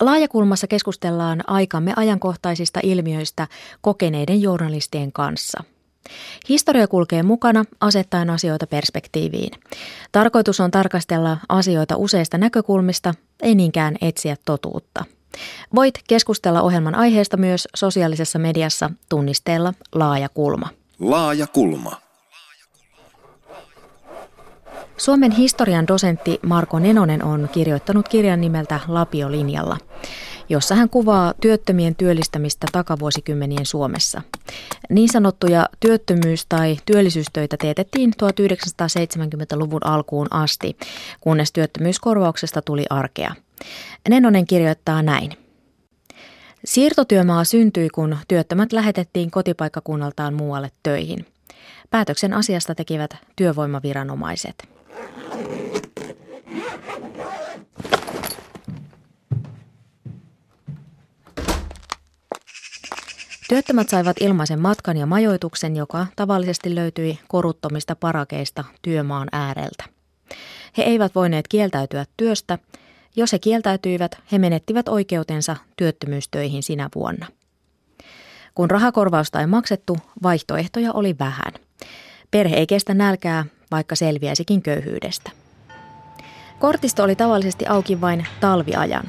Laajakulmassa 0.00 0.66
keskustellaan 0.66 1.40
aikamme 1.46 1.92
ajankohtaisista 1.96 2.80
ilmiöistä 2.82 3.48
kokeneiden 3.80 4.42
journalistien 4.42 5.12
kanssa. 5.12 5.64
Historia 6.48 6.88
kulkee 6.88 7.22
mukana 7.22 7.64
asettaen 7.80 8.30
asioita 8.30 8.66
perspektiiviin. 8.66 9.50
Tarkoitus 10.12 10.60
on 10.60 10.70
tarkastella 10.70 11.38
asioita 11.48 11.96
useista 11.96 12.38
näkökulmista, 12.38 13.14
ei 13.42 13.54
niinkään 13.54 13.96
etsiä 14.00 14.36
totuutta. 14.44 15.04
Voit 15.74 15.94
keskustella 16.08 16.62
ohjelman 16.62 16.94
aiheesta 16.94 17.36
myös 17.36 17.68
sosiaalisessa 17.76 18.38
mediassa 18.38 18.90
tunnisteella 19.08 19.74
Laaja 19.94 20.28
kulma. 20.28 20.68
Laaja 21.00 21.46
kulma. 21.46 22.05
Suomen 24.96 25.32
historian 25.32 25.86
dosentti 25.86 26.40
Marko 26.42 26.78
Nenonen 26.78 27.24
on 27.24 27.48
kirjoittanut 27.52 28.08
kirjan 28.08 28.40
nimeltä 28.40 28.80
Lapiolinjalla, 28.88 29.76
jossa 30.48 30.74
hän 30.74 30.90
kuvaa 30.90 31.34
työttömien 31.40 31.96
työllistämistä 31.96 32.66
takavuosikymmenien 32.72 33.66
Suomessa. 33.66 34.22
Niin 34.90 35.08
sanottuja 35.08 35.68
työttömyys- 35.80 36.46
tai 36.48 36.76
työllisyystöitä 36.86 37.56
teetettiin 37.56 38.12
1970-luvun 38.22 39.86
alkuun 39.86 40.26
asti, 40.30 40.76
kunnes 41.20 41.52
työttömyyskorvauksesta 41.52 42.62
tuli 42.62 42.84
arkea. 42.90 43.34
Nenonen 44.08 44.46
kirjoittaa 44.46 45.02
näin. 45.02 45.32
Siirtotyömaa 46.64 47.44
syntyi, 47.44 47.88
kun 47.88 48.16
työttömät 48.28 48.72
lähetettiin 48.72 49.30
kotipaikkakunnaltaan 49.30 50.34
muualle 50.34 50.70
töihin. 50.82 51.26
Päätöksen 51.90 52.32
asiasta 52.32 52.74
tekivät 52.74 53.10
työvoimaviranomaiset. 53.36 54.75
Työttömät 63.48 63.88
saivat 63.88 64.16
ilmaisen 64.20 64.60
matkan 64.60 64.96
ja 64.96 65.06
majoituksen, 65.06 65.76
joka 65.76 66.06
tavallisesti 66.16 66.74
löytyi 66.74 67.18
koruttomista 67.28 67.96
parakeista 67.96 68.64
työmaan 68.82 69.28
ääreltä. 69.32 69.84
He 70.78 70.82
eivät 70.82 71.14
voineet 71.14 71.48
kieltäytyä 71.48 72.04
työstä. 72.16 72.58
Jos 73.16 73.32
he 73.32 73.38
kieltäytyivät, 73.38 74.18
he 74.32 74.38
menettivät 74.38 74.88
oikeutensa 74.88 75.56
työttömyystöihin 75.76 76.62
sinä 76.62 76.88
vuonna. 76.94 77.26
Kun 78.54 78.70
rahakorvausta 78.70 79.40
ei 79.40 79.46
maksettu, 79.46 79.96
vaihtoehtoja 80.22 80.92
oli 80.92 81.16
vähän. 81.18 81.52
Perhe 82.30 82.56
ei 82.56 82.66
kestä 82.66 82.94
nälkää, 82.94 83.44
vaikka 83.70 83.96
selviäisikin 83.96 84.62
köyhyydestä. 84.62 85.30
Kortisto 86.58 87.02
oli 87.02 87.16
tavallisesti 87.16 87.66
auki 87.66 88.00
vain 88.00 88.26
talviajan. 88.40 89.04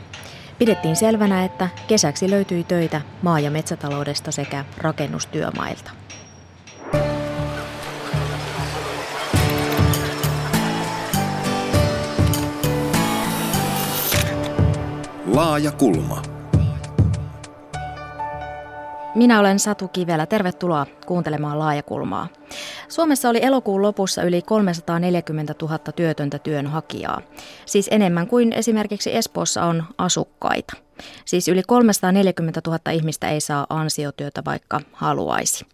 Pidettiin 0.60 0.96
selvänä, 0.96 1.46
että 1.46 1.70
kesäksi 1.88 2.30
löytyi 2.30 2.64
töitä 2.64 3.02
maa- 3.22 3.40
ja 3.40 3.52
metsätaloudesta 3.52 4.32
sekä 4.32 4.66
rakennustyömailta. 4.78 5.92
Laaja 15.34 15.72
kulma. 15.72 16.22
Minä 19.16 19.40
olen 19.40 19.60
Satu 19.60 19.88
Kivelä. 19.88 20.26
Tervetuloa 20.26 20.86
kuuntelemaan 21.06 21.60
Laajakulmaa. 21.60 22.28
Suomessa 22.98 23.30
oli 23.30 23.40
elokuun 23.42 23.82
lopussa 23.82 24.24
yli 24.24 24.42
340 24.42 25.56
000 25.62 25.78
työtöntä 25.78 26.40
työnhakijaa, 26.40 27.22
siis 27.66 27.88
enemmän 27.92 28.28
kuin 28.28 28.54
esimerkiksi 28.54 29.16
Espoossa 29.16 29.64
on 29.64 29.84
asukkaita. 29.98 30.87
Siis 31.26 31.48
yli 31.48 31.64
340 31.68 32.62
000 32.68 32.92
ihmistä 32.92 33.30
ei 33.30 33.42
saa 33.42 33.66
ansiotyötä, 33.70 34.42
vaikka 34.46 34.82
haluaisi. 34.94 35.66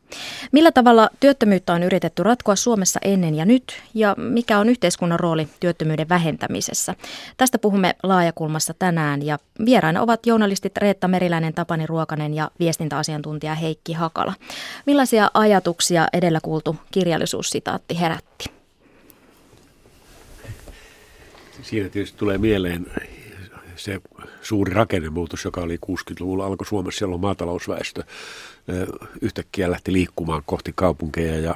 Millä 0.51 0.71
tavalla 0.71 1.09
työttömyyttä 1.19 1.73
on 1.73 1.83
yritetty 1.83 2.23
ratkoa 2.23 2.55
Suomessa 2.55 2.99
ennen 3.03 3.35
ja 3.35 3.45
nyt, 3.45 3.81
ja 3.93 4.15
mikä 4.17 4.59
on 4.59 4.69
yhteiskunnan 4.69 5.19
rooli 5.19 5.47
työttömyyden 5.59 6.09
vähentämisessä? 6.09 6.95
Tästä 7.37 7.59
puhumme 7.59 7.95
laajakulmassa 8.03 8.73
tänään, 8.79 9.25
ja 9.25 9.39
vieraina 9.65 10.01
ovat 10.01 10.25
journalistit 10.25 10.77
Reetta 10.77 11.07
Meriläinen, 11.07 11.53
Tapani 11.53 11.85
Ruokanen 11.87 12.33
ja 12.33 12.51
viestintäasiantuntija 12.59 13.55
Heikki 13.55 13.93
Hakala. 13.93 14.33
Millaisia 14.85 15.31
ajatuksia 15.33 16.07
edellä 16.13 16.39
kuultu 16.43 16.75
kirjallisuussitaatti 16.91 17.99
herätti? 17.99 18.45
Siinä 21.61 21.89
tietysti 21.89 22.17
tulee 22.17 22.37
mieleen 22.37 22.85
se 23.75 24.01
suuri 24.41 24.73
rakennemuutos, 24.73 25.45
joka 25.45 25.61
oli 25.61 25.79
60-luvulla 25.85 26.45
alkoi 26.45 26.67
Suomessa, 26.67 27.03
jolloin 27.03 27.21
maatalousväestö 27.21 28.03
yhtäkkiä 29.21 29.71
lähti 29.71 29.93
liikkumaan 29.93 30.41
kohti 30.45 30.71
kaupunkeja 30.75 31.39
ja 31.39 31.55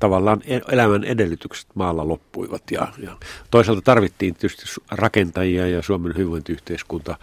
tavallaan 0.00 0.42
e-, 0.46 0.60
elämän 0.72 1.04
edellytykset 1.04 1.66
maalla 1.74 2.08
loppuivat. 2.08 2.62
Ja, 2.70 2.88
ja 2.98 3.16
toisaalta 3.50 3.82
tarvittiin 3.82 4.34
tietysti 4.34 4.80
rakentajia 4.90 5.66
ja 5.68 5.82
Suomen 5.82 6.14
hyvinvointiyhteiskunta 6.14 7.16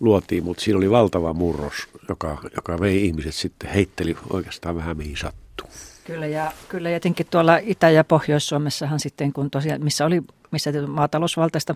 luotiin, 0.00 0.44
mutta 0.44 0.62
siinä 0.62 0.78
oli 0.78 0.90
valtava 0.90 1.32
murros, 1.32 1.88
joka, 2.08 2.38
joka 2.56 2.80
vei 2.80 3.06
ihmiset 3.06 3.34
sitten 3.34 3.70
heitteli 3.70 4.16
oikeastaan 4.30 4.76
vähän 4.76 4.96
mihin 4.96 5.16
sattuu. 5.16 5.68
Kyllä 6.04 6.26
ja 6.26 6.52
kyllä 6.68 6.90
jotenkin 6.90 7.26
tuolla 7.30 7.56
Itä- 7.56 7.90
ja 7.90 8.04
Pohjois-Suomessahan 8.04 9.00
sitten, 9.00 9.32
kun 9.32 9.50
tosiaan, 9.50 9.84
missä 9.84 10.06
oli 10.06 10.22
missä 10.50 10.70
maatalousvaltaista 10.86 11.74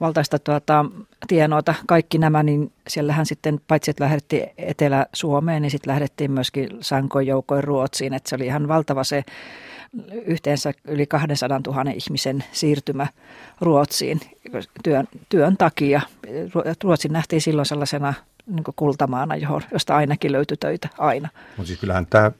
valtaista 0.00 0.38
tuota, 0.38 0.84
tienoita, 1.28 1.74
kaikki 1.86 2.18
nämä, 2.18 2.42
niin 2.42 2.72
siellähän 2.88 3.26
sitten 3.26 3.60
paitsi, 3.68 3.90
että 3.90 4.04
lähdettiin 4.04 4.50
Etelä-Suomeen, 4.58 5.62
niin 5.62 5.70
sitten 5.70 5.90
lähdettiin 5.90 6.30
myöskin 6.30 6.68
sankoin 6.80 7.26
joukoin 7.26 7.64
Ruotsiin, 7.64 8.14
että 8.14 8.28
se 8.28 8.36
oli 8.36 8.46
ihan 8.46 8.68
valtava 8.68 9.04
se 9.04 9.24
yhteensä 10.24 10.72
yli 10.84 11.06
200 11.06 11.60
000 11.66 11.90
ihmisen 11.90 12.44
siirtymä 12.52 13.06
Ruotsiin 13.60 14.20
työn, 14.82 15.08
työn 15.28 15.56
takia. 15.56 16.00
Ruotsin 16.82 17.12
nähtiin 17.12 17.42
silloin 17.42 17.66
sellaisena 17.66 18.14
niin 18.46 18.64
kultamaana, 18.76 19.36
johon, 19.36 19.62
josta 19.72 19.96
ainakin 19.96 20.32
löytyi 20.32 20.56
töitä 20.56 20.88
aina. 20.98 21.28
Mutta 21.56 21.66
siis 21.66 21.80
kyllähän 21.80 22.06
tämä 22.06 22.32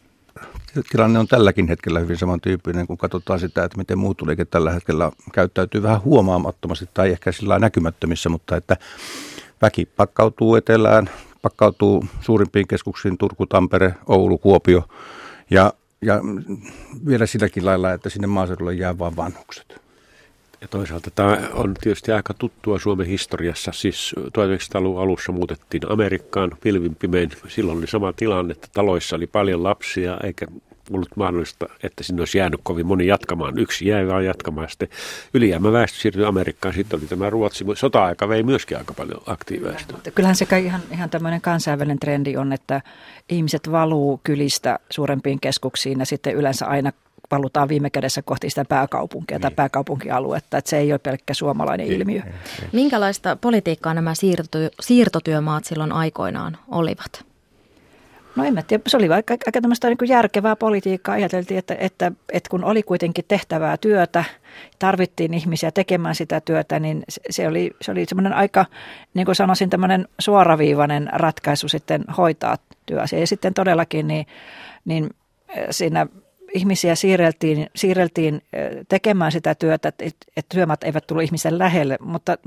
tilanne 0.90 1.18
on 1.18 1.28
tälläkin 1.28 1.68
hetkellä 1.68 2.00
hyvin 2.00 2.16
samantyyppinen, 2.16 2.86
kun 2.86 2.98
katsotaan 2.98 3.40
sitä, 3.40 3.64
että 3.64 3.78
miten 3.78 3.98
muuttoliike 3.98 4.44
tällä 4.44 4.72
hetkellä 4.72 5.12
käyttäytyy 5.32 5.82
vähän 5.82 6.04
huomaamattomasti 6.04 6.88
tai 6.94 7.10
ehkä 7.10 7.32
sillä 7.32 7.58
näkymättömissä, 7.58 8.28
mutta 8.28 8.56
että 8.56 8.76
väki 9.62 9.86
pakkautuu 9.86 10.56
etelään, 10.56 11.10
pakkautuu 11.42 12.04
suurimpiin 12.20 12.68
keskuksiin 12.68 13.18
Turku, 13.18 13.46
Tampere, 13.46 13.94
Oulu, 14.06 14.38
Kuopio 14.38 14.88
ja, 15.50 15.72
ja 16.02 16.20
vielä 17.06 17.26
silläkin 17.26 17.66
lailla, 17.66 17.92
että 17.92 18.10
sinne 18.10 18.26
maaseudulle 18.26 18.74
jää 18.74 18.98
vain 18.98 19.16
vanhukset. 19.16 19.83
Ja 20.64 20.68
toisaalta 20.68 21.10
tämä 21.10 21.38
on 21.52 21.74
tietysti 21.80 22.12
aika 22.12 22.34
tuttua 22.34 22.78
Suomen 22.78 23.06
historiassa. 23.06 23.72
Siis 23.74 24.14
1900-luvun 24.18 25.02
alussa 25.02 25.32
muutettiin 25.32 25.82
Amerikkaan 25.92 26.50
pilvin 26.60 26.94
pimein. 26.94 27.30
Silloin 27.48 27.78
oli 27.78 27.86
sama 27.86 28.12
tilanne, 28.12 28.52
että 28.52 28.68
taloissa 28.74 29.16
oli 29.16 29.26
paljon 29.26 29.62
lapsia 29.62 30.18
eikä 30.24 30.46
ollut 30.90 31.16
mahdollista, 31.16 31.66
että 31.82 32.04
sinne 32.04 32.22
olisi 32.22 32.38
jäänyt 32.38 32.60
kovin 32.62 32.86
moni 32.86 33.06
jatkamaan. 33.06 33.58
Yksi 33.58 33.86
jäi 33.86 34.06
vaan 34.06 34.24
jatkamaan. 34.24 34.68
Sitten 34.68 34.88
ylijäämäväestö 35.34 35.98
siirtyi 35.98 36.24
Amerikkaan. 36.24 36.74
Sitten 36.74 37.00
oli 37.00 37.06
tämä 37.06 37.30
Ruotsi. 37.30 37.64
Sota-aika 37.74 38.28
vei 38.28 38.42
myöskin 38.42 38.78
aika 38.78 38.94
paljon 38.94 39.22
aktiiviväestöä. 39.26 39.98
Kyllähän 40.14 40.36
se 40.36 40.46
ihan, 40.64 40.80
ihan 40.90 41.10
tämmöinen 41.10 41.40
kansainvälinen 41.40 41.98
trendi 41.98 42.36
on, 42.36 42.52
että 42.52 42.80
ihmiset 43.28 43.70
valuu 43.70 44.20
kylistä 44.24 44.78
suurempiin 44.90 45.40
keskuksiin 45.40 45.98
ja 45.98 46.06
sitten 46.06 46.34
yleensä 46.34 46.66
aina 46.66 46.92
valutaan 47.30 47.68
viime 47.68 47.90
kädessä 47.90 48.22
kohti 48.22 48.50
sitä 48.50 48.64
pääkaupunkia 48.64 49.34
niin. 49.34 49.42
tai 49.42 49.50
pääkaupunkialuetta, 49.50 50.58
että 50.58 50.70
se 50.70 50.78
ei 50.78 50.92
ole 50.92 50.98
pelkkä 50.98 51.34
suomalainen 51.34 51.86
ei, 51.86 51.94
ilmiö. 51.94 52.22
Ei, 52.26 52.32
ei. 52.62 52.68
Minkälaista 52.72 53.36
politiikkaa 53.36 53.94
nämä 53.94 54.12
siirtoty- 54.14 54.74
siirtotyömaat 54.80 55.64
silloin 55.64 55.92
aikoinaan 55.92 56.58
olivat? 56.70 57.24
No 58.36 58.44
en 58.44 58.54
mä 58.54 58.62
tiedä, 58.62 58.82
se 58.86 58.96
oli 58.96 59.08
aika, 59.12 59.32
aika 59.46 59.60
tämmöistä 59.60 59.88
niin 59.88 60.08
järkevää 60.08 60.56
politiikkaa. 60.56 61.14
Ajateltiin, 61.14 61.58
että, 61.58 61.76
että, 61.78 62.12
että 62.32 62.50
kun 62.50 62.64
oli 62.64 62.82
kuitenkin 62.82 63.24
tehtävää 63.28 63.76
työtä, 63.76 64.24
tarvittiin 64.78 65.34
ihmisiä 65.34 65.70
tekemään 65.70 66.14
sitä 66.14 66.40
työtä, 66.40 66.80
niin 66.80 67.02
se 67.30 67.48
oli, 67.48 67.70
se 67.82 67.90
oli 67.90 68.04
semmoinen 68.08 68.32
aika, 68.32 68.66
niin 69.14 69.24
kuin 69.24 69.34
sanoisin, 69.34 69.70
tämmöinen 69.70 70.08
suoraviivainen 70.18 71.08
ratkaisu 71.12 71.68
sitten 71.68 72.04
hoitaa 72.18 72.56
työasiaa. 72.86 73.20
Ja 73.20 73.26
sitten 73.26 73.54
todellakin 73.54 74.08
niin, 74.08 74.26
niin 74.84 75.10
siinä 75.70 76.06
ihmisiä 76.54 76.94
siirreltiin, 76.94 77.66
siirreltiin 77.76 78.42
tekemään 78.88 79.32
sitä 79.32 79.54
työtä, 79.54 79.88
että, 79.88 80.04
että 80.36 80.54
työmat 80.54 80.84
eivät 80.84 81.06
tullut 81.06 81.24
ihmisen 81.24 81.58
lähelle, 81.58 81.98
mutta, 82.00 82.38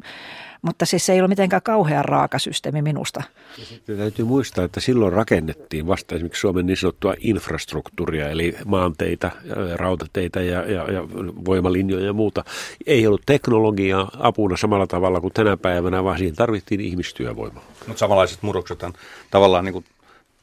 mutta 0.62 0.86
siis 0.86 1.06
se 1.06 1.14
ei 1.14 1.20
ole 1.20 1.28
mitenkään 1.28 1.62
kauhean 1.62 2.06
raaka 2.06 2.40
systeemi 2.40 2.82
minusta. 2.82 3.24
Ja 3.58 3.66
sitten 3.66 3.98
täytyy 3.98 4.26
muistaa, 4.26 4.66
että 4.66 4.80
silloin 4.80 5.14
rakennettiin 5.14 5.88
vasta 5.88 6.16
esimerkiksi 6.16 6.42
Suomen 6.42 6.66
niin 6.66 6.78
sanottua 6.78 7.14
infrastruktuuria, 7.20 8.30
eli 8.30 8.56
maanteita, 8.66 9.32
rautateitä 9.76 10.42
ja, 10.42 10.72
ja, 10.72 10.92
ja 10.92 11.04
voimalinjoja 11.46 12.06
ja 12.06 12.14
muuta. 12.14 12.44
Ei 12.88 13.08
ollut 13.08 13.24
teknologiaa 13.26 14.12
apuna 14.20 14.58
samalla 14.58 14.88
tavalla 14.88 15.22
kuin 15.22 15.34
tänä 15.34 15.58
päivänä, 15.58 16.04
vaan 16.04 16.18
siihen 16.18 16.36
tarvittiin 16.36 16.82
ihmistyövoimaa. 16.82 17.64
Mutta 17.88 18.00
samanlaiset 18.00 18.44
murrokset 18.44 18.84
tavallaan 19.32 19.66
niin 19.66 19.74
kuin 19.74 19.86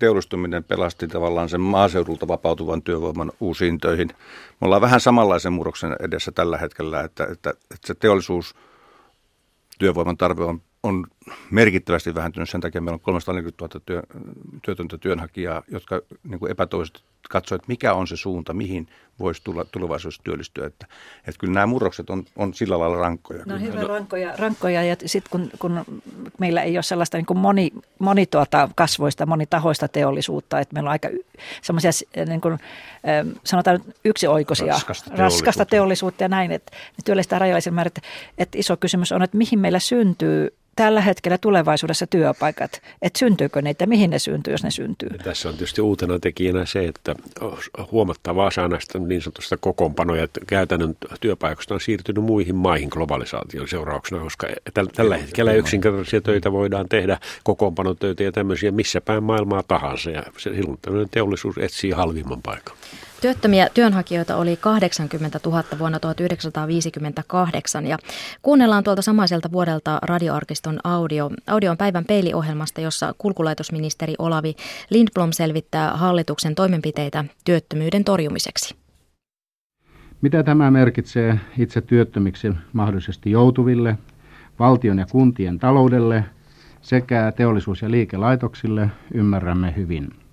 teollistuminen 0.04 0.64
pelasti 0.64 1.08
tavallaan 1.08 1.48
sen 1.48 1.60
maaseudulta 1.60 2.28
vapautuvan 2.28 2.82
työvoiman 2.82 3.32
uusiin 3.40 3.78
töihin. 3.78 4.08
Me 4.60 4.64
ollaan 4.64 4.82
vähän 4.82 5.00
samanlaisen 5.00 5.52
murroksen 5.52 5.96
edessä 6.00 6.32
tällä 6.32 6.58
hetkellä, 6.58 7.00
että, 7.00 7.24
että, 7.24 7.50
että 7.50 7.86
se 7.86 7.94
teollisuus 7.94 8.54
työvoiman 9.78 10.16
tarve 10.16 10.44
on, 10.44 10.62
on 10.82 11.06
merkittävästi 11.50 12.14
vähentynyt. 12.14 12.50
Sen 12.50 12.60
takia 12.60 12.80
meillä 12.80 12.94
on 12.94 13.00
340 13.00 13.64
000 13.64 13.84
työ, 13.86 14.02
työtöntä 14.62 14.98
työnhakijaa, 14.98 15.62
jotka 15.68 16.00
niin 16.24 16.38
kuin 16.38 16.52
epätoivoisesti 16.52 17.02
katsoa, 17.30 17.56
että 17.56 17.68
mikä 17.68 17.94
on 17.94 18.06
se 18.06 18.16
suunta, 18.16 18.52
mihin 18.52 18.88
voisi 19.18 19.40
tulla 19.44 19.64
tulevaisuudessa 19.64 20.22
työllistyä. 20.22 20.66
Että, 20.66 20.86
että 21.18 21.38
kyllä 21.38 21.52
nämä 21.52 21.66
murrokset 21.66 22.10
on, 22.10 22.24
on 22.36 22.54
sillä 22.54 22.78
lailla 22.78 22.96
rankkoja. 22.96 23.42
No 23.46 23.58
hyvä 23.58 23.80
rankkoja, 23.80 24.36
rankkoja 24.36 24.82
ja 24.82 24.96
sitten 25.06 25.30
kun, 25.30 25.50
kun 25.58 25.84
meillä 26.38 26.62
ei 26.62 26.76
ole 26.76 26.82
sellaista 26.82 27.16
niin 27.16 27.26
kuin 27.26 27.38
moni, 27.38 27.72
moni 27.98 28.26
tuota 28.26 28.68
kasvoista, 28.74 29.26
monitahoista 29.26 29.88
teollisuutta, 29.88 30.60
että 30.60 30.74
meillä 30.74 30.88
on 30.88 30.92
aika 30.92 31.08
semmoisia 31.62 31.90
niin 32.28 32.40
kuin, 32.40 32.58
sanotaan 33.44 33.80
yksioikoisia, 34.04 34.66
raskasta 34.66 35.04
teollisuutta. 35.04 35.22
raskasta 35.22 35.64
teollisuutta 35.64 36.24
ja 36.24 36.28
näin, 36.28 36.52
että 36.52 36.72
ne 36.72 37.02
työllistää 37.04 37.38
rajallisen 37.38 37.74
määrän. 37.74 37.86
Että, 37.96 38.00
että 38.38 38.58
iso 38.58 38.76
kysymys 38.76 39.12
on, 39.12 39.22
että 39.22 39.36
mihin 39.36 39.58
meillä 39.58 39.78
syntyy 39.78 40.54
tällä 40.76 41.00
hetkellä 41.00 41.13
tulevaisuudessa 41.40 42.06
työpaikat, 42.06 42.82
että 43.02 43.18
syntyykö 43.18 43.62
niitä, 43.62 43.86
mihin 43.86 44.10
ne 44.10 44.18
syntyy, 44.18 44.54
jos 44.54 44.64
ne 44.64 44.70
syntyy. 44.70 45.08
Ja 45.12 45.24
tässä 45.24 45.48
on 45.48 45.54
tietysti 45.54 45.80
uutena 45.80 46.18
tekijänä 46.18 46.66
se, 46.66 46.84
että 46.84 47.14
huomattavaa 47.92 48.46
osa 48.46 48.68
näistä 48.68 48.98
niin 48.98 49.22
sanotusta 49.22 49.56
kokoonpanoja 49.56 50.24
että 50.24 50.40
käytännön 50.46 50.96
työpaikoista 51.20 51.74
on 51.74 51.80
siirtynyt 51.80 52.24
muihin 52.24 52.54
maihin 52.54 52.88
globalisaation 52.88 53.68
seurauksena, 53.68 54.22
koska 54.22 54.46
tällä 54.94 55.16
hetkellä 55.16 55.52
yksinkertaisia 55.52 56.20
töitä 56.20 56.52
voidaan 56.52 56.88
tehdä, 56.88 57.18
kokoonpanotöitä 57.44 58.22
ja 58.22 58.32
tämmöisiä 58.32 58.70
missä 58.70 59.00
päin 59.00 59.22
maailmaa 59.22 59.62
tahansa 59.62 60.10
ja 60.10 60.22
silloin 60.38 60.78
teollisuus 61.10 61.58
etsii 61.58 61.90
halvimman 61.90 62.42
paikan. 62.42 62.76
Työttömiä 63.24 63.68
työnhakijoita 63.74 64.36
oli 64.36 64.56
80 64.56 65.40
000 65.46 65.64
vuonna 65.78 66.00
1958 66.00 67.86
ja 67.86 67.98
kuunnellaan 68.42 68.84
tuolta 68.84 69.02
samaiselta 69.02 69.52
vuodelta 69.52 69.98
radioarkiston 70.02 70.78
audio. 70.84 71.30
Audio 71.46 71.70
on 71.70 71.76
päivän 71.76 72.04
peiliohjelmasta, 72.04 72.80
jossa 72.80 73.14
kulkulaitosministeri 73.18 74.14
Olavi 74.18 74.54
Lindblom 74.90 75.32
selvittää 75.32 75.96
hallituksen 75.96 76.54
toimenpiteitä 76.54 77.24
työttömyyden 77.44 78.04
torjumiseksi. 78.04 78.76
Mitä 80.20 80.42
tämä 80.42 80.70
merkitsee 80.70 81.40
itse 81.58 81.80
työttömiksi 81.80 82.52
mahdollisesti 82.72 83.30
joutuville, 83.30 83.98
valtion 84.58 84.98
ja 84.98 85.06
kuntien 85.10 85.58
taloudelle 85.58 86.24
sekä 86.80 87.32
teollisuus- 87.36 87.82
ja 87.82 87.90
liikelaitoksille, 87.90 88.90
ymmärrämme 89.14 89.74
hyvin. 89.76 90.23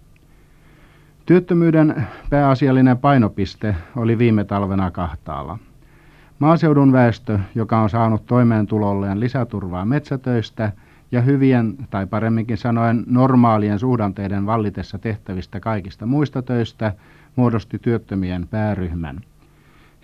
Työttömyyden 1.25 2.07
pääasiallinen 2.29 2.97
painopiste 2.97 3.75
oli 3.95 4.17
viime 4.17 4.43
talvena 4.43 4.91
kahtaalla. 4.91 5.57
Maaseudun 6.39 6.91
väestö, 6.91 7.39
joka 7.55 7.81
on 7.81 7.89
saanut 7.89 8.25
toimeentulolleen 8.25 9.19
lisäturvaa 9.19 9.85
metsätöistä 9.85 10.71
ja 11.11 11.21
hyvien, 11.21 11.77
tai 11.89 12.07
paremminkin 12.07 12.57
sanoen 12.57 13.03
normaalien 13.07 13.79
suhdanteiden 13.79 14.45
vallitessa 14.45 14.97
tehtävistä 14.97 15.59
kaikista 15.59 16.05
muista 16.05 16.41
töistä, 16.41 16.93
muodosti 17.35 17.79
työttömien 17.79 18.47
pääryhmän. 18.47 19.19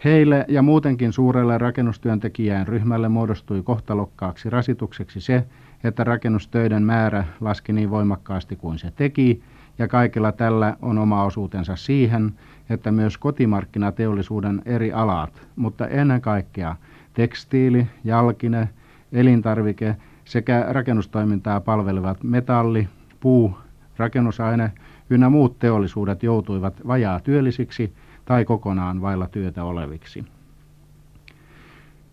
Heille 0.04 0.46
ja 0.48 0.62
muutenkin 0.62 1.14
suurelle 1.14 1.58
rakennustyöntekijän 1.58 2.68
ryhmälle 2.68 3.10
muodostui 3.10 3.64
kohtalokkaaksi 3.64 4.50
rasitukseksi 4.50 5.22
se, 5.22 5.44
että 5.84 6.04
rakennustöiden 6.04 6.84
määrä 6.84 7.24
laski 7.42 7.74
niin 7.74 7.90
voimakkaasti 7.90 8.56
kuin 8.56 8.80
se 8.80 8.92
teki, 8.96 9.44
ja 9.80 9.88
kaikilla 9.88 10.32
tällä 10.32 10.78
on 10.82 10.98
oma 10.98 11.24
osuutensa 11.24 11.76
siihen, 11.76 12.34
että 12.70 12.92
myös 12.92 13.18
kotimarkkinateollisuuden 13.18 14.62
eri 14.66 14.92
alat, 14.94 15.42
mutta 15.56 15.88
ennen 15.88 16.22
kaikkea 16.22 16.76
tekstiili, 17.14 17.88
jalkine, 18.04 18.70
elintarvike 19.12 19.96
sekä 20.26 20.66
rakennustoimintaa 20.70 21.62
palvelevat 21.62 22.24
metalli, 22.24 22.88
puu, 23.20 23.58
rakennusaine 23.98 24.72
ynnä 25.10 25.30
muut 25.30 25.60
teollisuudet 25.60 26.24
joutuivat 26.24 26.88
vajaa 26.88 27.20
työllisiksi 27.20 27.94
tai 28.26 28.46
kokonaan 28.46 29.02
vailla 29.02 29.28
työtä 29.28 29.64
oleviksi. 29.64 30.26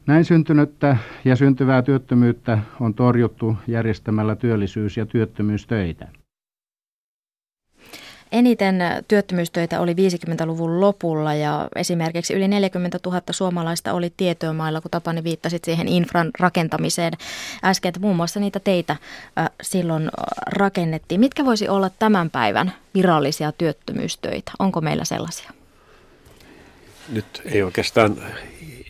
Näin 0.06 0.24
syntynyttä 0.24 0.96
ja 1.24 1.36
syntyvää 1.36 1.82
työttömyyttä 1.82 2.58
on 2.80 2.94
torjuttu 2.94 3.56
järjestämällä 3.66 4.36
työllisyys- 4.36 4.96
ja 4.96 5.06
työttömyystöitä. 5.06 6.08
Eniten 8.34 8.76
työttömyystöitä 9.08 9.80
oli 9.80 9.92
50-luvun 9.92 10.80
lopulla 10.80 11.34
ja 11.34 11.68
esimerkiksi 11.76 12.34
yli 12.34 12.48
40 12.48 12.98
000 13.06 13.22
suomalaista 13.30 13.92
oli 13.92 14.12
tietomailla, 14.16 14.80
kun 14.80 14.90
Tapani 14.90 15.24
viittasit 15.24 15.64
siihen 15.64 15.88
infran 15.88 16.30
rakentamiseen 16.40 17.12
äsken, 17.64 17.88
että 17.88 18.00
muun 18.00 18.16
muassa 18.16 18.40
niitä 18.40 18.60
teitä 18.60 18.96
silloin 19.62 20.10
rakennettiin. 20.46 21.20
Mitkä 21.20 21.44
voisi 21.44 21.68
olla 21.68 21.90
tämän 21.98 22.30
päivän 22.30 22.72
virallisia 22.94 23.52
työttömyystöitä? 23.52 24.52
Onko 24.58 24.80
meillä 24.80 25.04
sellaisia? 25.04 25.50
Nyt 27.08 27.42
ei 27.44 27.62
oikeastaan 27.62 28.16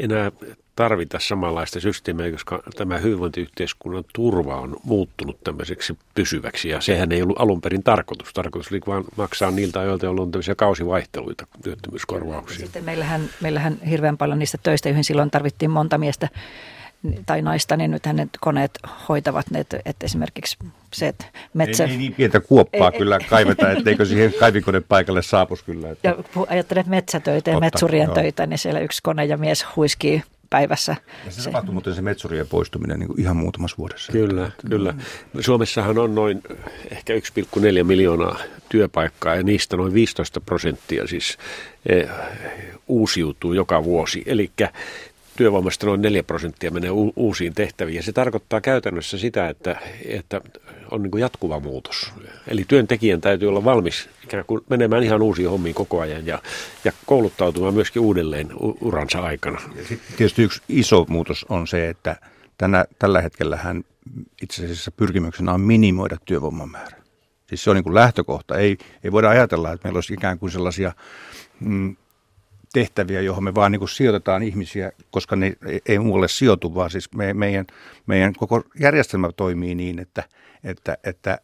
enää 0.01 0.33
tarvita 0.77 1.19
samanlaista 1.21 1.81
systeemiä, 1.81 2.33
koska 2.33 2.63
tämä 2.77 2.99
hyvinvointiyhteiskunnan 2.99 4.05
turva 4.13 4.61
on 4.61 4.77
muuttunut 4.85 5.45
tämmöiseksi 5.45 5.99
pysyväksi. 6.15 6.69
Ja 6.69 6.81
sehän 6.81 7.13
ei 7.13 7.23
ollut 7.23 7.41
alun 7.41 7.61
perin 7.61 7.83
tarkoitus. 7.83 8.33
Tarkoitus 8.33 8.73
oli 8.73 8.81
vain 8.87 9.05
maksaa 9.17 9.51
niiltä 9.51 9.81
ajoilta, 9.81 10.07
jolloin 10.07 10.27
on 10.27 10.31
tämmöisiä 10.31 10.55
kausivaihteluita, 10.55 11.47
työttömyyskorvauksia. 11.65 12.59
Sitten 12.59 12.85
meillähän, 12.85 13.29
meillähän 13.41 13.79
hirveän 13.91 14.17
paljon 14.17 14.39
niistä 14.39 14.59
töistä, 14.63 14.89
joihin 14.89 15.05
silloin 15.05 15.31
tarvittiin 15.31 15.71
monta 15.71 15.99
miestä 15.99 16.29
tai 17.27 17.43
naista, 17.43 17.77
niin 17.77 17.91
nythän 17.91 18.17
ne 18.17 18.29
koneet 18.41 18.79
hoitavat 19.09 19.51
ne, 19.51 19.61
että, 19.61 19.81
että 19.85 20.07
esimerkiksi 20.07 20.57
se, 20.93 21.09
että 21.09 21.25
metsä... 21.55 21.85
Ei, 21.85 21.91
ei 21.91 21.97
niin 21.97 22.15
pientä 22.15 22.41
kuoppaa 22.41 22.91
ei, 22.91 22.99
kyllä 22.99 23.19
kaiveta, 23.31 23.71
etteikö 23.71 24.05
siihen 24.05 24.33
kaivikone 24.41 24.81
paikalle 24.81 25.23
saapus 25.23 25.63
kyllä. 25.63 25.91
Että... 25.91 26.09
Ja 26.09 26.17
ajattelet 26.49 26.87
metsätöitä 26.87 27.51
ja 27.51 27.55
Totta, 27.55 27.67
metsurien 27.67 28.05
joo. 28.05 28.15
töitä, 28.15 28.47
niin 28.47 28.59
siellä 28.59 28.81
yksi 28.81 29.03
kone 29.03 29.25
ja 29.25 29.37
mies 29.37 29.67
huiskii 29.77 30.23
päivässä. 30.51 30.97
Ja 31.25 31.31
se, 31.31 31.41
se 31.41 31.45
tapahtui 31.45 31.73
muuten 31.73 31.95
se 31.95 32.03
metsurien 32.03 32.47
poistuminen 32.47 32.99
niin 32.99 33.09
kuin 33.09 33.21
ihan 33.21 33.37
muutamassa 33.37 33.77
vuodessa. 33.79 34.13
Kyllä, 34.13 34.47
että, 34.47 34.69
kyllä. 34.69 34.95
Suomessahan 35.41 35.99
on 35.99 36.15
noin 36.15 36.43
ehkä 36.91 37.15
1,4 37.15 37.85
miljoonaa 37.85 38.39
työpaikkaa 38.69 39.37
ja 39.37 39.43
niistä 39.43 39.77
noin 39.77 39.95
15 39.95 40.41
prosenttia 40.41 41.07
siis 41.07 41.39
eh, 41.87 42.09
uusiutuu 42.89 43.53
joka 43.53 43.85
vuosi. 43.85 44.23
Eli 44.27 44.51
työvoimasta 45.37 45.87
noin 45.87 46.03
4 46.03 46.23
prosenttia 46.23 46.71
menee 46.71 46.91
u- 46.91 47.13
uusiin 47.17 47.55
tehtäviin. 47.55 47.97
Ja 47.97 48.03
se 48.03 48.13
tarkoittaa 48.13 48.61
käytännössä 48.61 49.19
sitä, 49.19 49.49
että, 49.49 49.77
että 50.07 50.41
on 50.91 51.03
niin 51.03 51.11
kuin 51.11 51.21
jatkuva 51.21 51.61
muutos. 51.61 52.13
Eli 52.49 52.65
työntekijän 52.69 53.21
täytyy 53.21 53.49
olla 53.49 53.65
valmis 53.65 54.09
ikään 54.25 54.45
kuin 54.47 54.61
menemään 54.71 55.03
ihan 55.03 55.23
uusiin 55.23 55.51
hommiin 55.51 55.75
koko 55.75 56.01
ajan 56.01 56.27
ja, 56.27 56.39
ja 56.85 56.93
kouluttautumaan 57.07 57.75
myöskin 57.75 58.03
uudelleen 58.03 58.49
uransa 58.81 59.21
aikana. 59.21 59.61
Tietysti 60.17 60.43
yksi 60.43 60.63
iso 60.69 61.07
muutos 61.09 61.47
on 61.49 61.67
se, 61.67 61.89
että 61.89 62.17
tänä, 62.59 62.85
tällä 62.99 63.21
hetkellä 63.21 63.57
hän 63.57 63.85
itse 64.43 64.65
asiassa 64.65 64.91
pyrkimyksenä 64.91 65.53
on 65.53 65.61
minimoida 65.61 66.17
työvoiman 66.25 66.71
määrä. 66.71 66.97
Siis 67.47 67.65
se 67.65 67.71
on 67.71 67.77
niin 67.77 67.85
kuin 67.85 67.95
lähtökohta. 67.95 68.59
Ei, 68.59 68.79
ei 69.05 69.13
voida 69.13 69.29
ajatella, 69.29 69.73
että 69.73 69.87
meillä 69.87 69.97
olisi 69.97 70.15
ikään 70.15 70.39
kuin 70.39 70.53
sellaisia 70.53 70.93
mm, 71.61 71.97
tehtäviä, 72.75 73.21
johon 73.21 73.45
me 73.45 73.55
vaan 73.55 73.73
niin 73.73 73.79
kuin 73.79 73.89
sijoitetaan 73.89 74.43
ihmisiä, 74.43 74.93
koska 75.11 75.37
ne 75.37 75.53
ei 75.89 75.99
muualle 75.99 76.29
sijoitu, 76.29 76.75
vaan 76.75 76.91
siis 76.91 77.13
me, 77.13 77.35
meidän, 77.35 77.67
meidän 78.07 78.33
koko 78.33 78.63
järjestelmä 78.81 79.31
toimii 79.37 79.75
niin, 79.75 79.99
että, 79.99 80.23
että, 80.65 80.99
että 81.05 81.39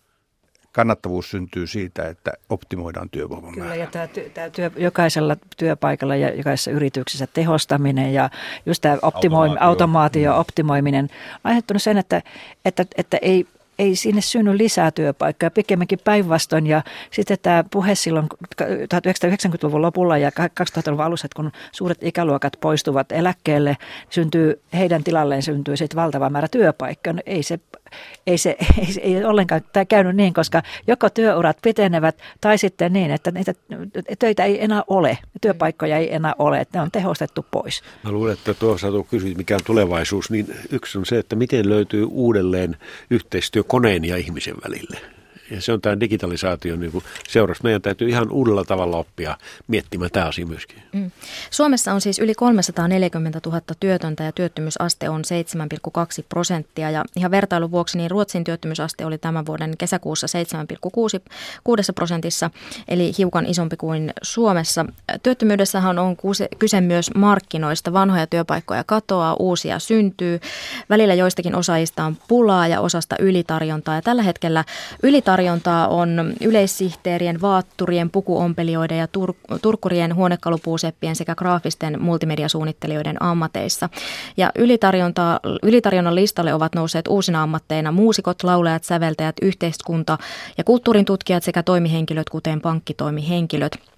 kannattavuus 0.73 1.31
syntyy 1.31 1.67
siitä, 1.67 2.09
että 2.09 2.33
optimoidaan 2.49 3.11
työvoiman 3.11 3.55
Kyllä, 3.55 3.75
ja 3.75 3.87
tämä, 3.87 4.09
tämä 4.35 4.51
työ, 4.51 4.71
jokaisella 4.77 5.37
työpaikalla 5.57 6.17
ja 6.17 6.35
jokaisessa 6.35 6.71
yrityksessä 6.71 7.27
tehostaminen 7.27 8.15
ja 8.15 8.31
just 8.67 8.83
tämä 8.83 8.99
optimoim, 9.03 9.51
automaatio, 9.51 9.69
automaatio 9.69 10.39
optimoiminen 10.39 11.05
on 11.05 11.11
aiheuttanut 11.45 11.83
sen, 11.83 11.99
että, 11.99 12.23
että, 12.65 12.85
että 12.97 13.19
ei 13.23 13.47
ei 13.79 13.97
sinne 13.97 14.21
synny 14.21 14.59
lisää 14.59 14.91
työpaikkoja, 14.91 15.51
pikemminkin 15.51 15.99
päinvastoin. 16.05 16.67
Ja 16.67 16.83
sitten 17.11 17.39
tämä 17.43 17.65
puhe 17.71 17.95
silloin 17.95 18.27
1990-luvun 18.63 19.83
lopulla 19.83 20.19
ja 20.19 20.31
2000-luvun 20.31 21.05
alussa, 21.05 21.29
kun 21.37 21.53
suuret 21.73 21.99
ikäluokat 22.03 22.57
poistuvat 22.61 23.13
eläkkeelle, 23.13 23.77
syntyy, 24.11 24.63
heidän 24.75 25.05
tilalleen 25.05 25.43
syntyy 25.43 25.77
sitten 25.77 25.97
valtava 25.97 26.31
määrä 26.31 26.49
työpaikkoja. 26.49 27.13
No 27.13 27.23
ei 27.27 27.43
se 27.43 27.61
ei 28.27 28.39
se 28.39 28.57
ei, 28.79 29.17
ei 29.17 29.25
ollenkaan 29.25 29.63
tämä 29.73 29.85
käynyt 29.85 30.17
niin, 30.17 30.35
koska 30.35 30.63
joko 30.87 31.11
työurat 31.11 31.59
pitenevät 31.63 32.19
tai 32.41 32.59
sitten 32.59 32.93
niin, 32.93 33.11
että 33.11 33.31
niitä 33.31 33.55
töitä 34.19 34.45
ei 34.45 34.65
enää 34.65 34.83
ole, 34.87 35.19
työpaikkoja 35.41 35.97
ei 35.97 36.15
enää 36.15 36.35
ole, 36.39 36.61
että 36.61 36.79
ne 36.79 36.83
on 36.83 36.91
tehostettu 36.91 37.47
pois. 37.51 37.83
Mä 38.05 38.13
luulen, 38.13 38.33
että 38.33 38.55
tuossa 38.55 38.89
kysyit, 39.11 39.37
mikä 39.37 39.55
on 39.55 39.61
tulevaisuus, 39.65 40.31
niin 40.31 40.55
yksi 40.71 40.99
on 40.99 41.07
se, 41.07 41.19
että 41.19 41.37
miten 41.37 41.69
löytyy 41.69 42.07
uudelleen 42.11 42.77
yhteistyö 43.11 43.63
koneen 43.63 44.05
ja 44.05 44.17
ihmisen 44.17 44.55
välille. 44.69 45.20
Ja 45.51 45.61
se 45.61 45.73
on 45.73 45.81
tämä 45.81 46.01
digitalisaatio 46.01 46.77
niin 46.77 46.93
kuin 46.93 47.05
seurassa. 47.29 47.65
Meidän 47.65 47.83
täytyy 47.83 48.09
ihan 48.09 48.31
uudella 48.31 48.65
tavalla 48.65 48.97
oppia 48.97 49.37
miettimään 49.69 50.11
tämä 50.11 50.27
asia 50.27 50.47
myöskin. 50.47 50.83
Mm. 50.93 51.11
Suomessa 51.51 51.93
on 51.93 52.01
siis 52.01 52.19
yli 52.19 52.35
340 52.35 53.41
000 53.47 53.61
työtöntä 53.81 54.25
ja 54.25 54.33
työttömyysaste 54.33 55.09
on 55.09 55.23
7,2 55.97 56.25
prosenttia. 56.29 56.91
Ja 56.91 57.05
ihan 57.17 57.31
vertailun 57.31 57.71
vuoksi 57.71 57.99
niin 57.99 58.11
Ruotsin 58.11 58.45
työttömyysaste 58.45 59.07
oli 59.07 59.19
tämän 59.19 59.47
vuoden 59.47 59.77
kesäkuussa 59.77 60.27
7,6 60.87 61.93
prosentissa, 61.95 62.51
eli 62.89 63.13
hiukan 63.19 63.47
isompi 63.47 63.77
kuin 63.77 64.13
Suomessa. 64.23 64.87
Työttömyydessähän 65.23 65.99
on 65.99 66.17
kyse 66.59 66.81
myös 66.81 67.11
markkinoista. 67.15 67.93
Vanhoja 67.93 68.27
työpaikkoja 68.27 68.85
katoaa, 68.85 69.37
uusia 69.39 69.79
syntyy. 69.79 70.41
Välillä 70.91 71.15
joistakin 71.15 71.55
osaajista 71.55 72.05
on 72.05 72.17
pulaa 72.29 72.67
ja 72.67 72.81
osasta 72.81 73.17
ylitarjontaa. 73.19 73.95
Ja 73.95 74.03
tällä 74.03 74.23
hetkellä 74.23 74.65
ylitarjontaa 75.03 75.40
tarjontaa 75.41 75.89
on 75.89 76.35
yleissihteerien, 76.41 77.41
vaatturien, 77.41 78.11
pukuompelijoiden 78.11 78.99
ja 78.99 79.07
tur- 79.07 79.59
turkurien, 79.63 80.15
huonekalupuuseppien 80.15 81.17
sekä 81.17 81.35
graafisten 81.35 82.03
multimediasuunnittelijoiden 82.03 83.23
ammateissa. 83.23 83.89
Ja 84.37 84.53
ylitarjonnan 85.63 86.15
listalle 86.15 86.55
ovat 86.55 86.75
nousseet 86.75 87.09
uusina 87.09 87.43
ammatteina 87.43 87.93
muusikot, 87.93 88.43
laulajat, 88.43 88.85
säveltäjät, 88.85 89.37
yhteiskunta 89.43 90.19
ja 90.59 90.65
kulttuurin 90.65 91.05
tutkijat 91.05 91.43
sekä 91.43 91.63
toimihenkilöt, 91.63 92.31
kuten 92.31 92.61
pankkitoimihenkilöt. 92.61 93.90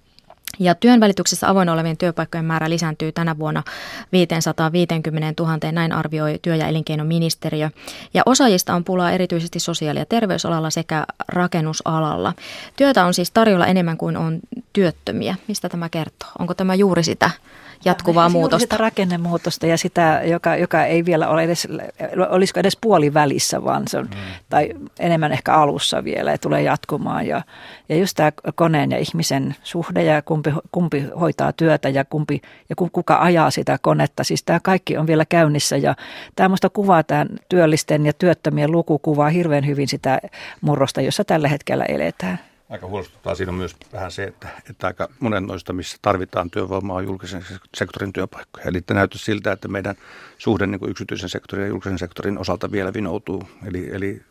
Ja 0.59 0.75
työnvälityksessä 0.75 1.49
avoin 1.49 1.69
olevien 1.69 1.97
työpaikkojen 1.97 2.45
määrä 2.45 2.69
lisääntyy 2.69 3.11
tänä 3.11 3.37
vuonna 3.39 3.63
550 4.11 5.43
000, 5.43 5.71
näin 5.71 5.91
arvioi 5.91 6.39
työ- 6.41 6.55
ja 6.55 6.67
elinkeinoministeriö. 6.67 7.69
Ja 8.13 8.23
osaajista 8.25 8.73
on 8.73 8.83
pulaa 8.83 9.11
erityisesti 9.11 9.59
sosiaali- 9.59 9.99
ja 9.99 10.05
terveysalalla 10.05 10.69
sekä 10.69 11.05
rakennusalalla. 11.27 12.33
Työtä 12.75 13.05
on 13.05 13.13
siis 13.13 13.31
tarjolla 13.31 13.67
enemmän 13.67 13.97
kuin 13.97 14.17
on 14.17 14.39
työttömiä. 14.73 15.35
Mistä 15.47 15.69
tämä 15.69 15.89
kertoo? 15.89 16.29
Onko 16.39 16.53
tämä 16.53 16.75
juuri 16.75 17.03
sitä 17.03 17.31
jatkuvaa 17.85 18.29
muutosta. 18.29 18.63
Sitä 18.63 18.77
rakennemuutosta 18.77 19.67
ja 19.67 19.77
sitä, 19.77 20.21
joka, 20.25 20.55
joka 20.55 20.85
ei 20.85 21.05
vielä 21.05 21.27
ole 21.29 21.43
edes, 21.43 21.67
olisiko 22.29 22.59
edes 22.59 22.77
puolivälissä, 22.81 23.63
vaan 23.63 23.87
se 23.87 23.97
on, 23.97 24.05
mm. 24.05 24.19
tai 24.49 24.69
enemmän 24.99 25.31
ehkä 25.31 25.53
alussa 25.53 26.03
vielä 26.03 26.31
ja 26.31 26.37
tulee 26.37 26.61
jatkumaan. 26.61 27.27
Ja, 27.27 27.41
ja 27.89 27.95
just 27.95 28.15
tämä 28.15 28.31
koneen 28.55 28.91
ja 28.91 28.97
ihmisen 28.97 29.55
suhde 29.63 30.03
ja 30.03 30.21
kumpi, 30.21 30.53
kumpi 30.71 31.05
hoitaa 31.19 31.53
työtä 31.53 31.89
ja, 31.89 32.05
kumpi, 32.05 32.41
ja 32.69 32.75
kuka 32.75 33.17
ajaa 33.21 33.51
sitä 33.51 33.77
konetta. 33.81 34.23
Siis 34.23 34.43
tämä 34.43 34.59
kaikki 34.59 34.97
on 34.97 35.07
vielä 35.07 35.25
käynnissä 35.25 35.77
ja 35.77 35.95
tämä 36.35 36.49
minusta 36.49 36.69
kuvaa 36.69 37.03
tämän 37.03 37.27
työllisten 37.49 38.05
ja 38.05 38.13
työttömien 38.13 38.71
luku 38.71 38.99
kuvaa 38.99 39.29
hirveän 39.29 39.67
hyvin 39.67 39.87
sitä 39.87 40.19
murrosta, 40.61 41.01
jossa 41.01 41.23
tällä 41.23 41.47
hetkellä 41.47 41.85
eletään 41.85 42.39
aika 42.73 42.87
huolestuttaa 42.87 43.35
siinä 43.35 43.51
on 43.51 43.57
myös 43.57 43.75
vähän 43.93 44.11
se, 44.11 44.23
että, 44.23 44.47
että 44.69 44.87
aika 44.87 45.09
monen 45.19 45.45
noista, 45.45 45.73
missä 45.73 45.97
tarvitaan 46.01 46.51
työvoimaa, 46.51 46.97
on 46.97 47.03
julkisen 47.03 47.45
sektorin 47.77 48.13
työpaikkoja. 48.13 48.65
Eli 48.67 48.81
näyttää 48.91 49.19
siltä, 49.19 49.51
että 49.51 49.67
meidän 49.67 49.95
suhde 50.37 50.67
niin 50.67 50.89
yksityisen 50.89 51.29
sektorin 51.29 51.63
ja 51.63 51.69
julkisen 51.69 51.99
sektorin 51.99 52.37
osalta 52.37 52.71
vielä 52.71 52.93
vinoutuu. 52.93 53.43
Eli, 53.65 53.89
eli 53.91 54.21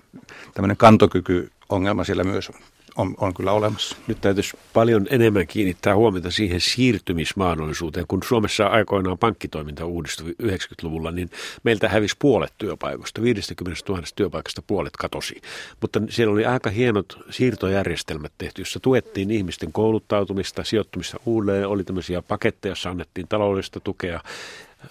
tämmöinen 0.54 0.76
kantokykyongelma 0.76 2.04
siellä 2.04 2.24
myös 2.24 2.48
on, 2.48 2.60
on 2.96 3.34
kyllä 3.34 3.52
olemassa. 3.52 3.96
Nyt 4.06 4.20
täytyisi 4.20 4.58
paljon 4.72 5.06
enemmän 5.10 5.46
kiinnittää 5.46 5.96
huomiota 5.96 6.30
siihen 6.30 6.60
siirtymismahdollisuuteen. 6.60 8.06
Kun 8.08 8.22
Suomessa 8.22 8.66
aikoinaan 8.66 9.18
pankkitoiminta 9.18 9.86
uudistui 9.86 10.34
90-luvulla, 10.42 11.10
niin 11.10 11.30
meiltä 11.62 11.88
hävisi 11.88 12.16
puolet 12.18 12.52
työpaikoista. 12.58 13.22
50 13.22 13.80
000 13.88 14.02
työpaikasta 14.16 14.62
puolet 14.66 14.96
katosi. 14.96 15.40
Mutta 15.80 16.00
siellä 16.08 16.32
oli 16.32 16.44
aika 16.44 16.70
hienot 16.70 17.18
siirtojärjestelmät 17.30 18.32
tehty, 18.38 18.62
jossa 18.62 18.80
tuettiin 18.80 19.30
ihmisten 19.30 19.72
kouluttautumista, 19.72 20.64
sijoittumista 20.64 21.20
uudelleen. 21.26 21.68
Oli 21.68 21.84
tämmöisiä 21.84 22.22
paketteja, 22.22 22.70
joissa 22.70 22.90
annettiin 22.90 23.28
taloudellista 23.28 23.80
tukea. 23.80 24.20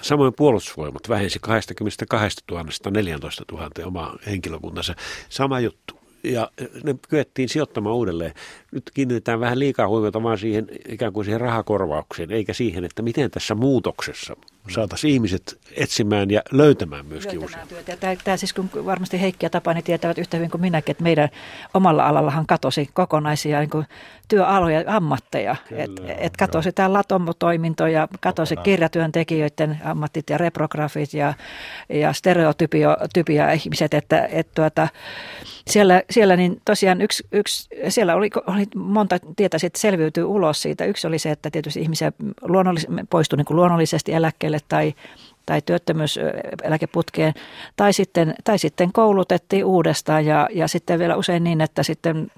Samoin 0.01 0.34
puolustusvoimat 0.34 1.10
vähensi 1.10 1.39
22 1.41 2.38
000 2.51 2.65
14 2.91 3.43
000 3.51 3.70
omaa 3.86 4.17
henkilökuntansa. 4.25 4.96
Sama 5.29 5.60
juttu 5.60 6.00
ja 6.23 6.51
ne 6.83 6.95
kyettiin 7.09 7.49
sijoittamaan 7.49 7.95
uudelleen. 7.95 8.33
Nyt 8.71 8.91
kiinnitetään 8.93 9.39
vähän 9.39 9.59
liikaa 9.59 9.87
huomiota 9.87 10.23
vaan 10.23 10.37
siihen 10.37 10.67
ikään 10.89 11.13
kuin 11.13 11.25
siihen 11.25 11.41
rahakorvaukseen, 11.41 12.31
eikä 12.31 12.53
siihen, 12.53 12.83
että 12.83 13.01
miten 13.01 13.31
tässä 13.31 13.55
muutoksessa 13.55 14.35
saataisiin 14.69 15.13
ihmiset 15.13 15.59
etsimään 15.75 16.31
ja 16.31 16.41
löytämään 16.51 17.05
myöskin 17.05 17.39
löytämään 17.39 17.67
työtä. 17.67 17.97
Tämä, 17.97 18.15
tämä 18.23 18.37
siis 18.37 18.53
kun 18.53 18.69
varmasti 18.85 19.21
Heikki 19.21 19.45
ja 19.45 19.49
Tapani 19.49 19.81
tietävät 19.81 20.17
yhtä 20.17 20.37
hyvin 20.37 20.51
kuin 20.51 20.61
minäkin, 20.61 20.91
että 20.91 21.03
meidän 21.03 21.29
omalla 21.73 22.07
alallahan 22.07 22.45
katosi 22.45 22.89
kokonaisia 22.93 23.59
niin 23.59 23.69
kuin 23.69 23.85
työaloja, 24.27 24.83
ammatteja. 24.87 25.55
Että 25.71 26.01
et 26.17 26.37
katosi 26.37 26.71
tämä 26.71 26.93
latommotoiminto 26.93 27.87
ja 27.87 28.07
katosi 28.19 28.55
kirjatyöntekijöiden 28.55 29.81
ammattit 29.83 30.29
ja 30.29 30.37
reprografit 30.37 31.13
ja, 31.13 31.33
ja 31.89 32.13
stereotypia 32.13 33.51
ihmiset, 33.55 33.93
että 33.93 34.25
et 34.31 34.47
tuota, 34.55 34.87
siellä, 35.69 36.01
siellä 36.09 36.35
niin 36.35 36.61
tosiaan 36.65 37.01
yksi, 37.01 37.23
yksi 37.31 37.69
siellä 37.89 38.15
oli, 38.15 38.29
oli 38.47 38.60
monta 38.75 39.19
tietä 39.35 39.59
sitten 39.59 39.81
selviytyy 39.81 40.23
ulos 40.23 40.61
siitä. 40.61 40.85
Yksi 40.85 41.07
oli 41.07 41.19
se, 41.19 41.31
että 41.31 41.51
tietysti 41.51 41.81
ihmisiä 41.81 42.11
luonnollis, 42.41 42.87
poistui 43.09 43.37
niin 43.37 43.45
kuin 43.45 43.57
luonnollisesti 43.57 44.13
eläkkeelle 44.13 44.57
tai 44.69 44.93
tai 45.45 45.61
työttömyyseläkeputkeen, 45.61 47.33
tai 47.75 47.93
sitten, 47.93 48.35
tai 48.43 48.59
sitten 48.59 48.93
koulutettiin 48.93 49.65
uudestaan 49.65 50.25
ja, 50.25 50.49
ja 50.53 50.67
sitten 50.67 50.99
vielä 50.99 51.15
usein 51.15 51.43
niin, 51.43 51.61
että 51.61 51.83
sitten 51.83 52.31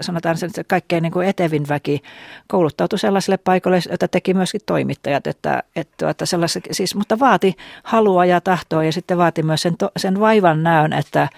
sanotaan 0.00 0.36
että 0.46 0.64
kaikkein 0.64 1.02
niin 1.02 1.12
kuin 1.12 1.28
etevin 1.28 1.68
väki 1.68 2.02
kouluttautui 2.48 2.98
sellaisille 2.98 3.36
paikoille, 3.36 3.80
joita 3.88 4.08
teki 4.08 4.34
myöskin 4.34 4.60
toimittajat, 4.66 5.26
että, 5.26 5.62
että, 5.76 6.10
että 6.10 6.24
siis, 6.70 6.94
mutta 6.94 7.18
vaati 7.18 7.56
halua 7.82 8.24
ja 8.24 8.40
tahtoa 8.40 8.84
ja 8.84 8.92
sitten 8.92 9.18
vaati 9.18 9.42
myös 9.42 9.62
sen, 9.62 9.74
sen 9.96 10.20
vaivan 10.20 10.62
näön, 10.62 10.92
että 10.92 11.28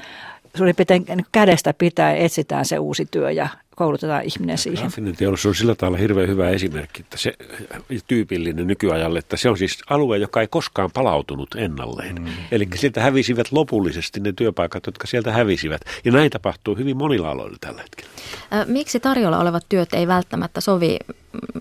suurin 0.56 0.76
piirtein 0.76 1.04
kädestä 1.32 1.74
pitää 1.74 2.14
etsitään 2.14 2.64
se 2.64 2.78
uusi 2.78 3.06
työ 3.10 3.30
ja 3.30 3.48
koulutetaan 3.76 4.22
ihminen 4.24 4.58
siihen. 4.58 4.78
Graafinen 4.78 5.16
teollisuus 5.16 5.56
on 5.56 5.58
sillä 5.58 5.74
tavalla 5.74 5.98
hirveän 5.98 6.28
hyvä 6.28 6.48
esimerkki, 6.48 7.00
että 7.00 7.18
se 7.18 7.34
tyypillinen 8.06 8.66
nykyajalle, 8.66 9.18
että 9.18 9.36
se 9.36 9.50
on 9.50 9.58
siis 9.58 9.78
alue, 9.90 10.18
joka 10.18 10.40
ei 10.40 10.46
koskaan 10.46 10.90
palautunut 10.94 11.54
ennalleen. 11.54 12.22
Mm. 12.22 12.26
Eli 12.50 12.68
sieltä 12.74 13.00
hävisivät 13.00 13.52
lopullisesti 13.52 14.20
ne 14.20 14.32
työpaikat, 14.36 14.86
jotka 14.86 15.06
sieltä 15.06 15.32
hävisivät. 15.32 15.80
Ja 16.04 16.12
näin 16.12 16.30
tapahtuu 16.30 16.76
hyvin 16.76 16.96
monilla 16.96 17.30
aloilla 17.30 17.56
tällä 17.60 17.82
hetkellä. 17.82 18.10
Miksi 18.66 19.00
tarjolla 19.00 19.38
olevat 19.38 19.66
työt 19.68 19.94
ei 19.94 20.06
välttämättä 20.06 20.60
sovi 20.60 20.96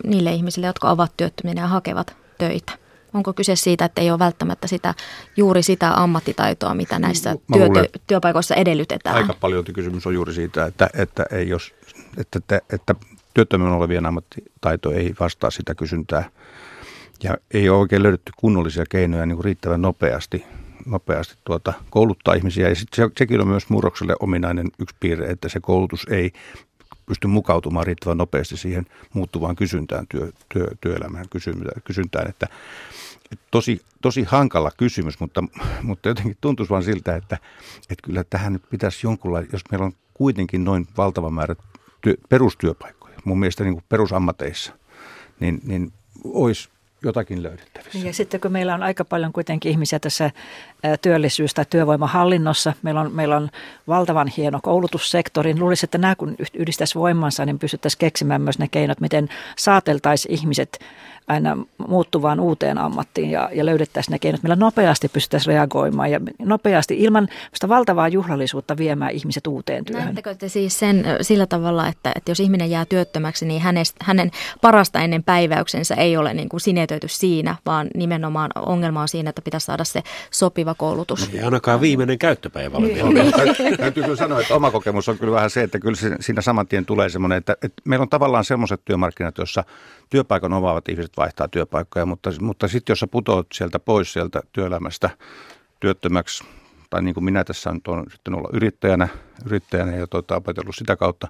niille 0.03 0.31
ihmisille, 0.33 0.67
jotka 0.67 0.89
ovat 0.89 1.11
työttömiä 1.17 1.53
ja 1.57 1.67
hakevat 1.67 2.15
töitä? 2.37 2.81
Onko 3.13 3.33
kyse 3.33 3.55
siitä, 3.55 3.85
että 3.85 4.01
ei 4.01 4.11
ole 4.11 4.19
välttämättä 4.19 4.67
sitä, 4.67 4.93
juuri 5.37 5.63
sitä 5.63 5.93
ammattitaitoa, 5.93 6.73
mitä 6.73 6.99
näissä 6.99 7.35
työ, 7.53 7.67
työpaikoissa 8.07 8.55
edellytetään? 8.55 9.15
Aika 9.15 9.33
paljon 9.33 9.63
kysymys 9.63 10.07
on 10.07 10.13
juuri 10.13 10.33
siitä, 10.33 10.65
että, 10.65 10.89
että, 10.93 11.25
ei 11.31 11.49
jos, 11.49 11.73
että, 12.17 12.61
että, 12.73 12.95
työttömän 13.33 13.71
olevien 13.71 14.05
ammattitaito 14.05 14.91
ei 14.91 15.15
vastaa 15.19 15.51
sitä 15.51 15.75
kysyntää. 15.75 16.29
Ja 17.23 17.37
ei 17.53 17.69
ole 17.69 17.79
oikein 17.79 18.03
löydetty 18.03 18.31
kunnollisia 18.37 18.83
keinoja 18.89 19.25
niin 19.25 19.35
kuin 19.35 19.45
riittävän 19.45 19.81
nopeasti, 19.81 20.45
nopeasti 20.85 21.35
tuota, 21.43 21.73
kouluttaa 21.89 22.33
ihmisiä. 22.33 22.69
Ja 22.69 22.75
sitten 22.75 23.09
se, 23.09 23.13
sekin 23.17 23.41
on 23.41 23.47
myös 23.47 23.69
murrokselle 23.69 24.15
ominainen 24.19 24.67
yksi 24.79 24.95
piirre, 24.99 25.29
että 25.29 25.49
se 25.49 25.59
koulutus 25.59 26.07
ei 26.09 26.31
pysty 27.05 27.27
mukautumaan 27.27 27.87
riittävän 27.87 28.17
nopeasti 28.17 28.57
siihen 28.57 28.85
muuttuvaan 29.13 29.55
kysyntään, 29.55 30.07
työ, 30.07 30.31
työ, 30.53 30.67
työelämään 30.81 31.25
kysyntään. 31.83 32.29
Että, 32.29 32.47
että 33.31 33.45
tosi, 33.51 33.81
tosi 34.01 34.23
hankala 34.23 34.71
kysymys, 34.77 35.19
mutta, 35.19 35.43
mutta 35.81 36.09
jotenkin 36.09 36.37
tuntuisi 36.41 36.69
vaan 36.69 36.83
siltä, 36.83 37.15
että, 37.15 37.37
että 37.89 38.03
kyllä 38.03 38.23
tähän 38.23 38.53
nyt 38.53 38.63
pitäisi 38.69 39.07
jonkunlainen, 39.07 39.49
jos 39.53 39.61
meillä 39.71 39.85
on 39.85 39.93
kuitenkin 40.13 40.63
noin 40.63 40.87
valtava 40.97 41.29
määrä 41.29 41.55
työ, 42.01 42.15
perustyöpaikkoja, 42.29 43.19
mun 43.23 43.39
mielestä 43.39 43.63
niin 43.63 43.73
kuin 43.73 43.83
perusammateissa, 43.89 44.73
niin, 45.39 45.61
niin 45.63 45.93
olisi 46.23 46.69
jotakin 47.03 47.43
löydettävissä. 47.43 47.97
Niin 47.97 48.07
ja 48.07 48.13
sitten 48.13 48.41
kun 48.41 48.51
meillä 48.51 48.73
on 48.73 48.83
aika 48.83 49.05
paljon 49.05 49.33
kuitenkin 49.33 49.71
ihmisiä 49.71 49.99
tässä 49.99 50.31
työllisyys- 51.01 51.53
tai 51.53 51.65
työvoimahallinnossa, 51.69 52.73
meillä 52.83 53.01
on, 53.01 53.11
meillä 53.13 53.37
on 53.37 53.49
valtavan 53.87 54.27
hieno 54.37 54.59
koulutussektori. 54.63 55.59
Luulisin, 55.59 55.87
että 55.87 55.97
nämä 55.97 56.15
kun 56.15 56.35
yhdistäisi 56.53 56.99
voimansa, 56.99 57.45
niin 57.45 57.59
pystyttäisiin 57.59 57.99
keksimään 57.99 58.41
myös 58.41 58.59
ne 58.59 58.67
keinot, 58.67 58.99
miten 58.99 59.29
saateltaisiin 59.57 60.33
ihmiset 60.33 60.79
aina 61.27 61.57
muuttuvaan 61.87 62.39
uuteen 62.39 62.77
ammattiin 62.77 63.31
ja, 63.31 63.49
ja 63.53 63.65
löydettäisiin 63.65 64.11
ne 64.11 64.19
keinot, 64.19 64.43
millä 64.43 64.55
nopeasti 64.55 65.09
pystyttäisiin 65.09 65.55
reagoimaan 65.55 66.11
ja 66.11 66.19
nopeasti 66.39 66.99
ilman 66.99 67.27
sitä 67.53 67.69
valtavaa 67.69 68.07
juhlallisuutta 68.07 68.77
viemään 68.77 69.11
ihmiset 69.11 69.47
uuteen 69.47 69.85
työhön. 69.85 70.05
Näettekö 70.05 70.35
te 70.35 70.49
siis 70.49 70.79
sen 70.79 71.05
sillä 71.21 71.45
tavalla, 71.45 71.87
että, 71.87 72.11
että 72.15 72.31
jos 72.31 72.39
ihminen 72.39 72.69
jää 72.69 72.85
työttömäksi, 72.85 73.45
niin 73.45 73.61
hänestä, 73.61 74.05
hänen 74.05 74.31
parasta 74.61 74.99
ennen 74.99 75.23
päiväyksensä 75.23 75.95
ei 75.95 76.17
ole 76.17 76.33
niin 76.33 76.49
kuin 76.49 76.61
sinetöity 76.91 77.07
siinä, 77.07 77.55
vaan 77.65 77.87
nimenomaan 77.95 78.51
ongelma 78.55 79.01
on 79.01 79.07
siinä, 79.07 79.29
että 79.29 79.41
pitäisi 79.41 79.65
saada 79.65 79.83
se 79.83 80.03
sopiva 80.31 80.75
koulutus. 80.75 81.29
Ei 81.33 81.41
ainakaan 81.41 81.81
viimeinen 81.81 82.19
käyttöpäivä 82.19 82.77
ole 82.77 82.87
vielä. 82.87 83.09
Niin. 83.09 83.77
Täytyy 83.77 84.03
kyllä 84.03 84.15
sanoa, 84.15 84.41
että 84.41 84.55
oma 84.55 84.71
kokemus 84.71 85.09
on 85.09 85.17
kyllä 85.17 85.33
vähän 85.33 85.49
se, 85.49 85.63
että 85.63 85.79
kyllä 85.79 85.97
siinä 86.19 86.41
saman 86.41 86.67
tien 86.67 86.85
tulee 86.85 87.09
semmoinen, 87.09 87.37
että, 87.37 87.55
että 87.63 87.81
meillä 87.85 88.03
on 88.03 88.09
tavallaan 88.09 88.45
semmoiset 88.45 88.81
työmarkkinat, 88.85 89.37
jossa 89.37 89.63
työpaikan 90.09 90.53
omaavat 90.53 90.89
ihmiset 90.89 91.17
vaihtaa 91.17 91.47
työpaikkoja, 91.47 92.05
mutta, 92.05 92.31
mutta 92.41 92.67
sitten 92.67 92.91
jos 92.91 92.99
sä 92.99 93.07
putoat 93.07 93.47
sieltä 93.53 93.79
pois 93.79 94.13
sieltä 94.13 94.41
työelämästä 94.51 95.09
työttömäksi, 95.79 96.43
tai 96.89 97.01
niin 97.01 97.13
kuin 97.13 97.23
minä 97.23 97.43
tässä 97.43 97.71
nyt 97.71 97.87
olen 97.87 98.05
sitten 98.11 98.35
olla 98.35 98.49
yrittäjänä, 98.53 99.07
yrittäjänä 99.45 99.95
ja 99.95 100.07
tuota, 100.07 100.35
opetellut 100.35 100.75
sitä 100.75 100.95
kautta, 100.95 101.27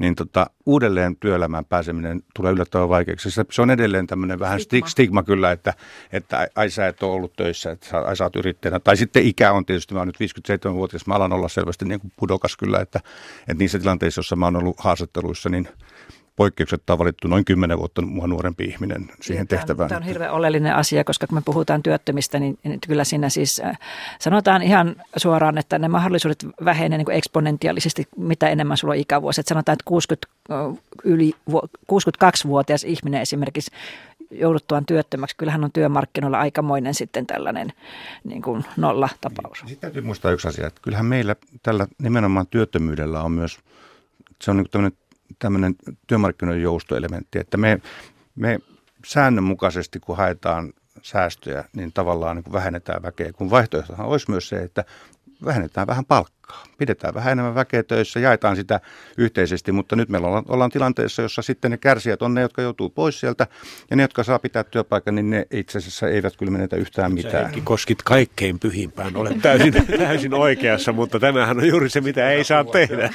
niin 0.00 0.14
tota, 0.14 0.46
uudelleen 0.66 1.16
työelämään 1.16 1.64
pääseminen 1.64 2.22
tulee 2.34 2.52
yllättävän 2.52 2.88
vaikeaksi. 2.88 3.30
Se, 3.30 3.44
se 3.50 3.62
on 3.62 3.70
edelleen 3.70 4.06
tämmöinen 4.06 4.38
vähän 4.38 4.60
stigma. 4.60 4.88
stigma 4.88 5.22
kyllä, 5.22 5.52
että, 5.52 5.74
että 6.12 6.48
ai 6.54 6.70
sä 6.70 6.88
et 6.88 7.02
ole 7.02 7.12
ollut 7.12 7.32
töissä, 7.36 7.70
että 7.70 7.98
ai 7.98 8.16
sä 8.16 8.24
oot 8.24 8.36
yrittäjänä. 8.36 8.80
Tai 8.80 8.96
sitten 8.96 9.26
ikä 9.26 9.52
on 9.52 9.66
tietysti, 9.66 9.94
mä 9.94 10.00
oon 10.00 10.08
nyt 10.08 10.18
57-vuotias, 10.68 11.06
mä 11.06 11.14
alan 11.14 11.32
olla 11.32 11.48
selvästi 11.48 11.84
niin 11.84 12.00
kuin 12.00 12.12
pudokas 12.16 12.56
kyllä, 12.56 12.80
että, 12.80 13.00
että 13.40 13.54
niissä 13.54 13.78
tilanteissa, 13.78 14.18
joissa 14.18 14.36
mä 14.36 14.46
oon 14.46 14.56
ollut 14.56 14.80
haastatteluissa, 14.80 15.48
niin 15.48 15.68
poikkeuksetta 16.40 16.92
on 16.92 16.98
valittu 16.98 17.28
noin 17.28 17.44
10 17.44 17.78
vuotta 17.78 18.02
mua 18.02 18.26
nuorempi 18.26 18.64
ihminen 18.64 19.10
siihen 19.20 19.48
tämä 19.48 19.58
tehtävään. 19.58 19.88
Tämä 19.88 19.96
on 19.96 20.02
hirveän 20.02 20.32
oleellinen 20.32 20.74
asia, 20.74 21.04
koska 21.04 21.26
kun 21.26 21.38
me 21.38 21.42
puhutaan 21.44 21.82
työttömistä, 21.82 22.38
niin, 22.38 22.58
niin 22.64 22.80
kyllä 22.86 23.04
siinä 23.04 23.28
siis 23.28 23.60
äh, 23.64 23.78
sanotaan 24.18 24.62
ihan 24.62 24.96
suoraan, 25.16 25.58
että 25.58 25.78
ne 25.78 25.88
mahdollisuudet 25.88 26.46
vähenee 26.64 26.98
niin 26.98 27.04
kuin 27.04 27.16
eksponentiaalisesti, 27.16 28.08
mitä 28.16 28.48
enemmän 28.48 28.76
sulla 28.76 28.92
on 28.92 28.98
ikävuosi. 28.98 29.40
Että 29.40 29.48
sanotaan, 29.48 29.74
että 29.74 29.84
60, 29.84 30.28
yli, 31.04 31.32
62-vuotias 31.92 32.84
ihminen 32.84 33.20
esimerkiksi 33.20 33.70
jouduttuaan 34.30 34.86
työttömäksi, 34.86 35.36
kyllähän 35.36 35.64
on 35.64 35.72
työmarkkinoilla 35.72 36.38
aikamoinen 36.38 36.94
sitten 36.94 37.26
tällainen 37.26 37.72
niin 38.24 38.42
kuin 38.42 38.64
nolla-tapaus. 38.76 39.58
Sitten 39.58 39.80
täytyy 39.80 40.02
muistaa 40.02 40.32
yksi 40.32 40.48
asia, 40.48 40.66
että 40.66 40.80
kyllähän 40.82 41.06
meillä 41.06 41.36
tällä 41.62 41.86
nimenomaan 41.98 42.46
työttömyydellä 42.46 43.22
on 43.22 43.32
myös, 43.32 43.58
se 44.42 44.50
on 44.50 44.56
niin 44.56 44.70
tämmöinen 44.70 44.99
tämmöinen 45.40 45.74
työmarkkinoiden 46.06 46.62
joustoelementti, 46.62 47.38
että 47.38 47.56
me, 47.56 47.80
me 48.36 48.58
säännönmukaisesti, 49.06 50.00
kun 50.00 50.16
haetaan 50.16 50.72
säästöjä, 51.02 51.64
niin 51.76 51.92
tavallaan 51.92 52.36
niin 52.36 52.52
vähennetään 52.52 53.02
väkeä, 53.02 53.32
kun 53.32 53.50
vaihtoehtohan 53.50 54.06
olisi 54.06 54.30
myös 54.30 54.48
se, 54.48 54.56
että 54.56 54.84
vähennetään 55.44 55.86
vähän 55.86 56.04
palkkaa. 56.04 56.40
Pidetään 56.78 57.14
vähän 57.14 57.32
enemmän 57.32 57.54
väkeä 57.54 57.82
töissä, 57.82 58.20
jaetaan 58.20 58.56
sitä 58.56 58.80
yhteisesti, 59.18 59.72
mutta 59.72 59.96
nyt 59.96 60.08
meillä 60.08 60.28
ollaan, 60.28 60.44
ollaan 60.48 60.70
tilanteessa, 60.70 61.22
jossa 61.22 61.42
sitten 61.42 61.70
ne 61.70 61.76
kärsijät 61.76 62.22
on 62.22 62.34
ne, 62.34 62.40
jotka 62.40 62.62
joutuu 62.62 62.90
pois 62.90 63.20
sieltä, 63.20 63.46
ja 63.90 63.96
ne, 63.96 64.02
jotka 64.02 64.24
saa 64.24 64.38
pitää 64.38 64.64
työpaikan, 64.64 65.14
niin 65.14 65.30
ne 65.30 65.46
itse 65.50 65.78
asiassa 65.78 66.08
eivät 66.08 66.36
kyllä 66.36 66.52
menetä 66.52 66.76
yhtään 66.76 67.14
mitään. 67.14 67.54
Sä 67.54 67.60
koskit 67.64 68.02
kaikkein 68.02 68.58
pyhimpään, 68.58 69.16
olet 69.16 69.42
täysin, 69.42 69.74
täysin 69.98 70.34
oikeassa, 70.34 70.92
mutta 70.92 71.20
tämähän 71.20 71.58
on 71.58 71.68
juuri 71.68 71.88
se, 71.88 72.00
mitä 72.00 72.30
ei 72.30 72.44
saa 72.44 72.64
tehdä. 72.64 73.10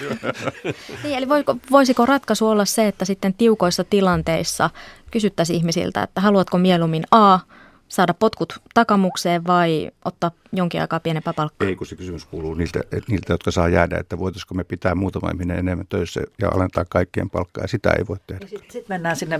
Niin, 1.03 1.17
eli 1.17 1.27
voisiko 1.71 2.05
ratkaisu 2.05 2.47
olla 2.47 2.65
se, 2.65 2.87
että 2.87 3.05
sitten 3.05 3.33
tiukoissa 3.33 3.83
tilanteissa 3.83 4.69
kysyttäisiin 5.11 5.57
ihmisiltä, 5.57 6.03
että 6.03 6.21
haluatko 6.21 6.57
mieluummin 6.57 7.03
A, 7.11 7.39
saada 7.87 8.13
potkut 8.13 8.59
takamukseen 8.73 9.47
vai 9.47 9.91
ottaa 10.05 10.31
jonkin 10.57 10.81
aikaa 10.81 10.99
pienempää 10.99 11.33
palkkaa? 11.33 11.67
Ei, 11.67 11.75
kun 11.75 11.87
se 11.87 11.95
kysymys 11.95 12.25
kuuluu 12.25 12.53
niiltä, 12.53 12.81
niiltä 13.07 13.33
jotka 13.33 13.51
saa 13.51 13.69
jäädä, 13.69 13.97
että 13.97 14.19
voitaisiko 14.19 14.53
me 14.55 14.63
pitää 14.63 14.95
muutama 14.95 15.29
ihminen 15.29 15.59
enemmän 15.59 15.87
töissä 15.89 16.21
ja 16.41 16.49
alentaa 16.49 16.85
kaikkien 16.89 17.29
palkkaa, 17.29 17.63
ja 17.63 17.67
sitä 17.67 17.89
ei 17.97 18.07
voi 18.09 18.17
tehdä. 18.27 18.47
Sitten 18.47 18.71
sit 18.71 18.89
mennään 18.89 19.15
sinne 19.15 19.39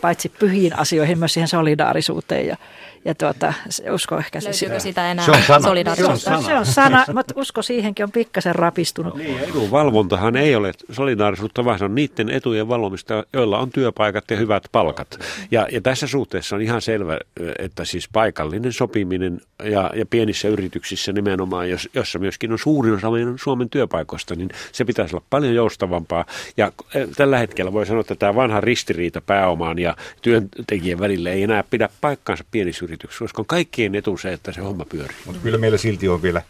paitsi 0.00 0.28
pyhiin 0.28 0.78
asioihin, 0.78 1.18
myös 1.18 1.34
siihen 1.34 1.48
solidaarisuuteen, 1.48 2.46
ja, 2.46 2.56
ja 3.04 3.14
tuota, 3.14 3.54
usko 3.92 4.18
ehkä 4.18 4.40
se 4.40 4.48
Löytyykö 4.48 4.80
sitä 4.80 5.10
enää 5.10 5.24
se 5.24 5.30
on 5.30 5.42
sana. 5.42 5.60
solidaarisuutta? 5.68 6.20
Se 6.20 6.30
on 6.30 6.42
sana. 6.42 6.48
Se 6.48 6.58
on 6.58 6.66
sana, 6.66 7.04
mutta 7.14 7.34
usko 7.36 7.62
siihenkin 7.62 8.04
on 8.04 8.12
pikkasen 8.12 8.54
rapistunut. 8.54 9.14
No, 9.14 9.18
niin, 9.18 9.38
edunvalvontahan 9.38 10.36
ei 10.36 10.56
ole 10.56 10.72
solidaarisuutta, 10.90 11.64
vaan 11.64 11.78
se 11.78 11.84
on 11.84 11.94
niiden 11.94 12.30
etujen 12.30 12.68
valvomista, 12.68 13.24
joilla 13.32 13.58
on 13.58 13.70
työpaikat 13.70 14.24
ja 14.30 14.36
hyvät 14.36 14.62
palkat. 14.72 15.18
Ja, 15.50 15.68
ja 15.72 15.80
tässä 15.80 16.06
suhteessa 16.06 16.56
on 16.56 16.62
ihan 16.62 16.82
selvä, 16.82 17.18
että 17.58 17.84
siis 17.84 18.08
paikallinen 18.12 18.72
sopiminen 18.72 19.40
ja, 19.64 19.90
ja 19.94 20.06
pienissä 20.06 20.48
yrityksissä 20.58 21.12
nimenomaan, 21.12 21.70
jos, 21.70 21.88
jossa 21.94 22.18
myöskin 22.18 22.52
on 22.52 22.58
suurin 22.58 22.94
osa 22.94 23.06
Suomen 23.42 23.70
työpaikoista, 23.70 24.34
niin 24.34 24.48
se 24.72 24.84
pitäisi 24.84 25.16
olla 25.16 25.26
paljon 25.30 25.54
joustavampaa. 25.54 26.24
Ja 26.56 26.72
tällä 27.16 27.38
hetkellä 27.38 27.72
voi 27.72 27.86
sanoa, 27.86 28.00
että 28.00 28.14
tämä 28.14 28.34
vanha 28.34 28.60
ristiriita 28.60 29.20
pääomaan 29.20 29.78
ja 29.78 29.96
työntekijän 30.22 31.00
välillä 31.00 31.30
ei 31.30 31.42
enää 31.42 31.64
pidä 31.70 31.88
paikkaansa 32.00 32.44
pienissä 32.50 32.84
yrityksissä, 32.84 33.24
koska 33.24 33.42
on 33.42 33.46
kaikkien 33.46 33.94
etu 33.94 34.16
se, 34.16 34.32
että 34.32 34.52
se 34.52 34.60
homma 34.60 34.84
pyörii. 34.84 35.16
Mutta 35.26 35.42
kyllä 35.42 35.58
meillä 35.58 35.78
silti 35.78 36.08
on 36.08 36.22
vielä 36.22 36.42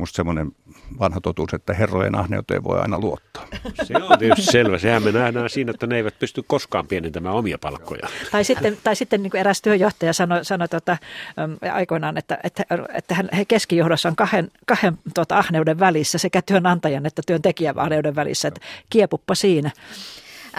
musta 0.00 0.16
semmoinen 0.16 0.52
vanha 0.98 1.20
totuus, 1.20 1.54
että 1.54 1.74
herrojen 1.74 2.14
ahneuteen 2.14 2.64
voi 2.64 2.80
aina 2.80 2.98
luottaa. 2.98 3.46
Se 3.82 3.94
on 4.02 4.18
tietysti 4.18 4.52
selvä. 4.52 4.78
Sehän 4.78 5.02
me 5.02 5.12
nähdään 5.12 5.50
siinä, 5.50 5.70
että 5.70 5.86
ne 5.86 5.96
eivät 5.96 6.18
pysty 6.18 6.42
koskaan 6.46 6.86
pienentämään 6.86 7.34
omia 7.34 7.58
palkkoja. 7.58 8.08
Tai 8.30 8.44
sitten, 8.44 8.78
tai 8.84 8.96
sitten 8.96 9.22
niin 9.22 9.30
kuin 9.30 9.40
eräs 9.40 9.62
työjohtaja 9.62 10.12
sanoi, 10.12 10.44
sanoi 10.44 10.68
tuota, 10.68 10.96
aikoinaan, 11.72 12.18
että, 12.18 12.38
että, 12.44 12.64
että 12.94 13.14
hän, 13.14 13.28
he 13.36 13.44
keskijohdossa 13.44 14.08
on 14.08 14.16
kahden, 14.16 14.50
kahden 14.66 14.98
tuota, 15.14 15.38
ahneuden 15.38 15.78
välissä, 15.78 16.18
sekä 16.18 16.42
työnantajan 16.42 17.06
että 17.06 17.22
työntekijän 17.26 17.78
ahneuden 17.78 18.16
välissä, 18.16 18.48
että 18.48 18.60
kiepuppa 18.90 19.34
siinä. 19.34 19.70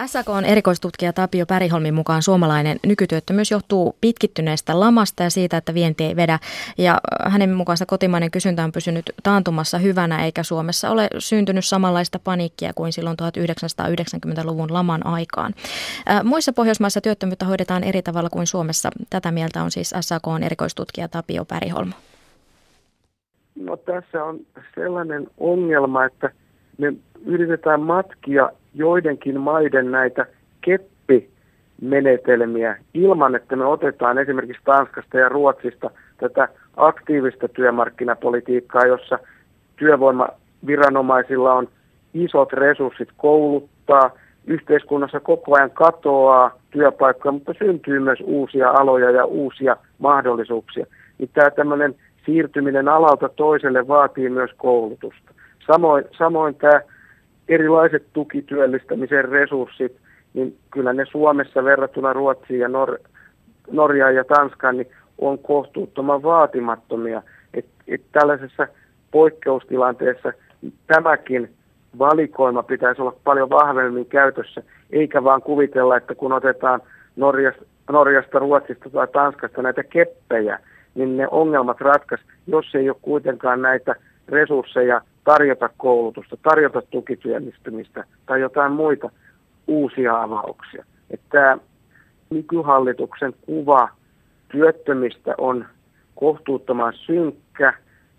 SAK 0.06 0.28
on 0.28 0.44
erikoistutkija 0.44 1.12
Tapio 1.12 1.46
Päriholmin 1.46 1.94
mukaan 1.94 2.22
suomalainen 2.22 2.78
nykytyöttömyys 2.86 3.50
johtuu 3.50 3.96
pitkittyneestä 4.00 4.80
lamasta 4.80 5.22
ja 5.22 5.30
siitä, 5.30 5.56
että 5.56 5.74
vienti 5.74 6.04
ei 6.04 6.16
vedä. 6.16 6.38
Ja 6.78 7.00
hänen 7.24 7.52
mukaansa 7.52 7.86
kotimainen 7.86 8.30
kysyntä 8.30 8.64
on 8.64 8.72
pysynyt 8.72 9.10
taantumassa 9.22 9.78
hyvänä, 9.78 10.24
eikä 10.24 10.42
Suomessa 10.42 10.90
ole 10.90 11.08
syntynyt 11.18 11.64
samanlaista 11.64 12.18
paniikkia 12.18 12.72
kuin 12.74 12.92
silloin 12.92 13.16
1990-luvun 13.22 14.72
laman 14.72 15.06
aikaan. 15.06 15.54
Muissa 16.24 16.52
Pohjoismaissa 16.52 17.00
työttömyyttä 17.00 17.44
hoidetaan 17.44 17.84
eri 17.84 18.02
tavalla 18.02 18.30
kuin 18.30 18.46
Suomessa. 18.46 18.90
Tätä 19.10 19.30
mieltä 19.30 19.62
on 19.62 19.70
siis 19.70 19.94
SAK 20.00 20.28
on 20.28 20.42
erikoistutkija 20.42 21.08
Tapio 21.08 21.44
Päriholmo. 21.44 21.94
No 23.54 23.76
tässä 23.76 24.24
on 24.24 24.40
sellainen 24.74 25.26
ongelma, 25.38 26.04
että 26.04 26.30
me 26.78 26.92
yritetään 27.26 27.80
matkia 27.80 28.50
joidenkin 28.74 29.40
maiden 29.40 29.90
näitä 29.90 30.26
keppimenetelmiä 30.60 32.76
ilman, 32.94 33.34
että 33.34 33.56
me 33.56 33.64
otetaan 33.64 34.18
esimerkiksi 34.18 34.62
Tanskasta 34.64 35.18
ja 35.18 35.28
Ruotsista 35.28 35.90
tätä 36.16 36.48
aktiivista 36.76 37.48
työmarkkinapolitiikkaa, 37.48 38.86
jossa 38.86 39.18
työvoimaviranomaisilla 39.76 41.54
on 41.54 41.68
isot 42.14 42.52
resurssit 42.52 43.08
kouluttaa, 43.16 44.10
yhteiskunnassa 44.46 45.20
koko 45.20 45.56
ajan 45.56 45.70
katoaa 45.70 46.58
työpaikkoja, 46.70 47.32
mutta 47.32 47.54
syntyy 47.58 48.00
myös 48.00 48.18
uusia 48.24 48.70
aloja 48.70 49.10
ja 49.10 49.24
uusia 49.24 49.76
mahdollisuuksia. 49.98 50.86
Niin 51.18 51.30
tämä 51.34 51.50
tämmöinen 51.50 51.94
siirtyminen 52.26 52.88
alalta 52.88 53.28
toiselle 53.28 53.88
vaatii 53.88 54.28
myös 54.28 54.50
koulutusta. 54.56 55.34
Samoin, 55.66 56.04
samoin 56.18 56.54
tämä 56.54 56.80
erilaiset 57.48 58.06
tukityöllistämisen 58.12 59.28
resurssit, 59.28 59.96
niin 60.34 60.56
kyllä 60.70 60.92
ne 60.92 61.04
Suomessa 61.04 61.64
verrattuna 61.64 62.12
Ruotsiin 62.12 62.60
ja 62.60 62.68
Nor- 62.68 63.08
Norjaan 63.70 64.14
ja 64.14 64.24
Tanskaan 64.24 64.76
niin 64.76 64.90
on 65.18 65.38
kohtuuttoman 65.38 66.22
vaatimattomia. 66.22 67.22
Et, 67.54 67.66
et 67.88 68.02
tällaisessa 68.12 68.68
poikkeustilanteessa 69.10 70.32
tämäkin 70.86 71.50
valikoima 71.98 72.62
pitäisi 72.62 73.02
olla 73.02 73.16
paljon 73.24 73.50
vahvemmin 73.50 74.06
käytössä, 74.06 74.62
eikä 74.90 75.24
vaan 75.24 75.42
kuvitella, 75.42 75.96
että 75.96 76.14
kun 76.14 76.32
otetaan 76.32 76.82
Norjasta, 77.16 77.64
Norjasta 77.90 78.38
Ruotsista 78.38 78.90
tai 78.90 79.08
Tanskasta 79.08 79.62
näitä 79.62 79.82
keppejä, 79.84 80.58
niin 80.94 81.16
ne 81.16 81.28
ongelmat 81.30 81.80
ratkaisi, 81.80 82.24
jos 82.46 82.74
ei 82.74 82.88
ole 82.88 82.96
kuitenkaan 83.02 83.62
näitä 83.62 83.94
resursseja 84.28 85.00
tarjota 85.24 85.70
koulutusta, 85.76 86.36
tarjota 86.42 86.82
tukityöllistymistä 86.82 88.04
tai 88.26 88.40
jotain 88.40 88.72
muita 88.72 89.10
uusia 89.66 90.22
avauksia. 90.22 90.84
Että 91.10 91.26
tämä 91.30 91.58
nykyhallituksen 92.30 93.34
kuva 93.46 93.88
työttömistä 94.48 95.34
on 95.38 95.64
kohtuuttoman 96.14 96.92
synkkä, 96.96 97.74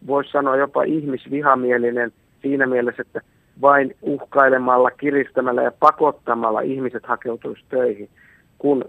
voisi 0.08 0.32
sanoa 0.32 0.58
jopa 0.58 0.84
ihmisvihamielinen 0.84 2.12
siinä 2.42 2.68
mielessä, 2.68 3.02
että 3.02 3.22
vain 3.62 3.96
uhkailemalla, 4.02 4.92
kiristämällä 4.92 5.64
ja 5.64 5.72
pakottamalla 5.80 6.62
ihmiset 6.62 7.06
hakeutuisi 7.06 7.64
töihin, 7.70 8.10
kun 8.58 8.86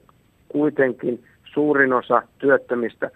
kuitenkin 0.49 1.25
suurin 1.45 1.93
osa 1.93 2.23
työttömistä 2.39 3.11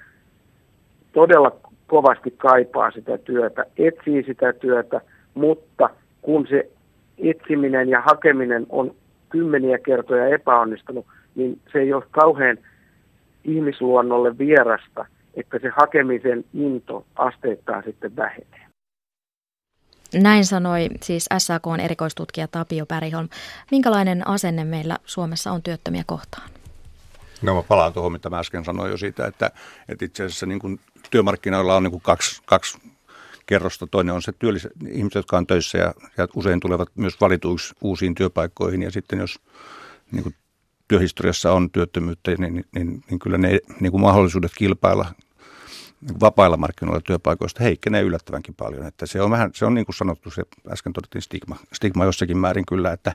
todella 1.12 1.52
kovasti 1.88 2.30
kaipaa 2.30 2.90
sitä 2.90 3.18
työtä, 3.18 3.64
etsii 3.78 4.22
sitä 4.22 4.52
työtä, 4.52 5.00
mutta 5.34 5.90
kun 6.22 6.46
se 6.50 6.70
etsiminen 7.18 7.88
ja 7.88 8.00
hakeminen 8.00 8.66
on 8.68 8.94
kymmeniä 9.28 9.78
kertoja 9.78 10.26
epäonnistunut, 10.28 11.06
niin 11.34 11.60
se 11.72 11.78
ei 11.78 11.92
ole 11.92 12.04
kauhean 12.10 12.58
ihmisluonnolle 13.44 14.38
vierasta, 14.38 15.06
että 15.34 15.58
se 15.62 15.68
hakemisen 15.76 16.44
into 16.54 17.06
asteittain 17.16 17.84
sitten 17.84 18.16
vähenee. 18.16 18.68
Näin 20.14 20.44
sanoi 20.44 20.88
siis 21.02 21.28
SAK 21.38 21.62
erikoistutkija 21.84 22.48
Tapio 22.48 22.86
Päriholm. 22.86 23.28
Minkälainen 23.70 24.28
asenne 24.28 24.64
meillä 24.64 24.96
Suomessa 25.04 25.52
on 25.52 25.62
työttömiä 25.62 26.02
kohtaan? 26.06 26.57
No 27.42 27.54
mä 27.54 27.62
palaan 27.62 27.92
tuohon, 27.92 28.12
mitä 28.12 28.30
mä 28.30 28.38
äsken 28.38 28.64
sanoin 28.64 28.90
jo 28.90 28.96
siitä, 28.96 29.26
että, 29.26 29.50
että 29.88 30.04
itse 30.04 30.24
asiassa 30.24 30.46
niin 30.46 30.58
kuin 30.58 30.80
työmarkkinoilla 31.10 31.76
on 31.76 31.82
niin 31.82 31.90
kuin 31.90 32.02
kaksi, 32.02 32.42
kaksi 32.46 32.78
kerrosta. 33.46 33.86
Toinen 33.86 34.14
on 34.14 34.22
se 34.22 34.32
työllis- 34.32 34.88
ihmiset, 34.88 35.14
jotka 35.14 35.36
on 35.36 35.46
töissä 35.46 35.78
ja, 35.78 35.94
ja 36.16 36.28
usein 36.34 36.60
tulevat 36.60 36.88
myös 36.94 37.20
valituiksi 37.20 37.74
uusiin 37.80 38.14
työpaikkoihin. 38.14 38.82
Ja 38.82 38.90
sitten 38.90 39.18
jos 39.18 39.40
niin 40.12 40.22
kuin 40.22 40.34
työhistoriassa 40.88 41.52
on 41.52 41.70
työttömyyttä, 41.70 42.30
niin, 42.30 42.54
niin, 42.54 42.64
niin, 42.74 43.04
niin 43.10 43.18
kyllä 43.18 43.38
ne 43.38 43.58
niin 43.80 43.90
kuin 43.90 44.00
mahdollisuudet 44.00 44.52
kilpailla 44.56 45.06
vapailla 46.20 46.56
markkinoilla 46.56 47.00
työpaikoista 47.00 47.62
heikkenee 47.62 48.02
yllättävänkin 48.02 48.54
paljon. 48.54 48.86
Että 48.86 49.06
se 49.06 49.22
on 49.22 49.30
vähän, 49.30 49.50
se 49.54 49.64
on 49.66 49.74
niin 49.74 49.86
kuin 49.86 49.96
sanottu, 49.96 50.30
se 50.30 50.42
äsken 50.72 50.92
todettiin 50.92 51.22
stigma, 51.22 51.56
stigma 51.72 52.04
jossakin 52.04 52.38
määrin 52.38 52.66
kyllä. 52.66 52.92
Että, 52.92 53.14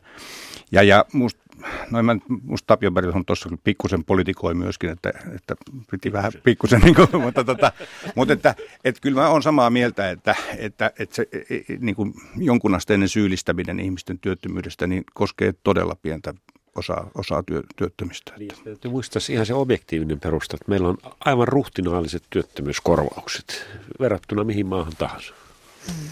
ja, 0.71 0.83
ja 0.83 1.05
musta 1.13 1.43
no 1.91 2.03
mä, 2.03 2.15
musta 2.43 2.67
Tapio 2.67 2.91
on 3.13 3.25
tuossa 3.25 3.49
pikkusen 3.63 4.03
politikoi 4.03 4.53
myöskin, 4.53 4.89
että, 4.89 5.13
että 5.35 5.55
piti 5.91 6.11
vähän 6.11 6.31
pikkusen, 6.43 6.81
niin 6.81 6.95
kuin, 6.95 7.21
mutta, 7.21 7.43
tota, 7.43 7.71
mutta 8.15 8.33
että, 8.33 8.55
että 8.83 9.01
kyllä 9.01 9.21
mä 9.21 9.29
olen 9.29 9.43
samaa 9.43 9.69
mieltä, 9.69 10.09
että, 10.09 10.35
että, 10.57 10.91
että 10.99 11.15
se 11.15 11.27
e, 11.31 11.55
e, 11.55 11.63
niin 11.79 11.95
kuin 11.95 12.13
jonkunasteinen 12.37 13.09
syyllistäminen 13.09 13.79
ihmisten 13.79 14.19
työttömyydestä 14.19 14.87
niin 14.87 15.03
koskee 15.13 15.53
todella 15.63 15.95
pientä 15.95 16.33
osaa, 16.75 17.09
osaa 17.15 17.43
työ, 17.43 17.63
työttömistä. 17.75 18.33
Niin, 18.37 18.51
täytyy 18.63 18.91
muistaa 18.91 19.21
ihan 19.29 19.45
se 19.45 19.53
objektiivinen 19.53 20.19
perusta, 20.19 20.55
että 20.55 20.69
meillä 20.69 20.87
on 20.87 20.97
aivan 21.19 21.47
ruhtinaalliset 21.47 22.23
työttömyyskorvaukset 22.29 23.65
verrattuna 23.99 24.43
mihin 24.43 24.65
maahan 24.65 24.93
tahansa. 24.97 25.33
Mm. 25.87 26.09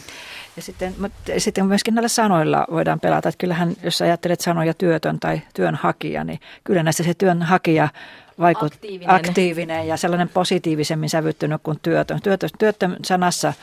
Ja 0.55 0.61
sitten, 0.61 0.95
sitten 1.37 1.65
myöskin 1.65 1.95
näillä 1.95 2.07
sanoilla 2.07 2.67
voidaan 2.71 2.99
pelata, 2.99 3.29
että 3.29 3.39
kyllähän 3.39 3.75
jos 3.83 4.01
ajattelet 4.01 4.41
sanoja 4.41 4.73
työtön 4.73 5.19
tai 5.19 5.41
työnhakija, 5.53 6.23
niin 6.23 6.39
kyllä 6.63 6.83
näissä 6.83 7.03
se 7.03 7.13
työnhakija 7.13 7.89
vaikut, 8.39 8.73
aktiivinen. 8.73 9.15
aktiivinen 9.15 9.87
ja 9.87 9.97
sellainen 9.97 10.29
positiivisemmin 10.29 11.09
sävyttynyt 11.09 11.61
kuin 11.63 11.79
työtön. 11.81 12.21
Työtön, 12.21 12.49
työtön 12.59 12.97
sanassa 13.05 13.53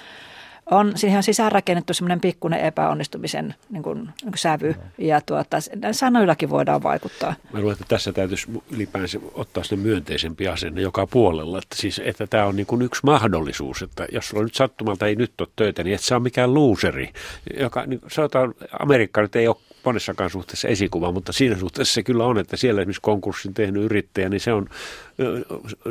on 0.71 0.93
siihen 0.95 1.23
sisäänrakennettu 1.23 1.95
semmoinen 1.95 2.21
pikkuinen 2.21 2.61
epäonnistumisen 2.61 3.55
niin 3.71 3.83
kuin, 3.83 3.99
niin 3.99 4.13
kuin 4.23 4.39
sävy 4.39 4.75
ja 4.99 5.21
tuota, 5.21 5.57
sanoillakin 5.93 6.51
voidaan 6.51 6.83
vaikuttaa. 6.83 7.35
Mä 7.53 7.61
luulen, 7.61 7.73
että 7.73 7.85
tässä 7.89 8.13
täytyisi 8.13 8.63
ylipäänsä 8.71 9.19
ottaa 9.35 9.65
sinne 9.65 9.83
myönteisempi 9.83 10.49
asenne 10.49 10.81
joka 10.81 11.07
puolella. 11.07 11.59
Että, 11.59 11.77
siis, 11.77 12.01
että 12.05 12.27
tämä 12.27 12.45
on 12.45 12.57
niin 12.57 12.67
kuin 12.67 12.83
yksi 12.83 13.01
mahdollisuus, 13.05 13.83
että 13.83 14.07
jos 14.13 14.29
sulla 14.29 14.43
nyt 14.43 14.55
sattumalta 14.55 15.07
ei 15.07 15.17
nyt 15.17 15.41
ole 15.41 15.49
töitä, 15.57 15.85
niin 15.85 15.95
et 15.95 16.01
sä 16.01 16.17
ole 16.17 16.23
mikään 16.23 16.55
looseri. 16.55 17.13
Joka, 17.61 17.87
niin, 17.87 18.01
sanotaan, 18.09 18.55
Amerikka 18.81 19.23
nyt 19.23 19.37
ei 19.37 19.49
ole 19.49 19.57
monessakaan 19.89 20.31
suhteessa 20.31 20.69
esikuva, 20.69 21.13
mutta 21.13 21.33
siinä 21.33 21.59
suhteessa 21.59 21.95
se 21.95 22.03
kyllä 22.03 22.25
on, 22.25 22.39
että 22.39 22.57
siellä 22.57 22.81
esimerkiksi 22.81 23.03
konkurssin 23.03 23.55
tehnyt 23.55 23.83
yrittäjä, 23.83 24.29
niin 24.29 24.41
se 24.41 24.53
on, 24.53 24.67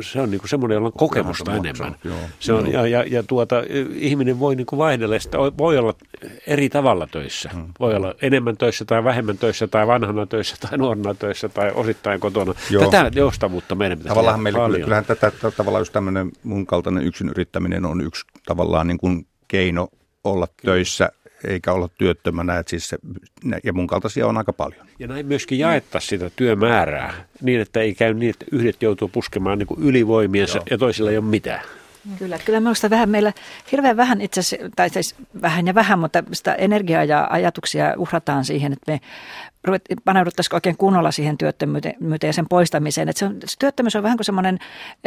se 0.00 0.20
on 0.20 0.30
niin 0.30 0.40
kuin 0.40 0.48
semmoinen, 0.48 0.74
jolla 0.74 0.86
on 0.86 0.92
kokemusta 0.92 1.56
enemmän. 1.56 1.96
Se 2.40 2.52
on, 2.52 2.72
ja, 2.72 2.86
ja, 2.86 3.04
ja 3.06 3.22
tuota, 3.22 3.56
ihminen 3.94 4.40
voi 4.40 4.56
niin 4.56 4.66
kuin 4.66 4.78
vaihdella, 4.78 5.18
sitä 5.18 5.38
voi 5.38 5.78
olla 5.78 5.94
eri 6.46 6.68
tavalla 6.68 7.06
töissä. 7.06 7.50
Hmm. 7.52 7.66
Voi 7.80 7.94
olla 7.94 8.14
enemmän 8.22 8.56
töissä 8.56 8.84
tai 8.84 9.04
vähemmän 9.04 9.38
töissä 9.38 9.66
tai 9.66 9.86
vanhana 9.86 10.26
töissä 10.26 10.56
tai 10.60 10.78
nuorena 10.78 11.14
töissä 11.14 11.48
tai 11.48 11.72
osittain 11.74 12.20
kotona. 12.20 12.54
Joo. 12.70 12.90
Tätä 12.90 13.18
joustavuutta 13.18 13.74
meidän 13.74 13.98
pitää 13.98 14.10
Tavallaan 14.10 14.40
meillä, 14.40 14.58
paljon. 14.58 14.82
Kyllähän 14.82 15.04
tätä, 15.04 15.32
tavallaan 15.56 15.80
just 15.80 15.92
tämmöinen 15.92 16.30
mun 16.42 16.66
kaltainen 16.66 17.04
yksin 17.04 17.28
yrittäminen 17.28 17.84
on 17.84 18.00
yksi 18.00 18.24
tavallaan 18.46 18.86
niin 18.86 18.98
kuin 18.98 19.26
keino 19.48 19.88
olla 20.24 20.46
Kyllä. 20.46 20.74
töissä 20.74 21.12
eikä 21.44 21.72
olla 21.72 21.88
työttömänä. 21.98 22.58
Että 22.58 22.70
siis 22.70 22.88
se, 22.88 22.98
ja 23.64 23.72
mun 23.72 23.86
kaltaisia 23.86 24.26
on 24.26 24.36
aika 24.36 24.52
paljon. 24.52 24.86
Ja 24.98 25.06
näin 25.06 25.26
myöskin 25.26 25.58
jaetta 25.58 26.00
sitä 26.00 26.30
työmäärää 26.36 27.14
niin, 27.42 27.60
että 27.60 27.80
ei 27.80 27.94
käy 27.94 28.14
niin, 28.14 28.30
että 28.30 28.46
yhdet 28.52 28.82
joutuu 28.82 29.08
puskemaan 29.08 29.58
niin 29.58 29.66
kuin 29.66 29.82
ylivoimiensa 29.82 30.58
Joo. 30.58 30.64
ja 30.70 30.78
toisilla 30.78 31.10
ei 31.10 31.16
ole 31.16 31.24
mitään. 31.24 31.60
Kyllä, 32.18 32.38
kyllä 32.44 32.60
minusta 32.60 32.90
vähän 32.90 33.08
meillä 33.08 33.32
hirveän 33.72 33.96
vähän 33.96 34.20
itse 34.20 34.40
asiassa, 34.40 34.68
tai 34.76 34.90
siis 34.90 35.14
vähän 35.42 35.66
ja 35.66 35.74
vähän, 35.74 35.98
mutta 35.98 36.22
sitä 36.32 36.54
energiaa 36.54 37.04
ja 37.04 37.26
ajatuksia 37.30 37.94
uhrataan 37.96 38.44
siihen, 38.44 38.72
että 38.72 38.92
me 38.92 39.00
paneuduttaisiin 40.04 40.54
oikein 40.54 40.76
kunnolla 40.76 41.10
siihen 41.10 41.38
työttömyyteen 41.38 42.34
sen 42.34 42.48
poistamiseen. 42.48 43.08
Että 43.08 43.18
se, 43.18 43.24
on, 43.24 43.36
se 43.44 43.56
työttömyys 43.58 43.96
on 43.96 44.02
vähän 44.02 44.18
kuin 44.18 44.24
semmoinen 44.24 44.58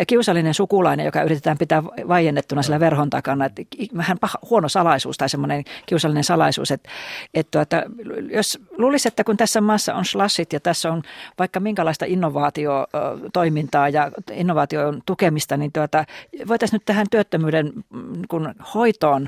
kiusallinen 0.08 0.54
sukulainen, 0.54 1.06
joka 1.06 1.24
yritetään 1.24 1.58
pitää 1.58 1.84
vaiennettuna 1.84 2.62
sillä 2.62 2.80
verhon 2.80 3.10
takana. 3.10 3.46
Että 3.46 3.62
vähän 3.98 4.18
paha, 4.20 4.38
huono 4.50 4.70
salaisuus 4.70 5.18
tai 5.18 5.30
semmoinen 5.30 5.64
kiusallinen 5.86 6.24
salaisuus. 6.24 6.72
Että, 6.72 6.90
että, 7.34 7.52
tuota, 7.52 7.84
jos 8.32 8.60
luulisi, 8.78 9.08
että 9.08 9.24
kun 9.24 9.38
tässä 9.38 9.62
maassa 9.62 9.96
on 9.96 10.06
slashit 10.06 10.54
ja 10.54 10.60
tässä 10.60 10.92
on 10.92 11.02
vaikka 11.40 11.60
minkälaista 11.60 12.06
innovaatiotoimintaa 12.06 13.90
ja 13.90 14.12
innovaation 14.32 15.02
tukemista, 15.06 15.58
niin 15.58 15.72
tuota, 15.72 16.06
voitaisiin 16.48 16.76
nyt 16.76 16.86
tähän 16.86 17.08
työttömyyden 17.12 17.74
mm, 17.90 18.22
kun 18.30 18.56
hoitoon 18.74 19.28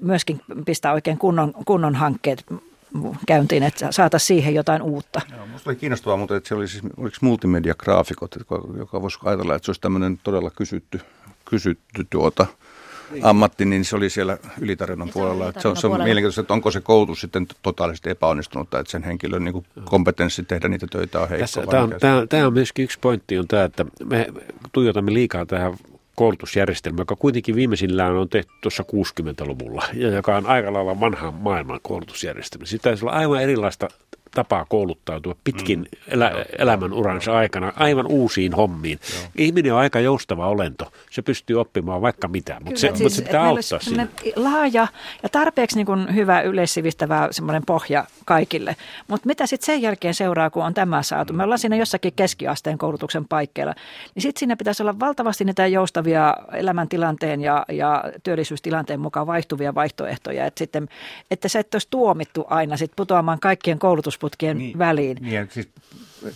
myöskin 0.00 0.40
pistää 0.66 0.92
oikein 0.92 1.18
kunnon, 1.18 1.54
kunnon 1.64 1.94
hankkeet 1.94 2.44
käyntiin, 3.26 3.62
että 3.62 3.92
saataisiin 3.92 4.26
siihen 4.26 4.54
jotain 4.54 4.82
uutta. 4.82 5.20
Joo, 5.36 5.46
minusta 5.46 5.70
oli 5.70 5.76
kiinnostavaa, 5.76 6.16
mutta 6.16 6.36
että 6.36 6.48
se 6.48 6.54
oli 6.54 6.68
siis, 6.68 6.82
oliko 6.96 7.16
multimediagraafikot, 7.20 8.34
joka, 8.38 8.62
joka 8.78 9.02
voisi 9.02 9.18
ajatella, 9.24 9.54
että 9.54 9.66
se 9.66 9.70
olisi 9.70 9.80
tämmöinen 9.80 10.20
todella 10.24 10.50
kysytty, 10.50 11.00
kysytty 11.44 12.06
tuota, 12.10 12.46
niin. 13.10 13.24
ammatti, 13.24 13.64
niin 13.64 13.84
se 13.84 13.96
oli 13.96 14.10
siellä 14.10 14.38
ylitarjonnan 14.60 15.08
puolella. 15.08 15.48
Että 15.48 15.62
se 15.62 15.68
on, 15.68 15.76
se 15.76 15.86
on 15.86 15.92
mielenkiintoista, 15.92 16.40
että 16.40 16.54
onko 16.54 16.70
se 16.70 16.80
koulutus 16.80 17.20
sitten 17.20 17.46
totaalisesti 17.62 18.10
epäonnistunut, 18.10 18.70
tai 18.70 18.80
että 18.80 18.90
sen 18.90 19.02
henkilön 19.02 19.44
niin 19.44 19.52
kuin 19.52 19.66
kompetenssi 19.84 20.42
tehdä 20.42 20.68
niitä 20.68 20.86
töitä 20.90 21.20
on 21.20 21.28
heikko. 21.28 21.42
Tässä, 21.42 21.66
tämä, 21.70 21.82
on, 21.82 21.94
tämä, 22.00 22.26
tämä 22.28 22.46
on 22.46 22.52
myöskin 22.52 22.82
yksi 22.82 22.98
pointti, 23.00 23.38
on 23.38 23.48
tämä, 23.48 23.64
että 23.64 23.84
me 24.04 24.26
tuijotamme 24.72 25.14
liikaa 25.14 25.46
tähän 25.46 25.76
koulutusjärjestelmä, 26.18 27.00
joka 27.00 27.16
kuitenkin 27.16 27.54
viimeisillään 27.54 28.16
on 28.16 28.28
tehty 28.28 28.52
tuossa 28.60 28.82
60-luvulla 28.82 29.84
ja 29.94 30.08
joka 30.08 30.36
on 30.36 30.46
aika 30.46 30.72
lailla 30.72 31.00
vanha 31.00 31.30
maailman 31.30 31.80
koulutusjärjestelmä. 31.82 32.66
Sitä 32.66 32.82
taisi 32.82 33.04
olla 33.04 33.12
aivan 33.12 33.42
erilaista 33.42 33.88
tapaa 34.34 34.66
kouluttautua 34.68 35.34
pitkin 35.44 35.78
mm. 35.78 35.86
elä, 36.08 36.44
elämän 36.58 36.92
uransa 36.92 37.36
aikana 37.36 37.72
aivan 37.76 38.06
uusiin 38.06 38.52
hommiin. 38.52 38.98
Joo. 39.14 39.30
Ihminen 39.36 39.72
on 39.72 39.78
aika 39.78 40.00
joustava 40.00 40.48
olento. 40.48 40.92
Se 41.10 41.22
pystyy 41.22 41.60
oppimaan 41.60 42.02
vaikka 42.02 42.28
mitä, 42.28 42.56
mutta 42.64 42.80
se, 42.80 42.88
siis, 42.88 43.00
mutta 43.00 43.16
se 43.16 43.22
pitää 43.22 43.44
auttaa 43.44 43.80
siinä. 43.80 44.06
Laaja 44.36 44.86
ja 45.22 45.28
tarpeeksi 45.28 45.76
niin 45.76 45.86
kuin 45.86 46.14
hyvä 46.14 46.40
yleissivistävä 46.40 47.28
semmoinen 47.30 47.62
pohja 47.66 48.04
kaikille. 48.24 48.76
Mutta 49.08 49.26
mitä 49.26 49.46
sitten 49.46 49.66
sen 49.66 49.82
jälkeen 49.82 50.14
seuraa, 50.14 50.50
kun 50.50 50.64
on 50.64 50.74
tämä 50.74 51.02
saatu? 51.02 51.32
Me 51.32 51.42
ollaan 51.42 51.58
siinä 51.58 51.76
jossakin 51.76 52.12
keskiasteen 52.16 52.78
koulutuksen 52.78 53.28
paikkeilla. 53.28 53.74
Niin 54.14 54.22
sitten 54.22 54.38
siinä 54.38 54.56
pitäisi 54.56 54.82
olla 54.82 55.00
valtavasti 55.00 55.44
niitä 55.44 55.66
joustavia 55.66 56.34
elämäntilanteen 56.52 57.40
ja, 57.40 57.64
ja 57.72 58.04
työllisyystilanteen 58.22 59.00
mukaan 59.00 59.26
vaihtuvia 59.26 59.74
vaihtoehtoja. 59.74 60.46
Että, 60.46 60.58
sitten, 60.58 60.88
että 61.30 61.48
se 61.48 61.58
et 61.58 61.74
olisi 61.74 61.88
tuomittu 61.90 62.46
aina 62.50 62.76
sit 62.76 62.92
putoamaan 62.96 63.40
kaikkien 63.40 63.78
koulutus 63.78 64.17
koulutusputkien 64.18 64.58
niin, 64.58 64.78
väliin. 64.78 65.16
Niin, 65.20 65.48
siis 65.50 65.68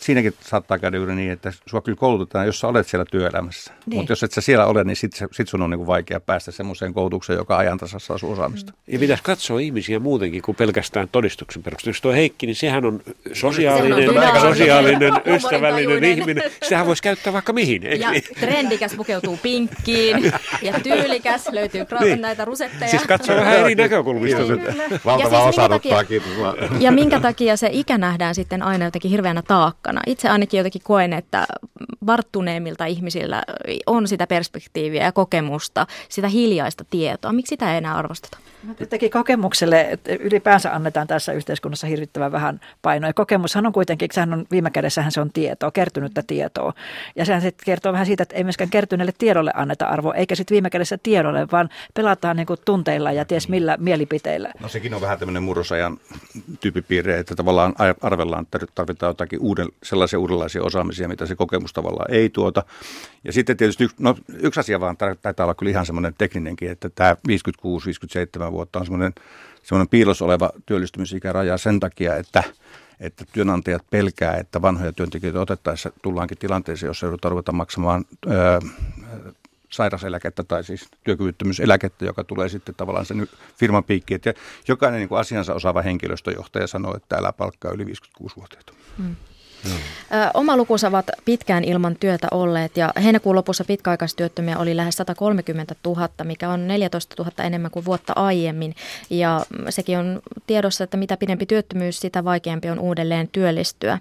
siinäkin 0.00 0.34
saattaa 0.40 0.78
käydä 0.78 0.96
juuri 0.96 1.14
niin, 1.14 1.32
että 1.32 1.52
sua 1.66 1.80
kyllä 1.80 1.96
koulutetaan, 1.96 2.46
jos 2.46 2.60
sä 2.60 2.68
olet 2.68 2.86
siellä 2.86 3.04
työelämässä. 3.10 3.72
Niin. 3.86 3.96
Mutta 3.96 4.12
jos 4.12 4.22
et 4.22 4.32
sä 4.32 4.40
siellä 4.40 4.66
ole, 4.66 4.84
niin 4.84 4.96
sit, 4.96 5.12
sit 5.32 5.48
sun 5.48 5.62
on 5.62 5.70
niin 5.70 5.78
kuin 5.78 5.86
vaikea 5.86 6.20
päästä 6.20 6.50
semmoiseen 6.50 6.94
koulutukseen, 6.94 7.36
joka 7.36 7.56
ajantasassa 7.56 8.18
sun 8.18 8.32
osaamista. 8.32 8.72
Ja 8.86 8.98
pitäisi 8.98 9.22
katsoa 9.22 9.60
ihmisiä 9.60 9.98
muutenkin 9.98 10.42
kuin 10.42 10.56
pelkästään 10.56 11.08
todistuksen 11.12 11.62
perusteella. 11.62 11.90
Jos 11.90 12.00
tuo 12.00 12.12
Heikki, 12.12 12.46
niin 12.46 12.56
sehän 12.56 12.84
on 12.84 13.00
sosiaalinen, 13.32 14.12
sehän 14.12 14.34
on 14.34 14.40
sosiaalinen 14.40 15.12
ystävällinen 15.26 16.04
ihminen. 16.04 16.50
Sitähän 16.62 16.86
voisi 16.86 17.02
käyttää 17.02 17.32
vaikka 17.32 17.52
mihin. 17.52 17.82
Ja 17.82 18.10
niin? 18.10 18.22
trendikäs 18.40 18.94
pukeutuu 18.94 19.38
pinkkiin 19.42 20.32
ja 20.62 20.80
tyylikäs 20.82 21.48
löytyy 21.52 21.86
niin. 22.00 22.20
näitä 22.20 22.44
rusetteja. 22.44 22.90
Siis 22.90 23.02
katso 23.02 23.36
vähän 23.36 23.58
eri 23.58 23.74
näkökulmista. 23.74 24.38
Valtava 25.04 25.36
siis 25.36 25.48
osaannuttaakin. 25.48 26.22
Ja 26.78 26.92
minkä 26.92 27.20
takia 27.20 27.56
se 27.56 27.68
ikä 27.72 27.98
nähdään 27.98 28.34
sitten 28.34 28.62
aina 28.62 28.84
jotenkin 28.84 29.10
hirveänä 29.10 29.42
taakkana. 29.72 30.00
Itse 30.06 30.28
ainakin 30.28 30.58
jotenkin 30.58 30.82
koen, 30.84 31.12
että 31.12 31.46
varttuneemmilta 32.06 32.86
ihmisillä 32.86 33.42
on 33.86 34.08
sitä 34.08 34.26
perspektiiviä 34.26 35.04
ja 35.04 35.12
kokemusta, 35.12 35.86
sitä 36.08 36.28
hiljaista 36.28 36.84
tietoa. 36.90 37.32
Miksi 37.32 37.50
sitä 37.50 37.72
ei 37.72 37.78
enää 37.78 37.96
arvosteta? 37.96 38.38
Teki 38.90 39.10
kokemukselle, 39.10 39.80
että 39.90 40.12
ylipäänsä 40.12 40.74
annetaan 40.74 41.06
tässä 41.06 41.32
yhteiskunnassa 41.32 41.86
hirvittävän 41.86 42.32
vähän 42.32 42.60
painoa. 42.82 43.08
Ja 43.08 43.14
kokemushan 43.14 43.66
on 43.66 43.72
kuitenkin, 43.72 44.08
sehän 44.12 44.32
on 44.32 44.46
viime 44.50 44.70
kädessähän 44.70 45.12
se 45.12 45.20
on 45.20 45.32
tietoa, 45.32 45.70
kertynyttä 45.70 46.22
tietoa. 46.26 46.72
Ja 47.16 47.24
sehän 47.24 47.42
sitten 47.42 47.64
kertoo 47.64 47.92
vähän 47.92 48.06
siitä, 48.06 48.22
että 48.22 48.36
ei 48.36 48.44
myöskään 48.44 48.70
kertyneelle 48.70 49.12
tiedolle 49.18 49.50
anneta 49.54 49.86
arvoa, 49.86 50.14
eikä 50.14 50.34
sitten 50.34 50.54
viime 50.54 50.70
kädessä 50.70 50.98
tiedolle, 51.02 51.48
vaan 51.52 51.68
pelataan 51.94 52.36
niin 52.36 52.46
kuin 52.46 52.58
tunteilla 52.64 53.12
ja 53.12 53.24
ties 53.24 53.48
millä 53.48 53.76
mielipiteillä. 53.80 54.52
No 54.60 54.68
sekin 54.68 54.94
on 54.94 55.00
vähän 55.00 55.18
tämmöinen 55.18 55.42
murrosajan 55.42 55.98
tyyppipiirre, 56.60 57.18
että 57.18 57.34
tavallaan 57.34 57.74
arvellaan, 58.00 58.42
että 58.42 58.58
tarvitaan 58.74 59.10
jotakin 59.10 59.40
uuden, 59.40 59.68
sellaisia 59.82 60.18
uudenlaisia 60.18 60.62
osaamisia, 60.62 61.08
mitä 61.08 61.26
se 61.26 61.36
kokemus 61.36 61.72
tavallaan 61.72 62.10
ei 62.10 62.30
tuota. 62.30 62.64
Ja 63.24 63.32
sitten 63.32 63.56
tietysti 63.56 63.88
no, 63.98 64.16
yksi 64.42 64.60
asia 64.60 64.80
vaan 64.80 64.96
taitaa 64.96 65.44
olla 65.44 65.54
kyllä 65.54 65.70
ihan 65.70 65.86
semmoinen 65.86 66.14
tekninenkin, 66.18 66.70
että 66.70 66.90
tämä 66.90 67.16
56-57 68.48 68.51
vuotta 68.52 68.78
on 68.78 68.86
semmoinen, 68.86 69.12
semmoinen 69.62 69.88
piilos 69.88 70.22
oleva 70.22 70.50
työllistymisikäraja 70.66 71.58
sen 71.58 71.80
takia, 71.80 72.16
että 72.16 72.44
että 73.00 73.24
työnantajat 73.32 73.82
pelkää, 73.90 74.36
että 74.36 74.62
vanhoja 74.62 74.92
työntekijöitä 74.92 75.40
otettaessa 75.40 75.92
tullaankin 76.02 76.38
tilanteeseen, 76.38 76.88
jossa 76.88 77.06
joudutaan 77.06 77.30
ruveta 77.30 77.52
maksamaan 77.52 78.04
öö, 78.26 78.60
sairaseläkettä 79.72 80.44
tai 80.44 80.64
siis 80.64 80.88
työkyvyttömyyseläkettä, 81.04 82.04
joka 82.04 82.24
tulee 82.24 82.48
sitten 82.48 82.74
tavallaan 82.74 83.06
sen 83.06 83.28
firman 83.58 83.84
piikkiin. 83.84 84.20
Ja 84.24 84.32
jokainen 84.68 84.98
niin 84.98 85.08
kuin 85.08 85.20
asiansa 85.20 85.54
osaava 85.54 85.82
henkilöstöjohtaja 85.82 86.66
sanoo, 86.66 86.96
että 86.96 87.16
älä 87.16 87.32
palkkaa 87.32 87.72
yli 87.72 87.84
56-vuotiaita. 87.84 88.72
Hmm. 89.64 89.78
Oma 90.34 90.56
lukunsa 90.56 90.88
ovat 90.88 91.06
pitkään 91.24 91.64
ilman 91.64 91.96
työtä 92.00 92.28
olleet 92.30 92.76
ja 92.76 92.92
heinäkuun 93.02 93.36
lopussa 93.36 93.64
pitkäaikaistyöttömiä 93.64 94.58
oli 94.58 94.76
lähes 94.76 94.96
130 94.96 95.74
000, 95.86 96.08
mikä 96.24 96.50
on 96.50 96.68
14 96.68 97.14
000 97.18 97.44
enemmän 97.44 97.70
kuin 97.70 97.84
vuotta 97.84 98.12
aiemmin. 98.16 98.74
Ja 99.10 99.46
sekin 99.70 99.98
on 99.98 100.20
tiedossa, 100.46 100.84
että 100.84 100.96
mitä 100.96 101.16
pidempi 101.16 101.46
työttömyys, 101.46 102.00
sitä 102.00 102.24
vaikeampi 102.24 102.70
on 102.70 102.78
uudelleen 102.78 103.28
työllistyä. 103.28 103.98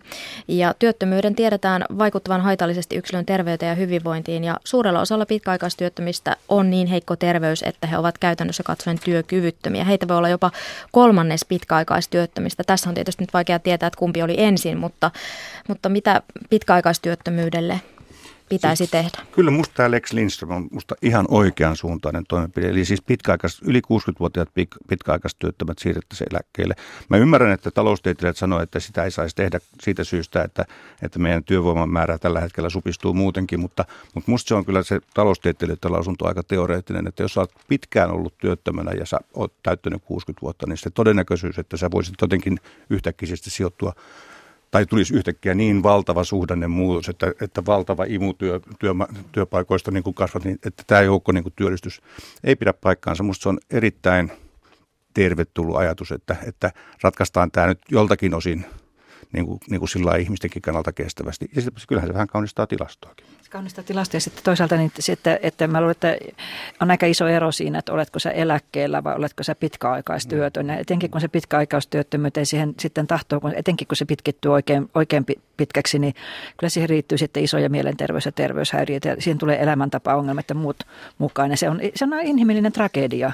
Ja 0.48 0.74
työttömyyden 0.80 1.36
tiedetään 1.36 1.86
vaikuttavan 1.98 2.42
haitallisesti 2.42 2.96
yksilön 2.96 3.26
terveyteen 3.26 3.70
ja 3.70 3.76
hyvinvointiin 3.76 4.44
ja 4.44 4.60
suurella 4.64 5.02
osalla 5.02 5.26
pitkäaikaistyöttömistä 5.26 6.36
on 6.50 6.70
niin 6.70 6.88
heikko 6.88 7.16
terveys, 7.16 7.64
että 7.64 7.88
he 7.88 7.98
ovat 7.98 8.18
käytännössä 8.18 8.64
katsoen 8.64 9.00
työkyvyttömiä. 9.00 9.84
Heitä 9.84 10.08
voi 10.08 10.18
olla 10.18 10.30
jopa 10.30 10.52
kolmannes 10.92 11.46
pitkäaikaistyöttömistä. 11.46 12.64
Tässä 12.64 12.90
on 12.90 12.96
tietysti 12.96 13.24
nyt 13.24 13.34
vaikea 13.34 13.60
tietää, 13.60 13.88
että 13.88 14.00
kumpi 14.00 14.22
oli 14.22 14.36
ensin, 14.38 14.78
mutta 14.78 15.12
mutta 15.68 15.90
mitä 15.90 16.22
pitkäaikaistyöttömyydelle 16.50 17.82
pitäisi 18.56 18.78
siis, 18.78 18.92
tehdä? 18.92 19.26
Kyllä 19.32 19.52
musta 19.52 19.74
tämä 19.76 19.92
Lex 19.92 20.14
Lindström 20.14 20.52
on 20.52 20.68
musta 20.72 20.96
ihan 21.02 21.26
oikean 21.30 21.76
suuntainen 21.76 22.24
toimenpide. 22.28 22.70
Eli 22.70 22.86
siis 22.86 23.02
pitkäaikais, 23.02 23.62
yli 23.62 23.80
60-vuotiaat 23.80 24.50
pitkäaikaistyöttömät 24.88 25.80
siirrettäisiin 25.80 26.28
eläkkeelle. 26.32 26.76
Mä 27.10 27.18
ymmärrän, 27.18 27.52
että 27.52 27.72
taloustieteilijät 27.72 28.38
sanoo, 28.38 28.62
että 28.62 28.80
sitä 28.80 29.04
ei 29.04 29.12
saisi 29.12 29.36
tehdä 29.36 29.60
siitä 29.82 30.04
syystä, 30.04 30.44
että, 30.44 30.66
että 31.02 31.20
meidän 31.20 31.44
työvoiman 31.44 31.90
määrä 31.90 32.18
tällä 32.18 32.40
hetkellä 32.40 32.70
supistuu 32.70 33.14
muutenkin, 33.14 33.60
mutta, 33.60 33.86
mutta 34.14 34.32
musta 34.32 34.48
se 34.48 34.56
on 34.56 34.66
kyllä 34.66 34.84
se 34.84 35.00
taloustieteilijöiden 35.14 35.92
lausunto 35.92 36.28
aika 36.28 36.44
teoreettinen, 36.44 37.08
että 37.08 37.24
jos 37.24 37.34
sä 37.34 37.40
oot 37.40 37.52
pitkään 37.68 38.12
ollut 38.12 38.38
työttömänä 38.38 38.92
ja 38.92 39.06
sä 39.06 39.18
oot 39.34 39.54
täyttänyt 39.64 40.02
60 40.06 40.42
vuotta, 40.42 40.68
niin 40.68 40.78
se 40.78 40.90
todennäköisyys, 40.90 41.60
että 41.60 41.78
sä 41.78 41.92
voisit 41.92 42.16
jotenkin 42.22 42.60
yhtäkkiä 42.90 43.30
sijoittua 43.36 43.94
tai 44.72 44.86
tulisi 44.86 45.14
yhtäkkiä 45.16 45.54
niin 45.54 45.84
valtava 45.84 46.24
suhdanne 46.24 46.68
muutos, 46.68 47.10
että, 47.10 47.34
että 47.42 47.66
valtava 47.66 48.06
imu 48.08 48.34
työ, 48.34 48.60
työ, 48.80 48.94
työpaikoista 49.32 49.92
niin 49.92 50.04
kuin 50.04 50.14
kasvat, 50.14 50.44
niin 50.44 50.60
että 50.66 50.84
tämä 50.88 51.02
joukko 51.02 51.32
niin 51.32 51.44
kuin 51.44 51.54
työllistys 51.56 52.02
ei 52.44 52.56
pidä 52.56 52.74
paikkaansa. 52.74 53.24
Minusta 53.24 53.44
se 53.44 53.50
on 53.50 53.60
erittäin 53.70 54.32
tervetullut 55.14 55.76
ajatus, 55.76 56.12
että, 56.12 56.36
että 56.48 56.72
ratkaistaan 57.02 57.52
tämä 57.52 57.68
nyt 57.68 57.80
joltakin 57.92 58.34
osin 58.34 58.66
niin 59.34 59.46
kuin, 59.46 59.60
niin 59.70 59.80
kuin 59.80 59.90
sillä 59.90 60.16
ihmistenkin 60.16 60.62
kannalta 60.62 60.94
kestävästi. 60.94 61.50
Ja 61.56 61.62
kyllähän 61.88 62.10
se 62.10 62.14
vähän 62.14 62.28
kaunistaa 62.28 62.68
tilastoakin. 62.68 63.28
Kaunistaa 63.52 63.84
tilastoa 63.84 64.18
ja 64.18 64.22
sitten 64.22 64.44
toisaalta 64.44 64.78
niin, 64.78 64.92
sitten, 65.00 65.40
että 65.42 65.68
mä 65.68 65.80
luulen, 65.80 65.92
että 65.92 66.18
on 66.80 66.92
aika 66.92 67.06
iso 67.06 67.28
ero 67.28 67.52
siinä, 67.52 67.80
että 67.80 67.94
oletko 67.94 68.20
sä 68.20 68.32
eläkkeellä 68.32 69.04
vai 69.04 69.16
oletko 69.16 69.44
sä 69.44 69.56
pitkäaikaistyötön. 69.56 70.68
Ja 70.68 70.78
etenkin 70.78 71.12
kun 71.12 71.22
se 71.22 71.28
pitkäaikaistyöttömyyteen 71.28 72.46
siihen 72.46 72.74
sitten 72.80 73.08
tahtoo, 73.08 73.40
kun, 73.40 73.54
etenkin 73.56 73.88
kun 73.88 73.98
se 73.98 74.06
pitkittyy 74.06 74.52
oikein, 74.52 74.90
oikein 74.96 75.26
pitkäksi, 75.58 76.00
niin 76.00 76.14
kyllä 76.58 76.70
siihen 76.70 76.90
riittyy 76.90 77.18
sitten 77.18 77.44
isoja 77.44 77.70
mielenterveys- 77.70 78.26
ja 78.26 78.32
terveyshäiriöitä 78.32 79.10
ja 79.10 79.16
siihen 79.20 79.38
tulee 79.38 79.62
elämäntapaongelmat 79.62 80.50
ja 80.50 80.56
muut 80.56 80.84
mukaan. 81.18 81.52
Ja 81.52 81.58
se 81.58 81.70
on, 81.70 81.80
se 81.96 82.06
on 82.06 82.14
inhimillinen 82.22 82.72
tragedia. 82.72 83.32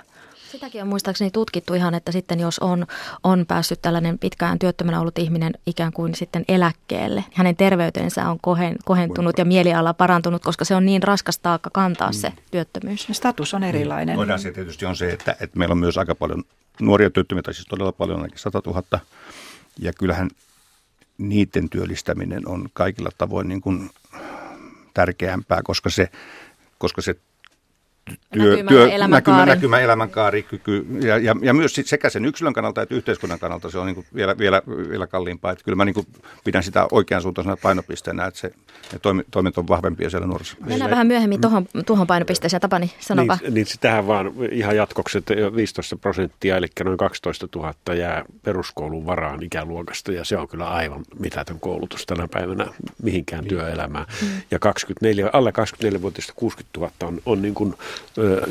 Sitäkin 0.52 0.82
on 0.82 0.88
muistaakseni 0.88 1.32
tutkittu 1.32 1.74
ihan, 1.74 1.94
että 1.94 2.12
sitten 2.12 2.40
jos 2.40 2.60
on, 2.60 2.88
on 3.24 3.46
päässyt 3.48 3.82
tällainen 3.82 4.20
pitkään 4.20 4.60
työttömänä 4.60 5.00
ollut 5.00 5.20
ihminen 5.20 5.54
ikään 5.66 5.94
kuin 5.94 6.16
sitten 6.16 6.46
eläkkeelle, 6.48 7.24
hänen 7.34 7.56
terveytensä 7.56 8.30
on 8.30 8.38
kohen, 8.42 8.76
kohentunut 8.86 9.38
ja 9.38 9.46
mieliala 9.46 9.94
parantunut, 9.94 10.44
koska 10.44 10.66
se 10.66 10.76
on 10.76 10.86
niin 10.86 11.04
raskas 11.04 11.40
taakka 11.40 11.70
kantaa 11.74 12.10
mm. 12.10 12.14
se 12.14 12.34
työttömyys. 12.52 13.08
Status 13.12 13.54
on 13.54 13.64
erilainen. 13.64 14.16
Toinen 14.16 14.36
asia 14.36 14.54
tietysti 14.54 14.86
on 14.86 14.96
se, 14.96 15.10
että, 15.12 15.36
että 15.40 15.60
meillä 15.60 15.74
on 15.74 15.78
myös 15.78 15.98
aika 15.98 16.16
paljon 16.16 16.44
nuoria 16.82 17.10
työttömiä, 17.10 17.42
tai 17.42 17.54
siis 17.54 17.68
todella 17.68 17.92
paljon, 17.92 18.20
ainakin 18.20 18.40
100 18.40 18.62
000, 18.66 18.84
ja 19.80 19.94
kyllähän 19.94 20.30
niiden 21.18 21.70
työllistäminen 21.70 22.48
on 22.48 22.70
kaikilla 22.74 23.10
tavoin 23.18 23.48
niin 23.48 23.62
kuin 23.62 23.90
tärkeämpää, 24.94 25.62
koska 25.64 25.90
se, 25.90 26.10
koska 26.78 27.02
se 27.02 27.16
työ, 28.34 28.52
näkymä, 28.52 28.70
työ, 28.70 28.90
elämänkaari. 28.92 29.40
Näkymä, 29.40 29.46
näkymä, 29.56 29.80
elämänkaari, 29.80 30.44
kyky, 30.44 30.86
ja, 31.02 31.18
ja, 31.18 31.36
ja 31.42 31.54
myös 31.54 31.76
sekä 31.86 32.10
sen 32.10 32.26
yksilön 32.26 32.54
kannalta 32.54 32.82
että 32.82 32.96
yhteiskunnan 32.96 33.40
kannalta 33.40 33.70
se 33.70 33.80
on 33.80 33.86
niin 33.86 33.96
kuin 33.96 34.08
vielä, 34.16 34.38
vielä, 34.38 34.62
vielä 34.90 35.08
kalliimpaa. 35.08 35.52
Että 35.52 35.64
kyllä 35.64 35.76
mä 35.76 35.86
niin 35.86 35.94
kuin 35.94 36.08
pidän 36.44 36.64
sitä 36.64 36.88
oikean 36.92 37.22
suuntaisena 37.22 37.58
painopisteenä, 37.58 38.26
että 38.26 38.40
se, 38.40 38.52
ne 38.94 39.00
toimet 39.32 39.58
on 39.58 39.68
vahvempia 39.68 40.10
siellä 40.10 40.28
nuorisossa. 40.28 40.66
Mennään 40.66 40.92
vähän 40.92 41.08
myöhemmin 41.08 41.42
tuohon, 41.42 41.68
tuohon 41.86 42.08
painopisteeseen. 42.08 42.62
Tapani, 42.62 42.92
sanova. 43.00 43.38
Niin, 43.42 43.54
niin 43.54 43.66
sitähän 43.66 44.08
vaan 44.08 44.32
ihan 44.52 44.76
jatkoksi, 44.76 45.18
että 45.18 45.34
15 45.56 45.96
prosenttia, 45.96 46.58
eli 46.58 46.68
noin 46.84 46.98
12 46.98 47.48
000 47.56 47.96
jää 47.96 48.26
peruskoulun 48.44 49.06
varaan 49.06 49.44
ikäluokasta, 49.44 50.12
ja 50.12 50.26
se 50.26 50.38
on 50.38 50.48
kyllä 50.48 50.70
aivan 50.70 51.06
mitätön 51.20 51.60
koulutus 51.60 52.06
tänä 52.06 52.28
päivänä 52.28 52.68
mihinkään 53.04 53.44
niin. 53.44 53.50
työelämään. 53.50 54.06
Mm. 54.22 54.28
Ja 54.52 54.60
24, 54.60 55.30
alle 55.34 55.54
24-vuotiaista 55.86 56.34
60 56.36 56.80
000 56.80 56.92
on, 57.04 57.22
on 57.26 57.42
niin 57.42 57.54
kuin 57.54 57.74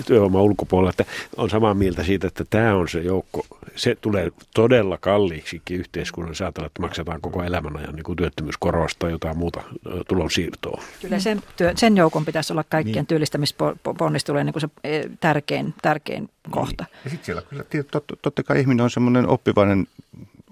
työvoiman 0.07 0.43
ulkopuolella, 0.43 0.91
että 0.91 1.05
on 1.37 1.51
samaa 1.51 1.75
mieltä 1.75 2.05
siitä, 2.05 2.27
että 2.27 2.45
tämä 2.51 2.75
on 2.75 2.89
se 2.89 3.01
joukko, 3.01 3.47
se 3.77 3.95
tulee 4.01 4.33
todella 4.55 4.99
kalliiksikin 4.99 5.81
yhteiskunnan 5.81 6.35
saatella, 6.35 6.67
että 6.67 6.83
maksetaan 6.83 7.21
koko 7.21 7.43
elämän 7.43 7.77
ajan 7.77 7.95
niin 7.95 8.05
kuin 8.05 8.17
työttömyyskorosta 8.17 8.99
tai 8.99 9.11
jotain 9.11 9.39
muuta 9.39 9.63
tulonsiirtoa. 10.09 10.83
Kyllä 11.01 11.19
sen, 11.19 11.43
työ, 11.57 11.73
sen 11.77 11.97
joukon 11.97 12.25
pitäisi 12.25 12.53
olla 12.53 12.65
kaikkien 12.65 12.95
niin. 12.95 13.07
työllistämisponnistelujen 13.07 14.47
niin 14.47 14.61
se 14.61 14.69
e, 14.85 15.03
tärkein, 15.21 15.75
tärkein 15.83 16.29
kohta. 16.51 16.85
Niin. 16.85 17.01
Ja 17.05 17.11
sitten 17.11 17.27
siellä 17.27 17.43
kyllä 17.43 17.65
totta, 17.91 18.17
totta 18.23 18.43
kai 18.43 18.61
ihminen 18.61 18.85
on 18.85 18.91
semmoinen 18.91 19.29
oppivainen 19.29 19.87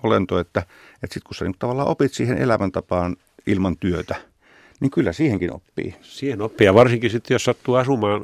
olento, 0.02 0.38
että, 0.38 0.60
että 1.02 1.14
sitten 1.14 1.22
kun 1.26 1.34
sä 1.34 1.44
niin 1.44 1.56
tavallaan 1.58 1.88
opit 1.88 2.12
siihen 2.12 2.38
elämäntapaan 2.38 3.16
ilman 3.46 3.76
työtä– 3.76 4.14
niin 4.80 4.90
kyllä 4.90 5.12
siihenkin 5.12 5.52
oppii. 5.52 5.94
Siihen 6.02 6.42
oppii 6.42 6.64
ja 6.64 6.74
varsinkin 6.74 7.10
sitten, 7.10 7.34
jos 7.34 7.44
sattuu 7.44 7.74
asumaan 7.74 8.22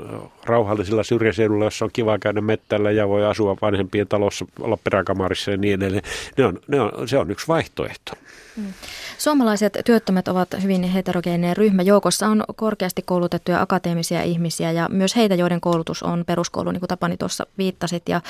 rauhallisilla 0.50 1.02
syrjäseudulla, 1.02 1.64
jossa 1.64 1.84
on 1.84 1.90
kiva 1.92 2.18
käydä 2.18 2.40
mettällä 2.40 2.90
ja 2.90 3.08
voi 3.08 3.26
asua 3.26 3.56
vanhempien 3.62 4.08
talossa, 4.08 4.46
olla 4.60 4.78
peräkamarissa 4.84 5.50
ja 5.50 5.56
niin 5.56 5.74
edelleen. 5.74 6.04
Ne 6.36 6.44
on, 6.44 6.60
ne 6.68 6.80
on, 6.80 7.08
se 7.08 7.18
on 7.18 7.30
yksi 7.30 7.48
vaihtoehto. 7.48 8.12
Mm. 8.56 8.72
Suomalaiset 9.18 9.78
työttömät 9.84 10.28
ovat 10.28 10.48
hyvin 10.62 10.82
heterogeeninen 10.82 11.56
ryhmä. 11.56 11.82
Joukossa 11.82 12.26
on 12.26 12.44
korkeasti 12.56 13.02
koulutettuja 13.02 13.60
akateemisia 13.60 14.22
ihmisiä 14.22 14.72
ja 14.72 14.88
myös 14.88 15.16
heitä, 15.16 15.34
joiden 15.34 15.60
koulutus 15.60 16.02
on 16.02 16.24
peruskoulu, 16.26 16.70
niin 16.70 16.80
kuin 16.80 16.88
Tapani 16.88 17.16
tuossa 17.16 17.46
viittasit. 17.58 18.08
Ja, 18.08 18.20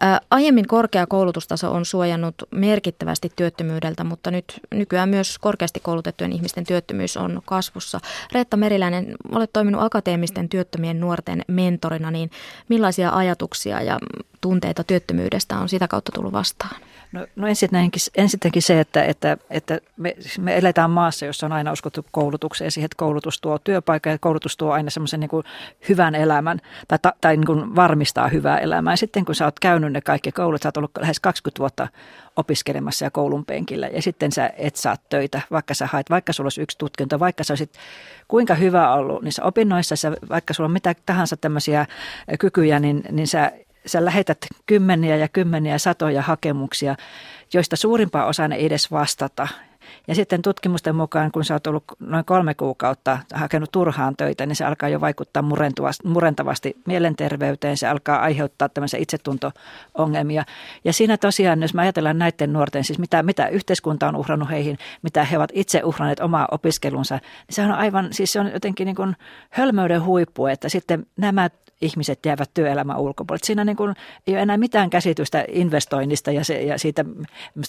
ää, 0.00 0.20
aiemmin 0.30 0.66
korkea 0.66 1.06
koulutustaso 1.06 1.72
on 1.72 1.84
suojannut 1.84 2.34
merkittävästi 2.50 3.32
työttömyydeltä, 3.36 4.04
mutta 4.04 4.30
nyt 4.30 4.60
nykyään 4.74 5.08
myös 5.08 5.38
korkeasti 5.38 5.80
koulutettujen 5.80 6.32
ihmisten 6.32 6.64
työttömyys 6.64 7.16
on 7.16 7.42
kasvussa. 7.44 8.00
Reetta 8.32 8.56
Meriläinen, 8.56 9.14
olet 9.32 9.52
toiminut 9.52 9.82
akateemisten 9.82 10.48
työttömien 10.48 11.00
nuorten 11.00 11.42
mentorina, 11.48 11.67
niin 12.10 12.30
millaisia 12.68 13.10
ajatuksia 13.10 13.82
ja 13.82 13.98
tunteita 14.40 14.84
työttömyydestä 14.84 15.58
on 15.58 15.68
sitä 15.68 15.88
kautta 15.88 16.12
tullut 16.14 16.32
vastaan? 16.32 16.80
No, 17.12 17.26
no 17.36 17.46
ensinnäkin, 17.46 18.00
ensinnäkin 18.16 18.62
se, 18.62 18.80
että, 18.80 19.04
että, 19.04 19.36
että 19.50 19.80
me, 19.96 20.16
me 20.40 20.58
eletään 20.58 20.90
maassa, 20.90 21.26
jossa 21.26 21.46
on 21.46 21.52
aina 21.52 21.72
uskottu 21.72 22.06
koulutukseen 22.10 22.70
siihen, 22.70 22.84
että 22.84 22.96
koulutus 22.96 23.40
tuo 23.40 23.58
työpaikan 23.58 24.10
ja 24.10 24.18
koulutus 24.18 24.56
tuo 24.56 24.72
aina 24.72 24.90
semmoisen 24.90 25.20
niin 25.20 25.30
hyvän 25.88 26.14
elämän 26.14 26.60
tai, 26.88 26.98
tai 27.20 27.36
niin 27.36 27.46
kuin 27.46 27.76
varmistaa 27.76 28.28
hyvää 28.28 28.58
elämää. 28.58 28.92
Ja 28.92 28.96
sitten 28.96 29.24
kun 29.24 29.34
sä 29.34 29.44
oot 29.44 29.60
käynyt 29.60 29.92
ne 29.92 30.00
kaikki 30.00 30.32
koulut, 30.32 30.62
sä 30.62 30.68
oot 30.68 30.76
ollut 30.76 30.90
lähes 31.00 31.20
20 31.20 31.58
vuotta 31.58 31.88
opiskelemassa 32.36 33.04
ja 33.04 33.10
koulun 33.10 33.44
penkillä 33.44 33.86
ja 33.86 34.02
sitten 34.02 34.32
sä 34.32 34.50
et 34.56 34.76
saa 34.76 34.96
töitä, 35.08 35.40
vaikka 35.50 35.74
sä 35.74 35.86
haet, 35.86 36.10
vaikka 36.10 36.32
sulla 36.32 36.46
olisi 36.46 36.62
yksi 36.62 36.78
tutkinto, 36.78 37.20
vaikka 37.20 37.44
sä 37.44 37.52
olisit 37.52 37.72
kuinka 38.28 38.54
hyvä 38.54 38.92
ollut 38.92 39.22
niissä 39.22 39.44
opinnoissa, 39.44 39.96
sä, 39.96 40.12
vaikka 40.28 40.54
sulla 40.54 40.66
on 40.66 40.72
mitä 40.72 40.94
tahansa 41.06 41.36
tämmöisiä 41.36 41.86
kykyjä, 42.38 42.80
niin, 42.80 43.02
niin 43.10 43.26
sä 43.26 43.52
sä 43.88 44.04
lähetät 44.04 44.38
kymmeniä 44.66 45.16
ja 45.16 45.28
kymmeniä 45.28 45.78
satoja 45.78 46.22
hakemuksia, 46.22 46.96
joista 47.54 47.76
suurimpaa 47.76 48.26
osa 48.26 48.44
ei 48.44 48.66
edes 48.66 48.90
vastata. 48.90 49.48
Ja 50.08 50.14
sitten 50.14 50.42
tutkimusten 50.42 50.96
mukaan, 50.96 51.32
kun 51.32 51.44
sä 51.44 51.54
oot 51.54 51.66
ollut 51.66 51.84
noin 52.00 52.24
kolme 52.24 52.54
kuukautta 52.54 53.18
hakenut 53.34 53.72
turhaan 53.72 54.16
töitä, 54.16 54.46
niin 54.46 54.56
se 54.56 54.64
alkaa 54.64 54.88
jo 54.88 55.00
vaikuttaa 55.00 55.44
murentavasti 56.04 56.76
mielenterveyteen. 56.86 57.76
Se 57.76 57.88
alkaa 57.88 58.20
aiheuttaa 58.20 58.68
tämmöisiä 58.68 59.00
itsetunto-ongelmia. 59.00 60.44
Ja 60.84 60.92
siinä 60.92 61.16
tosiaan, 61.16 61.62
jos 61.62 61.74
me 61.74 61.82
ajatellaan 61.82 62.18
näiden 62.18 62.52
nuorten, 62.52 62.84
siis 62.84 62.98
mitä, 62.98 63.22
mitä 63.22 63.48
yhteiskunta 63.48 64.08
on 64.08 64.16
uhrannut 64.16 64.50
heihin, 64.50 64.78
mitä 65.02 65.24
he 65.24 65.36
ovat 65.36 65.50
itse 65.54 65.84
uhranneet 65.84 66.20
omaa 66.20 66.48
opiskelunsa, 66.50 67.14
niin 67.14 67.54
se 67.54 67.62
on 67.62 67.72
aivan, 67.72 68.08
siis 68.10 68.32
se 68.32 68.40
on 68.40 68.50
jotenkin 68.52 68.84
niin 68.84 68.96
kuin 68.96 69.16
hölmöyden 69.50 70.04
huippu, 70.04 70.46
että 70.46 70.68
sitten 70.68 71.06
nämä 71.16 71.50
ihmiset 71.80 72.26
jäävät 72.26 72.50
työelämän 72.54 72.98
ulkopuolelle. 72.98 73.46
Siinä 73.46 73.64
niin 73.64 73.76
kuin 73.76 73.94
ei 74.26 74.34
ole 74.34 74.42
enää 74.42 74.56
mitään 74.56 74.90
käsitystä 74.90 75.44
investoinnista 75.48 76.32
ja, 76.32 76.44
se, 76.44 76.62
ja 76.62 76.78
siitä 76.78 77.04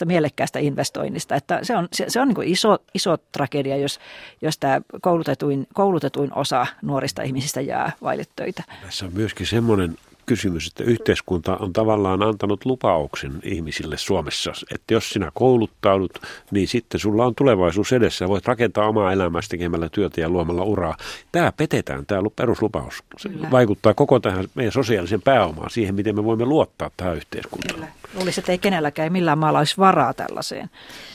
mielekkäästä 0.06 0.60
investoinnista. 0.60 1.36
Että 1.36 1.60
se 1.64 1.78
on, 1.78 1.88
se, 1.94 2.06
se 2.08 2.22
on 2.22 2.28
niin 2.28 2.36
kuin 2.36 2.48
iso, 2.48 2.78
iso 2.94 3.18
tragedia, 3.32 3.78
jos, 3.78 4.00
jos 4.42 4.58
tämä 4.58 4.82
koulutetuin, 5.02 5.68
koulutetuin 5.74 6.34
osa 6.36 6.68
nuorista 6.82 7.22
ihmisistä 7.22 7.62
jää 7.62 7.92
vaille 8.02 8.24
töitä. 8.36 8.64
Tässä 8.82 9.06
on 9.06 9.14
myöskin 9.14 9.48
semmoinen 9.48 9.98
kysymys, 10.30 10.68
että 10.68 10.84
yhteiskunta 10.84 11.58
on 11.58 11.74
tavallaan 11.74 12.24
antanut 12.24 12.66
lupauksen 12.66 13.40
ihmisille 13.44 13.98
Suomessa, 13.98 14.52
että 14.74 14.94
jos 14.94 15.10
sinä 15.10 15.32
kouluttaudut, 15.34 16.12
niin 16.52 16.68
sitten 16.68 17.00
sulla 17.00 17.26
on 17.26 17.36
tulevaisuus 17.36 17.94
edessä 17.94 18.28
voit 18.28 18.48
rakentaa 18.48 18.88
omaa 18.88 19.14
elämästä 19.14 19.52
tekemällä 19.52 19.90
työtä 19.90 20.22
ja 20.22 20.30
luomalla 20.30 20.64
uraa. 20.64 20.98
Tämä 21.32 21.52
petetään, 21.52 22.06
tämä 22.06 22.22
peruslupaus. 22.36 23.04
Se 23.18 23.30
Kyllä. 23.30 23.52
vaikuttaa 23.52 23.94
koko 23.94 24.20
tähän 24.20 24.48
meidän 24.56 24.72
sosiaalisen 24.72 25.22
pääomaan, 25.22 25.70
siihen 25.70 25.96
miten 25.96 26.16
me 26.16 26.24
voimme 26.24 26.46
luottaa 26.46 26.92
tähän 26.98 27.16
yhteiskuntaan. 27.18 27.76
Kyllä. 27.76 27.99
Luulisi, 28.16 28.42
että 28.42 28.52
ei 28.52 28.58
kenelläkään, 28.58 29.04
ei 29.04 29.10
millään 29.10 29.38
maalla 29.38 29.60
olisi 29.60 29.78
varaa 29.78 30.14
tällaiseen. 30.14 30.70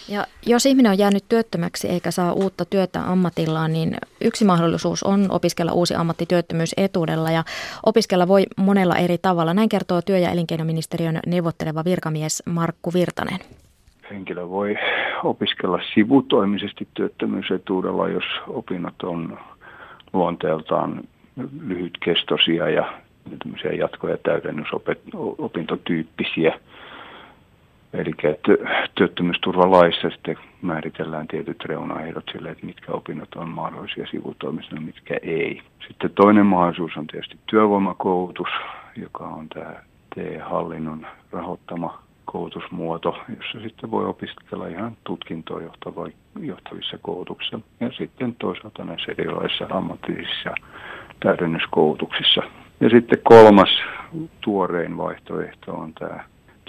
Ja 0.08 0.26
jos 0.46 0.66
ihminen 0.66 0.92
on 0.92 0.98
jäänyt 0.98 1.24
työttömäksi 1.28 1.88
eikä 1.88 2.10
saa 2.10 2.32
uutta 2.32 2.64
työtä 2.64 3.02
ammatillaan, 3.02 3.72
niin 3.72 3.96
yksi 4.20 4.44
mahdollisuus 4.44 5.02
on 5.02 5.26
opiskella 5.30 5.72
uusi 5.72 5.94
ammatti 5.94 6.26
työttömyysetuudella 6.26 7.30
ja 7.30 7.44
opiskella 7.86 8.28
voi 8.28 8.42
monella 8.56 8.96
eri 8.96 9.18
tavalla. 9.18 9.54
Näin 9.54 9.68
kertoo 9.68 10.02
työ- 10.02 10.18
ja 10.18 10.30
elinkeinoministeriön 10.30 11.20
neuvotteleva 11.26 11.84
virkamies 11.84 12.42
Markku 12.46 12.92
Virtanen. 12.94 13.38
Henkilö 14.10 14.48
voi 14.48 14.76
opiskella 15.24 15.80
sivutoimisesti 15.94 16.88
työttömyysetuudella, 16.94 18.08
jos 18.08 18.24
opinnot 18.48 19.02
on 19.02 19.38
luonteeltaan 20.12 21.02
lyhytkestoisia 21.66 22.70
ja 22.70 22.92
jatko- 23.78 24.08
ja 24.08 24.16
täydennysopintotyyppisiä. 24.22 26.60
Eli 27.94 28.10
työttömyysturvalaissa 28.94 30.10
sitten 30.10 30.36
määritellään 30.62 31.28
tietyt 31.28 31.64
reunaehdot 31.64 32.24
sille, 32.32 32.50
että 32.50 32.66
mitkä 32.66 32.92
opinnot 32.92 33.34
on 33.34 33.48
mahdollisia 33.48 34.06
sivutoimisena, 34.10 34.80
mitkä 34.80 35.16
ei. 35.22 35.62
Sitten 35.88 36.10
toinen 36.10 36.46
mahdollisuus 36.46 36.96
on 36.96 37.06
tietysti 37.06 37.38
työvoimakoulutus, 37.46 38.48
joka 38.96 39.24
on 39.24 39.48
tämä 39.48 39.74
TE-hallinnon 40.14 41.06
rahoittama 41.32 42.02
koulutusmuoto, 42.24 43.18
jossa 43.36 43.60
sitten 43.60 43.90
voi 43.90 44.04
opiskella 44.04 44.66
ihan 44.66 44.96
tutkintoon 45.04 45.70
johtavissa 46.40 46.98
koulutuksissa. 47.02 47.60
Ja 47.80 47.90
sitten 47.92 48.34
toisaalta 48.34 48.84
näissä 48.84 49.12
erilaisissa 49.18 49.66
ammatillisissa 49.70 50.54
täydennyskoulutuksissa. 51.20 52.42
Ja 52.80 52.90
sitten 52.90 53.18
kolmas 53.22 53.70
tuorein 54.40 54.96
vaihtoehto 54.96 55.72
on 55.72 55.92
tämä 55.92 56.24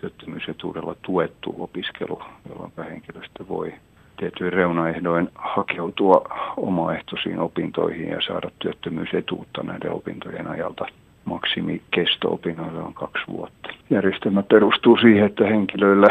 työttömyysetuudella 0.05 0.95
tuettu 1.01 1.55
opiskelu, 1.59 2.21
jolloin 2.49 2.71
henkilöstö 2.89 3.47
voi 3.49 3.73
tietyin 4.17 4.53
reunaehdoin 4.53 5.29
hakeutua 5.35 6.21
omaehtoisiin 6.57 7.39
opintoihin 7.39 8.09
ja 8.09 8.21
saada 8.27 8.51
työttömyysetuutta 8.59 9.63
näiden 9.63 9.91
opintojen 9.91 10.47
ajalta. 10.47 10.85
Maksimikesto 11.25 12.33
opinnoilla 12.33 12.83
on 12.83 12.93
kaksi 12.93 13.23
vuotta. 13.27 13.69
Järjestelmä 13.89 14.43
perustuu 14.43 14.97
siihen, 14.97 15.25
että 15.25 15.45
henkilöillä 15.45 16.07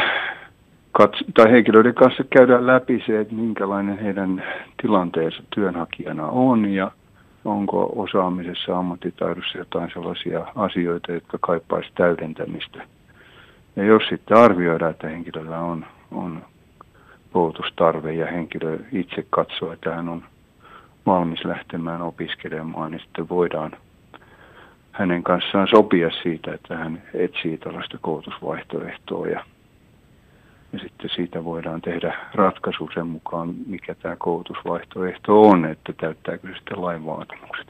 kats- 0.99 1.25
tai 1.35 1.53
henkilöiden 1.53 1.95
kanssa 1.95 2.25
käydään 2.31 2.67
läpi 2.67 3.03
se, 3.07 3.21
että 3.21 3.35
minkälainen 3.35 3.99
heidän 3.99 4.45
tilanteensa 4.83 5.43
työnhakijana 5.55 6.27
on 6.27 6.65
ja 6.65 6.91
onko 7.45 7.93
osaamisessa, 7.97 8.79
ammattitaidossa 8.79 9.59
jotain 9.59 9.91
sellaisia 9.95 10.47
asioita, 10.57 11.13
jotka 11.13 11.39
kaipaisi 11.41 11.91
täydentämistä 11.95 12.87
ja 13.77 13.85
jos 13.85 14.03
sitten 14.09 14.37
arvioidaan, 14.37 14.91
että 14.91 15.09
henkilöllä 15.09 15.61
on, 15.61 15.87
on 16.11 16.43
koulutustarve 17.33 18.13
ja 18.13 18.27
henkilö 18.27 18.79
itse 18.93 19.27
katsoo, 19.31 19.73
että 19.73 19.95
hän 19.95 20.09
on 20.09 20.25
valmis 21.07 21.45
lähtemään 21.45 22.03
opiskelemaan, 22.03 22.91
niin 22.91 23.01
sitten 23.01 23.29
voidaan 23.29 23.73
hänen 24.93 25.23
kanssaan 25.23 25.69
sopia 25.69 26.11
siitä, 26.23 26.55
että 26.55 26.77
hän 26.77 27.03
etsii 27.15 27.59
tällaista 27.59 27.99
koulutusvaihtoehtoa 28.01 29.27
ja, 29.27 29.45
ja 30.73 30.79
sitten 30.79 31.11
siitä 31.15 31.45
voidaan 31.45 31.81
tehdä 31.81 32.15
ratkaisu 32.35 32.89
sen 32.95 33.07
mukaan, 33.07 33.55
mikä 33.67 33.95
tämä 33.95 34.17
koulutusvaihtoehto 34.17 35.43
on, 35.43 35.65
että 35.65 35.93
täyttääkö 35.93 36.49
se 36.49 36.55
sitten 36.55 36.83
lain 36.83 37.07
vaatimukset. 37.07 37.67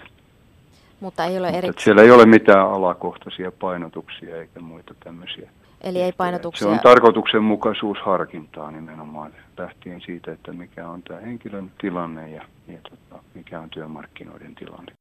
Mutta 1.01 1.25
ei 1.25 1.39
ole 1.39 1.49
eri... 1.49 1.69
Siellä 1.79 2.03
ei 2.03 2.11
ole 2.11 2.27
mitään 2.27 2.71
alakohtaisia 2.71 3.53
painotuksia 3.53 4.37
eikä 4.37 4.61
muita 4.61 4.95
tämmöisiä 5.05 5.51
Eli 5.85 6.03
ei 6.03 6.13
painotuksia. 6.13 6.69
Se 6.69 6.73
on 6.73 6.81
tarkoituksenmukaisuusharkintaa 6.81 8.71
nimenomaan 8.71 9.33
lähtien 9.59 10.01
siitä, 10.01 10.33
että 10.33 10.53
mikä 10.53 10.89
on 10.89 11.03
tämä 11.03 11.21
henkilön 11.21 11.73
tilanne 11.81 12.31
ja, 12.31 12.43
ja 12.69 12.79
tota, 12.83 13.23
mikä 13.35 13.61
on 13.61 13.71
työmarkkinoiden 13.71 14.55
tilanne. 14.55 14.93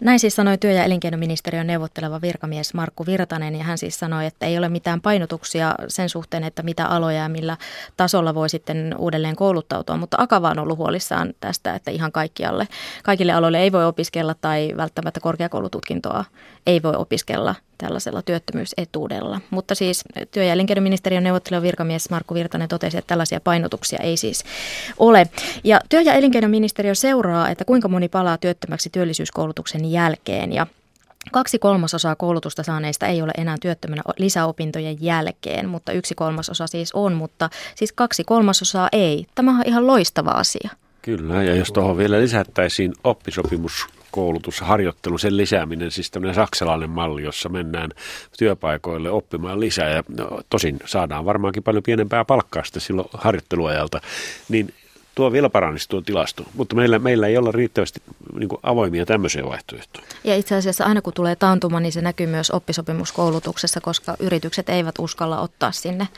Näin 0.00 0.18
siis 0.20 0.36
sanoi 0.36 0.58
työ- 0.58 0.72
ja 0.72 0.84
elinkeinoministeriön 0.84 1.66
neuvotteleva 1.66 2.20
virkamies 2.22 2.74
Markku 2.74 3.06
Virtanen 3.06 3.54
ja 3.54 3.64
hän 3.64 3.78
siis 3.78 3.98
sanoi, 3.98 4.26
että 4.26 4.46
ei 4.46 4.58
ole 4.58 4.68
mitään 4.68 5.00
painotuksia 5.00 5.74
sen 5.88 6.08
suhteen, 6.08 6.44
että 6.44 6.62
mitä 6.62 6.86
aloja 6.86 7.22
ja 7.22 7.28
millä 7.28 7.56
tasolla 7.96 8.34
voi 8.34 8.48
sitten 8.48 8.94
uudelleen 8.98 9.36
kouluttautua, 9.36 9.96
mutta 9.96 10.16
Akava 10.20 10.50
on 10.50 10.58
ollut 10.58 10.78
huolissaan 10.78 11.34
tästä, 11.40 11.74
että 11.74 11.90
ihan 11.90 12.12
kaikkialle, 12.12 12.68
kaikille 13.04 13.32
aloille 13.32 13.58
ei 13.58 13.72
voi 13.72 13.84
opiskella 13.84 14.34
tai 14.40 14.72
välttämättä 14.76 15.20
korkeakoulututkintoa 15.20 16.24
ei 16.66 16.82
voi 16.82 16.94
opiskella 16.96 17.54
tällaisella 17.78 18.22
työttömyysetuudella. 18.22 19.40
Mutta 19.50 19.74
siis 19.74 20.04
työ- 20.30 20.44
ja 20.44 20.52
elinkeinoministeriön 20.52 21.24
neuvotteleva 21.24 21.62
virkamies 21.62 22.10
Markku 22.10 22.34
Virtanen 22.34 22.68
totesi, 22.68 22.98
että 22.98 23.08
tällaisia 23.08 23.40
painotuksia 23.40 23.98
ei 23.98 24.16
siis 24.16 24.44
ole. 24.98 25.26
Ja 25.64 25.80
työ- 25.88 26.02
ja 26.02 26.14
elinkeinoministeriö 26.14 26.94
seuraa, 26.94 27.48
että 27.48 27.64
kuinka 27.64 27.88
moni 27.88 28.08
palaa 28.08 28.38
työttömäksi 28.38 28.90
työllisyyskoulutuksen 28.90 29.90
jälkeen 29.90 30.52
ja 30.52 30.66
Kaksi 31.32 31.58
kolmasosaa 31.58 32.16
koulutusta 32.16 32.62
saaneista 32.62 33.06
ei 33.06 33.22
ole 33.22 33.32
enää 33.38 33.56
työttömänä 33.60 34.02
lisäopintojen 34.18 34.96
jälkeen, 35.00 35.68
mutta 35.68 35.92
yksi 35.92 36.14
kolmasosa 36.14 36.66
siis 36.66 36.92
on, 36.92 37.12
mutta 37.12 37.50
siis 37.74 37.92
kaksi 37.92 38.24
kolmasosaa 38.24 38.88
ei. 38.92 39.26
Tämä 39.34 39.50
on 39.50 39.62
ihan 39.66 39.86
loistava 39.86 40.30
asia. 40.30 40.70
Kyllä, 41.02 41.42
ja 41.42 41.54
jos 41.54 41.72
tuohon 41.72 41.96
vielä 41.96 42.20
lisättäisiin 42.20 42.92
oppisopimus 43.04 43.86
koulutus, 44.12 44.60
harjoittelu, 44.60 45.18
sen 45.18 45.36
lisääminen, 45.36 45.90
siis 45.90 46.10
tämmöinen 46.10 46.34
saksalainen 46.34 46.90
malli, 46.90 47.22
jossa 47.22 47.48
mennään 47.48 47.90
työpaikoille 48.38 49.10
oppimaan 49.10 49.60
lisää 49.60 49.88
ja 49.88 50.04
no, 50.18 50.40
tosin 50.50 50.78
saadaan 50.84 51.24
varmaankin 51.24 51.62
paljon 51.62 51.82
pienempää 51.82 52.24
palkkaa 52.24 52.64
sitten 52.64 52.82
silloin 52.82 53.08
harjoitteluajalta, 53.12 54.00
niin 54.48 54.74
tuo 55.14 55.32
vielä 55.32 55.50
parannisi 55.50 55.88
tuo 55.88 56.00
tilasto, 56.00 56.44
mutta 56.54 56.76
meillä, 56.76 56.98
meillä 56.98 57.26
ei 57.26 57.36
ole 57.36 57.52
riittävästi 57.52 58.02
niin 58.38 58.48
avoimia 58.62 59.06
tämmöisiä 59.06 59.44
vaihtoehtoja. 59.44 60.06
Ja 60.24 60.36
itse 60.36 60.54
asiassa 60.56 60.84
aina 60.84 61.02
kun 61.02 61.12
tulee 61.12 61.36
taantuma, 61.36 61.80
niin 61.80 61.92
se 61.92 62.02
näkyy 62.02 62.26
myös 62.26 62.50
oppisopimuskoulutuksessa, 62.50 63.80
koska 63.80 64.16
yritykset 64.18 64.68
eivät 64.68 64.94
uskalla 64.98 65.40
ottaa 65.40 65.72
sinne 65.72 66.08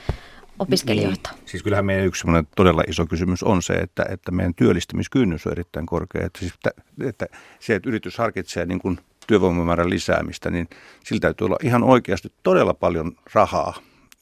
opiskelijoita. 0.59 1.31
Niin. 1.33 1.43
Siis 1.47 1.63
kyllähän 1.63 1.87
meidän 1.87 2.07
yksi 2.07 2.27
todella 2.57 2.83
iso 2.89 3.07
kysymys 3.07 3.43
on 3.43 3.63
se, 3.63 3.73
että, 3.73 4.07
että 4.11 4.33
meidän 4.33 4.55
työllistymiskynnys 4.55 5.47
on 5.47 5.53
erittäin 5.53 5.87
korkea. 5.87 6.27
Että, 6.27 6.39
siis, 6.39 6.53
että, 6.55 6.71
että 7.09 7.27
se, 7.61 7.75
että 7.75 7.89
yritys 7.89 8.19
harkitsee 8.19 8.67
niin 8.67 8.79
kuin 8.79 8.99
työvoimamäärän 9.27 9.91
lisäämistä, 9.91 10.51
niin 10.51 10.69
sillä 11.05 11.21
täytyy 11.21 11.45
olla 11.45 11.57
ihan 11.63 11.83
oikeasti 11.83 12.33
todella 12.43 12.75
paljon 12.75 13.13
rahaa 13.33 13.75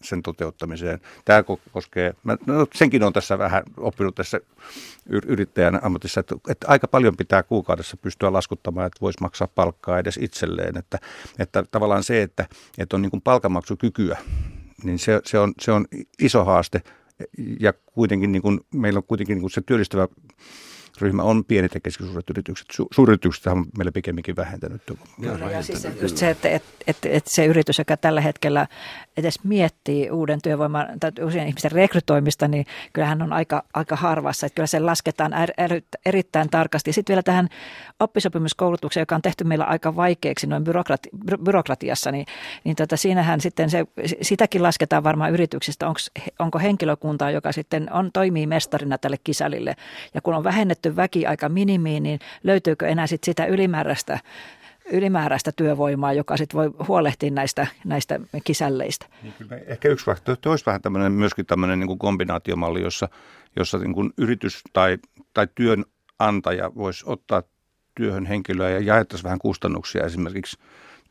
sen 0.03 0.23
toteuttamiseen. 0.23 1.01
Tämä 1.25 1.45
koskee, 1.73 2.15
mä, 2.25 2.37
no 2.47 2.67
senkin 2.75 3.03
on 3.03 3.13
tässä 3.13 3.39
vähän 3.39 3.63
oppinut 3.77 4.15
tässä 4.15 4.41
yrittäjän 5.09 5.85
ammatissa, 5.85 6.21
että, 6.21 6.35
että 6.49 6.67
aika 6.69 6.89
paljon 6.89 7.17
pitää 7.17 7.43
kuukaudessa 7.43 7.97
pystyä 7.97 8.33
laskuttamaan, 8.33 8.87
että 8.87 9.01
voisi 9.01 9.19
maksaa 9.21 9.49
palkkaa 9.55 9.99
edes 9.99 10.19
itselleen. 10.23 10.77
Että, 10.77 10.99
että 11.39 11.65
tavallaan 11.71 12.05
se, 12.05 12.23
että, 12.23 12.47
että 12.79 12.97
on 12.97 13.03
niin 13.03 13.11
kuin 13.11 13.23
palkanmaksukykyä, 13.23 14.19
niin 14.85 14.99
se, 14.99 15.21
se, 15.25 15.39
on, 15.39 15.53
se 15.61 15.73
on 15.73 15.87
iso 16.23 16.45
haaste. 16.45 16.83
Ja 17.61 17.73
kuitenkin 17.73 18.33
niin 18.33 18.43
kuin, 18.43 18.61
meillä 18.75 18.99
on 18.99 19.05
kuitenkin 19.05 19.35
niin 19.35 19.41
kuin 19.41 19.51
se 19.51 19.63
työllistävä 19.67 20.09
ryhmä 21.01 21.23
on 21.23 21.45
pienet 21.45 21.75
ja 21.75 21.81
keskisuuret 21.81 22.31
yritykset. 22.31 22.67
Su- 22.73 22.87
suuryritykset 22.95 23.47
on 23.47 23.67
meillä 23.79 23.93
pikemminkin 23.93 24.37
vähentänyt. 24.37 24.83
Kyllä, 25.21 25.51
ja 25.51 25.63
siis 25.63 25.89
just 26.03 26.17
se, 26.17 26.31
että, 26.31 26.49
että, 26.49 26.69
että, 26.87 27.09
että 27.09 27.31
se 27.31 27.47
yritys, 27.47 27.79
joka 27.79 27.97
tällä 27.97 28.21
hetkellä 28.21 28.67
edes 29.17 29.45
miettii 29.45 30.11
uuden 30.11 30.43
työvoiman 30.43 30.87
tai 31.01 31.11
uusien 31.25 31.47
ihmisten 31.47 31.73
rekrytoimista, 31.73 32.49
niin 32.49 32.67
kyllähän 32.93 33.23
on 33.23 33.33
aika, 33.33 33.65
aika 33.75 33.97
harvassa. 33.97 34.47
Että 34.47 34.55
kyllä 34.55 34.67
se 34.67 34.81
lasketaan 34.81 35.33
er, 35.33 35.51
er, 35.59 35.83
erittäin 36.07 36.51
tarkasti. 36.51 36.93
Sitten 36.93 37.13
vielä 37.13 37.23
tähän 37.23 37.49
oppisopimuskoulutukseen, 38.01 39.03
joka 39.03 39.15
on 39.15 39.23
tehty 39.23 39.45
meillä 39.45 39.65
aika 39.65 39.97
vaikeaksi 39.97 40.47
noin 40.47 40.65
byrokrati, 40.65 41.09
byrokratiassa, 41.45 42.13
niin, 42.13 42.27
niin 42.65 42.77
tota, 42.77 42.97
siinähän 42.97 43.41
sitten 43.41 43.71
se, 43.71 43.85
sitäkin 44.23 44.63
lasketaan 44.63 45.05
varmaan 45.05 45.33
yrityksistä, 45.33 45.89
onko, 45.89 46.01
onko 46.39 46.59
henkilökuntaa, 46.59 47.31
joka 47.31 47.53
sitten 47.53 47.93
on, 47.93 48.11
toimii 48.13 48.47
mestarina 48.47 48.99
tälle 48.99 49.17
kisälille. 49.25 49.77
Ja 50.15 50.21
kun 50.21 50.35
on 50.35 50.45
vähennetty 50.45 50.82
väki 50.97 51.27
aika 51.27 51.49
minimiin, 51.49 52.03
niin 52.03 52.21
löytyykö 52.43 52.89
enää 52.89 53.07
sit 53.07 53.25
sitä 53.25 53.47
ylimääräistä 53.47 54.19
ylimääräistä 54.93 55.53
työvoimaa, 55.53 56.13
joka 56.13 56.37
sitten 56.37 56.59
voi 56.59 56.87
huolehtia 56.89 57.31
näistä, 57.31 57.67
näistä 57.85 58.21
kisälleistä. 58.45 59.07
Niin 59.23 59.35
ehkä 59.67 59.89
yksi 59.89 60.07
vaihtoehto 60.07 60.51
olisi 60.51 60.67
vähän 60.67 60.83
tämmöinen, 60.83 61.13
myöskin 61.13 61.47
tämmöinen 61.47 61.81
niin 61.81 61.87
kuin 61.87 61.99
kombinaatiomalli, 61.99 62.83
jossa, 62.83 63.09
jossa 63.57 63.79
niin 63.79 63.95
kuin 63.95 64.13
yritys 64.19 64.63
tai, 64.73 64.99
tai 65.35 65.49
työnantaja 65.55 66.75
voisi 66.75 67.05
ottaa 67.07 67.43
työhön 67.95 68.27
henkilöä 68.27 68.71
ja 68.71 68.81
jaettaisiin 68.81 69.25
vähän 69.25 69.39
kustannuksia 69.39 70.05
esimerkiksi 70.05 70.59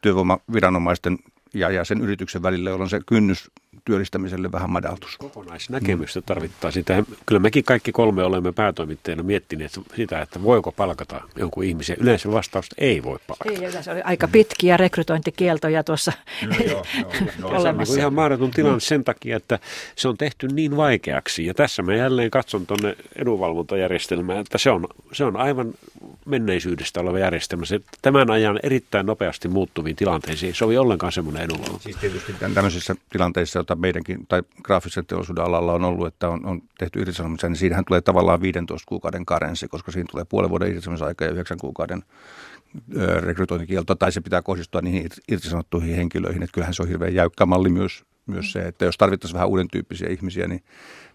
työvoimaviranomaisten 0.02 1.18
ja, 1.54 1.70
ja 1.70 1.84
sen 1.84 2.02
yrityksen 2.02 2.44
välillä, 2.44 2.70
jolloin 2.70 2.90
se 2.90 3.00
kynnys 3.08 3.52
työllistämiselle 3.86 4.52
vähän 4.52 4.70
madaltus. 4.70 5.18
Kokonaisnäkemystä 5.18 6.22
tarvittaisiin. 6.22 6.82
Sitä, 6.82 7.04
kyllä 7.26 7.40
mekin 7.40 7.64
kaikki 7.64 7.92
kolme 7.92 8.24
olemme 8.24 8.52
päätoimittajina 8.52 9.24
miettineet 9.24 9.80
sitä, 9.96 10.22
että 10.22 10.44
voiko 10.44 10.72
palkata 10.72 11.22
jonkun 11.36 11.64
ihmisen. 11.64 11.98
Yleensä 12.00 12.32
vastausta 12.32 12.76
ei 12.80 13.04
voi 13.04 13.20
palkata. 13.28 13.66
Ei, 13.66 13.84
se 13.84 13.92
oli 13.92 14.02
aika 14.02 14.28
pitkiä 14.28 14.78
rekrytointikieltoja 14.78 15.84
tuossa 15.84 16.12
no, 16.46 16.56
joo, 16.56 16.86
joo, 17.00 17.12
joo. 17.40 17.62
Se 17.62 17.70
on 17.70 17.78
niin 17.78 18.00
ihan 18.00 18.14
mahdoton 18.14 18.52
tilanne 18.52 18.80
sen 18.80 19.04
takia, 19.04 19.38
että 19.38 19.60
se 19.96 20.08
on 20.08 20.18
tehty 20.18 20.48
niin 20.48 20.78
vaikeaksi. 20.78 21.46
Ja 21.46 21.54
tässä 21.54 21.82
mä 21.82 21.96
jälleen 21.96 22.32
katson 22.32 22.66
tuonne 22.66 22.96
edunvalvontajärjestelmään, 23.16 24.40
että 24.40 24.58
se 24.58 24.70
on, 24.72 24.88
se 25.14 25.24
on 25.24 25.36
aivan 25.38 25.74
menneisyydestä 26.26 27.00
oleva 27.00 27.20
järjestelmä. 27.20 27.66
Se 27.66 27.80
tämän 28.02 28.32
ajan 28.32 28.60
erittäin 28.64 29.06
nopeasti 29.06 29.48
muuttuviin 29.48 29.96
tilanteisiin 29.96 30.48
ei 30.48 30.54
sovi 30.54 30.78
ollenkaan 30.78 31.12
semmoinen 31.12 31.44
edunvalvonta. 31.44 31.84
Siis 31.84 31.98
tietysti 31.98 32.36
tämmöisissä 32.54 32.96
tilanteissa, 33.10 33.61
joita 33.62 33.76
meidänkin 33.76 34.28
tai 34.28 34.44
graafisen 34.64 35.06
teollisuuden 35.06 35.44
alalla 35.44 35.74
on 35.74 35.84
ollut, 35.84 36.08
että 36.08 36.30
on, 36.30 36.46
on 36.46 36.62
tehty 36.80 37.00
irtisanomisia, 37.00 37.50
niin 37.50 37.58
siinähän 37.58 37.86
tulee 37.86 38.02
tavallaan 38.02 38.42
15 38.42 38.86
kuukauden 38.90 39.26
karenssi, 39.26 39.68
koska 39.68 39.92
siinä 39.92 40.08
tulee 40.12 40.26
puolen 40.26 40.50
vuoden 40.50 40.68
irtisanomisaika 40.68 41.26
ja 41.26 41.32
9 41.32 41.58
kuukauden 41.58 42.04
rekrytointikielto, 43.20 43.96
tai 43.96 44.12
se 44.12 44.22
pitää 44.22 44.42
kohdistua 44.42 44.82
niihin 44.82 45.10
irtisanottuihin 45.32 45.96
henkilöihin. 45.96 46.44
Että 46.44 46.54
kyllähän 46.54 46.74
se 46.74 46.82
on 46.82 46.88
hirveän 46.88 47.14
jäykkä 47.14 47.46
malli 47.46 47.70
myös, 47.70 48.04
myös 48.26 48.52
se, 48.52 48.60
että 48.60 48.86
jos 48.86 48.98
tarvittaisiin 48.98 49.34
vähän 49.36 49.50
uuden 49.50 49.68
tyyppisiä 49.68 50.10
ihmisiä, 50.10 50.48
niin 50.48 50.64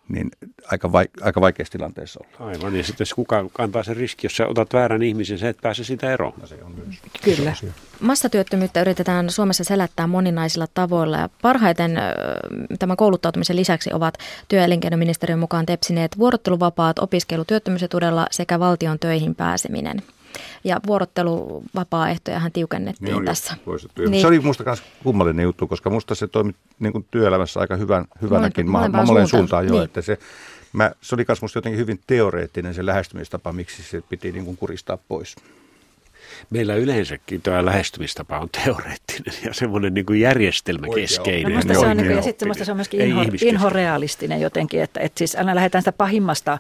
niin 0.09 0.31
aika, 0.73 0.89
vaik- 0.89 1.25
aika 1.25 1.41
vaikeassa 1.41 1.73
tilanteessa 1.73 2.21
olla. 2.25 2.51
Aivan, 2.51 2.77
ja 2.77 2.85
sitten 2.85 3.07
kuka 3.15 3.47
kantaa 3.53 3.83
sen 3.83 3.97
riski, 3.97 4.27
jos 4.27 4.37
sä 4.37 4.47
otat 4.47 4.73
väärän 4.73 5.03
ihmisen, 5.03 5.39
sä 5.39 5.49
et 5.49 5.59
pääse 5.63 5.85
sitä 5.85 6.13
eroon. 6.13 6.33
No, 6.41 6.47
se 6.47 6.65
on 6.65 6.73
myös 6.73 6.97
Kyllä. 7.23 7.55
Massatyöttömyyttä 8.01 8.81
yritetään 8.81 9.31
Suomessa 9.31 9.65
selättää 9.65 10.07
moninaisilla 10.07 10.67
tavoilla, 10.75 11.17
ja 11.17 11.29
parhaiten 11.43 11.99
tämän 12.79 12.97
kouluttautumisen 12.97 13.57
lisäksi 13.57 13.91
ovat 13.93 14.19
työelinkeinoministeriön 14.49 15.39
mukaan 15.39 15.67
tepsineet 15.67 16.19
vuorotteluvapaat, 16.19 16.99
opiskelu 16.99 17.45
työttömyysetudella 17.45 18.27
sekä 18.31 18.61
valtion 18.61 18.99
töihin 18.99 19.35
pääseminen 19.35 20.03
ja 20.65 20.81
vuorotteluvapaa-ehtojahan 20.87 22.53
tiukennettiin 22.53 23.15
niin 23.15 23.25
tässä. 23.25 23.57
Niin. 24.09 24.21
Se 24.21 24.27
oli 24.27 24.39
minusta 24.39 24.65
myös 24.65 24.83
kummallinen 25.03 25.43
juttu, 25.43 25.67
koska 25.67 25.91
minusta 25.91 26.15
se 26.15 26.27
toimi 26.27 26.55
niin 26.79 26.93
kuin 26.93 27.07
työelämässä 27.11 27.61
aika 27.61 27.77
hyvän, 27.77 28.05
hyvänäkin 28.23 28.67
suuntaan, 28.67 29.29
suuntaan 29.29 29.67
jo, 29.67 29.73
niin. 29.73 29.85
että 29.85 30.03
se, 30.03 30.19
mä, 30.73 30.93
se 31.01 31.15
oli 31.15 31.25
myös 31.43 31.55
jotenkin 31.55 31.81
hyvin 31.81 32.01
teoreettinen 32.07 32.75
se 32.75 32.87
lähestymistapa, 32.87 33.53
miksi 33.53 33.83
se 33.83 34.03
piti 34.09 34.33
niin 34.33 34.45
kuin 34.45 34.57
kuristaa 34.57 34.97
pois 35.09 35.37
meillä 36.51 36.75
yleensäkin 36.75 37.43
tämä 37.43 37.65
lähestymistapa 37.65 38.39
on 38.39 38.49
teoreettinen 38.65 39.35
ja 39.45 39.55
semmoinen 39.55 39.95
niin 39.95 40.07
kuin 40.07 40.21
järjestelmäkeskeinen. 40.21 41.53
No, 41.53 41.75
se 41.75 41.79
on, 41.79 41.97
niin 41.97 42.07
kuin, 42.07 42.17
ja 42.17 42.23
sitten 42.23 42.55
se 42.65 42.71
on 42.71 42.77
myöskin 42.77 43.01
inho, 43.01 43.23
inhorealistinen 43.45 44.41
jotenkin, 44.41 44.83
että, 44.83 45.01
että 45.01 45.19
siis 45.19 45.37
aina 45.37 45.55
lähdetään 45.55 45.83
sitä 45.83 45.93
pahimmasta 45.93 46.59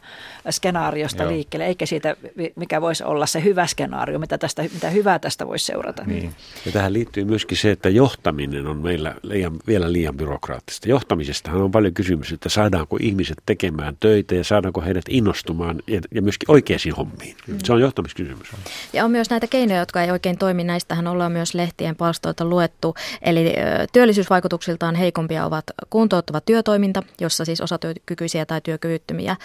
skenaariosta 0.50 1.22
Joo. 1.22 1.32
liikkeelle, 1.32 1.66
eikä 1.66 1.86
siitä, 1.86 2.16
mikä 2.56 2.80
voisi 2.80 3.04
olla 3.04 3.26
se 3.26 3.44
hyvä 3.44 3.66
skenaario, 3.66 4.18
mitä, 4.18 4.38
tästä, 4.38 4.62
mitä 4.62 4.90
hyvää 4.90 5.18
tästä 5.18 5.46
voisi 5.46 5.64
seurata. 5.64 6.04
Niin. 6.04 6.34
Ja 6.66 6.72
tähän 6.72 6.92
liittyy 6.92 7.24
myöskin 7.24 7.58
se, 7.58 7.70
että 7.70 7.88
johtaminen 7.88 8.66
on 8.66 8.76
meillä 8.76 9.14
liian, 9.22 9.56
vielä 9.66 9.92
liian 9.92 10.16
byrokraattista. 10.16 10.88
Johtamisestahan 10.88 11.62
on 11.62 11.70
paljon 11.70 11.94
kysymys, 11.94 12.32
että 12.32 12.48
saadaanko 12.48 12.96
ihmiset 13.00 13.38
tekemään 13.46 13.96
töitä 14.00 14.34
ja 14.34 14.44
saadaanko 14.44 14.80
heidät 14.80 15.04
innostumaan 15.08 15.82
ja, 15.86 16.00
ja 16.14 16.22
myöskin 16.22 16.50
oikeisiin 16.50 16.94
hommiin. 16.94 17.36
Mm. 17.46 17.58
Se 17.64 17.72
on 17.72 17.80
johtamiskysymys. 17.80 18.48
Ja 18.92 19.04
on 19.04 19.10
myös 19.10 19.30
näitä 19.30 19.46
keinoja, 19.46 19.65
jotka 19.74 20.02
ei 20.02 20.10
oikein 20.10 20.38
toimi. 20.38 20.64
Näistähän 20.64 21.06
ollaan 21.06 21.32
myös 21.32 21.54
lehtien 21.54 21.96
palstoilta 21.96 22.44
luettu. 22.44 22.94
Eli 23.22 23.54
työllisyysvaikutuksiltaan 23.92 24.94
heikompia 24.94 25.44
ovat 25.44 25.64
kuntouttava 25.90 26.40
työtoiminta, 26.40 27.02
jossa 27.20 27.44
siis 27.44 27.60
osatyökykyisiä 27.60 28.46
tai 28.46 28.60
työkyvyttömiä 28.60 29.36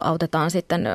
autetaan 0.00 0.50
sitten 0.50 0.88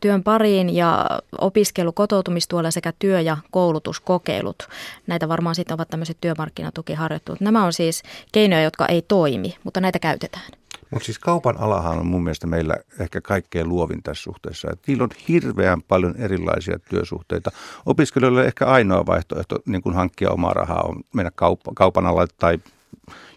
työn 0.00 0.22
pariin 0.22 0.76
ja 0.76 1.06
opiskelu 1.40 1.92
kotoutumistuolla 1.92 2.70
sekä 2.70 2.92
työ- 2.98 3.20
ja 3.20 3.36
koulutuskokeilut. 3.50 4.68
Näitä 5.06 5.28
varmaan 5.28 5.54
sitten 5.54 5.74
ovat 5.74 5.88
tämmöiset 5.88 6.16
työmarkkinatukiharjoittelut. 6.20 7.40
Nämä 7.40 7.64
on 7.64 7.72
siis 7.72 8.02
keinoja, 8.32 8.62
jotka 8.62 8.86
ei 8.86 9.02
toimi, 9.02 9.56
mutta 9.64 9.80
näitä 9.80 9.98
käytetään. 9.98 10.61
Mutta 10.92 11.06
siis 11.06 11.18
kaupan 11.18 11.56
alahan 11.56 11.98
on 11.98 12.06
mun 12.06 12.22
mielestä 12.22 12.46
meillä 12.46 12.76
ehkä 13.00 13.20
kaikkein 13.20 13.68
luovin 13.68 14.02
tässä 14.02 14.22
suhteessa. 14.22 14.68
Et 14.72 14.80
niillä 14.86 15.04
on 15.04 15.10
hirveän 15.28 15.82
paljon 15.82 16.16
erilaisia 16.16 16.78
työsuhteita. 16.78 17.50
Opiskelijoille 17.86 18.44
ehkä 18.44 18.66
ainoa 18.66 19.06
vaihtoehto 19.06 19.58
niin 19.66 19.82
kun 19.82 19.94
hankkia 19.94 20.30
omaa 20.30 20.52
rahaa 20.52 20.82
on 20.82 21.00
mennä 21.14 21.30
kaupan 21.74 22.06
alalle 22.06 22.26
tai 22.38 22.58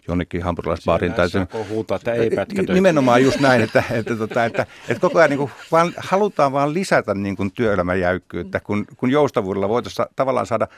jonnekin 0.08 0.42
hampurilaisbaariin. 0.42 1.12
Tai 1.12 1.30
sen, 1.30 1.48
huutaa, 1.68 1.96
että 1.96 2.12
ei 2.12 2.30
Nimenomaan 2.74 3.22
just 3.22 3.40
näin, 3.40 3.62
että, 3.62 3.84
että, 3.90 4.12
että, 4.12 4.24
että, 4.24 4.44
että, 4.44 4.66
että 4.88 5.00
koko 5.00 5.18
ajan 5.18 5.30
niin 5.30 5.38
kuin 5.38 5.50
vaan, 5.72 5.92
halutaan 5.96 6.52
vaan 6.52 6.74
lisätä 6.74 7.14
niin 7.14 7.36
kuin 7.36 7.52
työelämän 7.52 8.00
jäykkyyttä, 8.00 8.60
kun, 8.60 8.84
kun 8.96 9.10
joustavuudella 9.10 9.68
voitaisiin 9.68 10.06
tavallaan 10.16 10.46
saada 10.46 10.68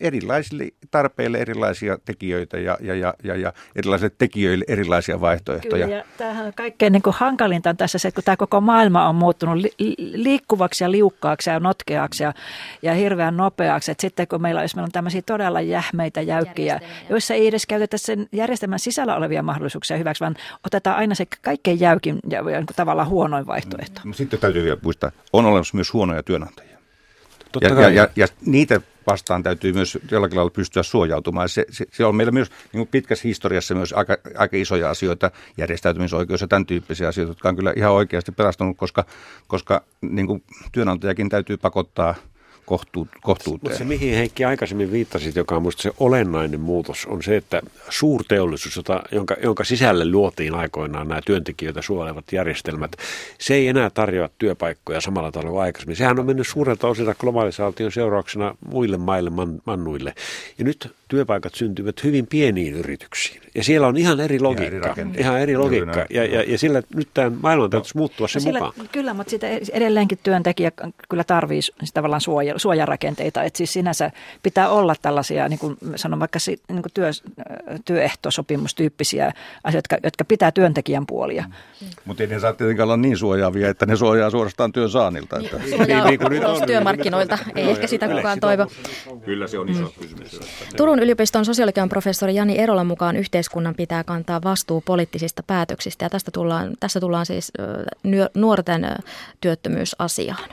erilaisille 0.00 0.68
tarpeille 0.90 1.38
erilaisia 1.38 1.98
tekijöitä 2.04 2.58
ja, 2.58 2.78
ja, 2.80 2.94
ja, 2.94 3.14
ja, 3.24 3.36
ja 3.36 3.52
erilaisille 3.76 4.14
tekijöille 4.18 4.64
erilaisia 4.68 5.20
vaihtoehtoja. 5.20 5.86
Kyllä, 5.86 5.98
ja 5.98 6.04
tämähän 6.18 6.46
on 6.46 6.52
kaikkein 6.54 6.92
niin 6.92 7.02
kuin 7.02 7.16
hankalinta 7.18 7.70
on 7.70 7.76
tässä 7.76 7.98
se, 7.98 8.08
että 8.08 8.16
kun 8.16 8.24
tämä 8.24 8.36
koko 8.36 8.60
maailma 8.60 9.08
on 9.08 9.14
muuttunut 9.14 9.56
li- 9.56 9.94
liikkuvaksi 9.98 10.84
ja 10.84 10.90
liukkaaksi 10.90 11.50
ja 11.50 11.60
notkeaksi 11.60 12.22
ja, 12.22 12.32
ja 12.82 12.94
hirveän 12.94 13.36
nopeaksi, 13.36 13.90
että 13.90 14.00
sitten 14.00 14.28
kun 14.28 14.42
meillä, 14.42 14.62
jos 14.62 14.76
meillä 14.76 14.86
on 14.86 14.92
tämmöisiä 14.92 15.22
todella 15.22 15.60
jähmeitä 15.60 16.20
jäykkiä, 16.20 16.80
joissa 17.10 17.34
ei 17.34 17.46
edes 17.46 17.66
käytetä 17.66 17.98
sen 17.98 18.26
järjestelmän 18.32 18.77
järjestelmän 18.78 18.94
sisällä 18.94 19.16
olevia 19.16 19.42
mahdollisuuksia 19.42 19.96
hyväksi, 19.96 20.20
vaan 20.20 20.36
otetaan 20.66 20.96
aina 20.96 21.14
se 21.14 21.26
kaikkein 21.42 21.80
jäykin 21.80 22.18
ja 22.30 22.42
tavallaan 22.76 23.08
huonoin 23.08 23.46
vaihtoehto. 23.46 24.00
Mm, 24.04 24.12
sitten 24.12 24.38
täytyy 24.38 24.64
vielä 24.64 24.78
muistaa, 24.82 25.12
on 25.32 25.46
olemassa 25.46 25.76
myös 25.76 25.92
huonoja 25.92 26.22
työnantajia. 26.22 26.78
Totta 27.52 27.68
ja, 27.68 27.80
ja, 27.80 27.90
ja, 27.90 28.08
ja 28.16 28.26
niitä 28.46 28.80
vastaan 29.06 29.42
täytyy 29.42 29.72
myös 29.72 29.98
jollakin 30.10 30.36
lailla 30.36 30.50
pystyä 30.50 30.82
suojautumaan. 30.82 31.48
Se, 31.48 31.64
se, 31.70 31.86
se 31.92 32.04
on 32.04 32.14
meillä 32.14 32.32
myös 32.32 32.50
niin 32.72 32.78
kuin 32.78 32.88
pitkässä 32.88 33.28
historiassa 33.28 33.74
myös 33.74 33.92
aika, 33.92 34.16
aika 34.36 34.56
isoja 34.56 34.90
asioita, 34.90 35.30
järjestäytymisoikeus 35.56 36.40
ja 36.40 36.48
tämän 36.48 36.66
tyyppisiä 36.66 37.08
asioita, 37.08 37.30
jotka 37.30 37.48
on 37.48 37.56
kyllä 37.56 37.72
ihan 37.76 37.92
oikeasti 37.92 38.32
pelastanut, 38.32 38.76
koska, 38.76 39.04
koska 39.46 39.82
niin 40.00 40.26
kuin 40.26 40.42
työnantajakin 40.72 41.28
täytyy 41.28 41.56
pakottaa 41.56 42.14
kohtu, 42.68 43.08
kohtuuteen. 43.22 43.60
Mutta 43.62 43.78
se, 43.78 43.84
mihin 43.84 44.14
Heikki 44.14 44.44
aikaisemmin 44.44 44.92
viittasit, 44.92 45.36
joka 45.36 45.56
on 45.56 45.62
minusta 45.62 45.82
se 45.82 45.90
olennainen 46.00 46.60
muutos, 46.60 47.06
on 47.06 47.22
se, 47.22 47.36
että 47.36 47.62
suurteollisuus, 47.88 48.76
jota, 48.76 49.02
jonka, 49.12 49.36
jonka 49.42 49.64
sisälle 49.64 50.10
luotiin 50.10 50.54
aikoinaan 50.54 51.08
nämä 51.08 51.20
työntekijöitä 51.26 51.82
suojelevat 51.82 52.32
järjestelmät, 52.32 52.96
se 53.38 53.54
ei 53.54 53.68
enää 53.68 53.90
tarjoa 53.90 54.28
työpaikkoja 54.38 55.00
samalla 55.00 55.32
tavalla 55.32 55.50
kuin 55.50 55.62
aikaisemmin. 55.62 55.96
Sehän 55.96 56.18
on 56.18 56.26
mennyt 56.26 56.48
suurelta 56.48 56.88
osilta 56.88 57.14
globalisaation 57.14 57.92
seurauksena 57.92 58.56
muille 58.72 58.96
maille, 58.96 59.30
man, 59.30 59.60
mannuille. 59.64 60.14
Ja 60.58 60.64
nyt 60.64 60.92
työpaikat 61.08 61.54
syntyvät 61.54 62.04
hyvin 62.04 62.26
pieniin 62.26 62.74
yrityksiin. 62.74 63.40
Ja 63.54 63.64
siellä 63.64 63.86
on 63.86 63.96
ihan 63.96 64.20
eri 64.20 64.40
logiikka. 64.40 64.94
Ihan 64.96 65.10
eri, 65.10 65.20
ihan 65.20 65.40
eri 65.40 65.56
logiikka. 65.56 66.06
Ja, 66.10 66.24
ja, 66.24 66.42
ja 66.42 66.58
sillä 66.58 66.82
nyt 66.94 67.08
tämä 67.14 67.30
maailman 67.42 67.70
täytyisi 67.70 67.94
no, 67.94 67.98
muuttua 67.98 68.28
sen 68.28 68.42
sillä, 68.42 68.58
mukaan. 68.58 68.88
Kyllä, 68.92 69.14
mutta 69.14 69.30
sitä 69.30 69.46
edelleenkin 69.72 70.18
työntekijä 70.22 70.72
kyllä 71.08 71.24
tarvii 71.24 71.60
tavallaan 71.94 72.20
suoja, 72.20 72.54
suojarakenteita. 72.56 73.42
Että 73.42 73.56
siis 73.56 73.72
sinänsä 73.72 74.10
pitää 74.42 74.68
olla 74.68 74.94
tällaisia, 75.02 75.48
niin 75.48 75.58
kuin 75.58 75.76
sanon 75.96 76.20
vaikka 76.20 76.38
niin 76.48 76.82
kuin 76.82 76.92
työ, 76.94 77.10
työehtosopimustyyppisiä 77.84 79.32
asioita, 79.64 79.76
jotka, 79.94 80.06
jotka 80.06 80.24
pitää 80.24 80.52
työntekijän 80.52 81.06
puolia. 81.06 81.44
Mm. 81.48 81.86
Mutta 82.04 82.22
ei 82.22 82.26
ne 82.26 82.40
saa 82.40 82.52
tietenkään 82.52 82.86
olla 82.86 82.96
niin 82.96 83.16
suojaavia, 83.16 83.68
että 83.68 83.86
ne 83.86 83.96
suojaa 83.96 84.30
suorastaan 84.30 84.72
työn 84.72 84.90
saannilta. 84.90 85.38
Että. 85.38 85.58
Niin, 85.58 85.68
suojaa 85.68 86.08
niin, 86.08 86.20
niin, 86.20 86.42
niin, 86.42 86.66
työmarkkinoilta, 86.66 87.38
ei 87.54 87.70
ehkä 87.70 87.86
sitä 87.86 88.08
kukaan 88.08 88.40
toivo. 88.40 88.66
Kyllä 89.24 89.46
se 89.46 89.58
on 89.58 89.68
iso 89.68 89.92
kysymys. 90.00 90.40
Turun 90.76 90.97
Turun 90.98 91.06
yliopiston 91.06 91.44
sosiologian 91.44 91.88
professori 91.88 92.34
Jani 92.34 92.58
Erolan 92.58 92.86
mukaan 92.86 93.16
yhteiskunnan 93.16 93.74
pitää 93.74 94.04
kantaa 94.04 94.40
vastuu 94.44 94.82
poliittisista 94.86 95.42
päätöksistä 95.46 96.04
ja 96.04 96.10
tästä 96.10 96.30
tullaan, 96.30 96.72
tässä 96.80 97.00
tullaan 97.00 97.26
siis 97.26 97.52
nuorten 98.34 98.86
työttömyysasiaan. 99.40 100.50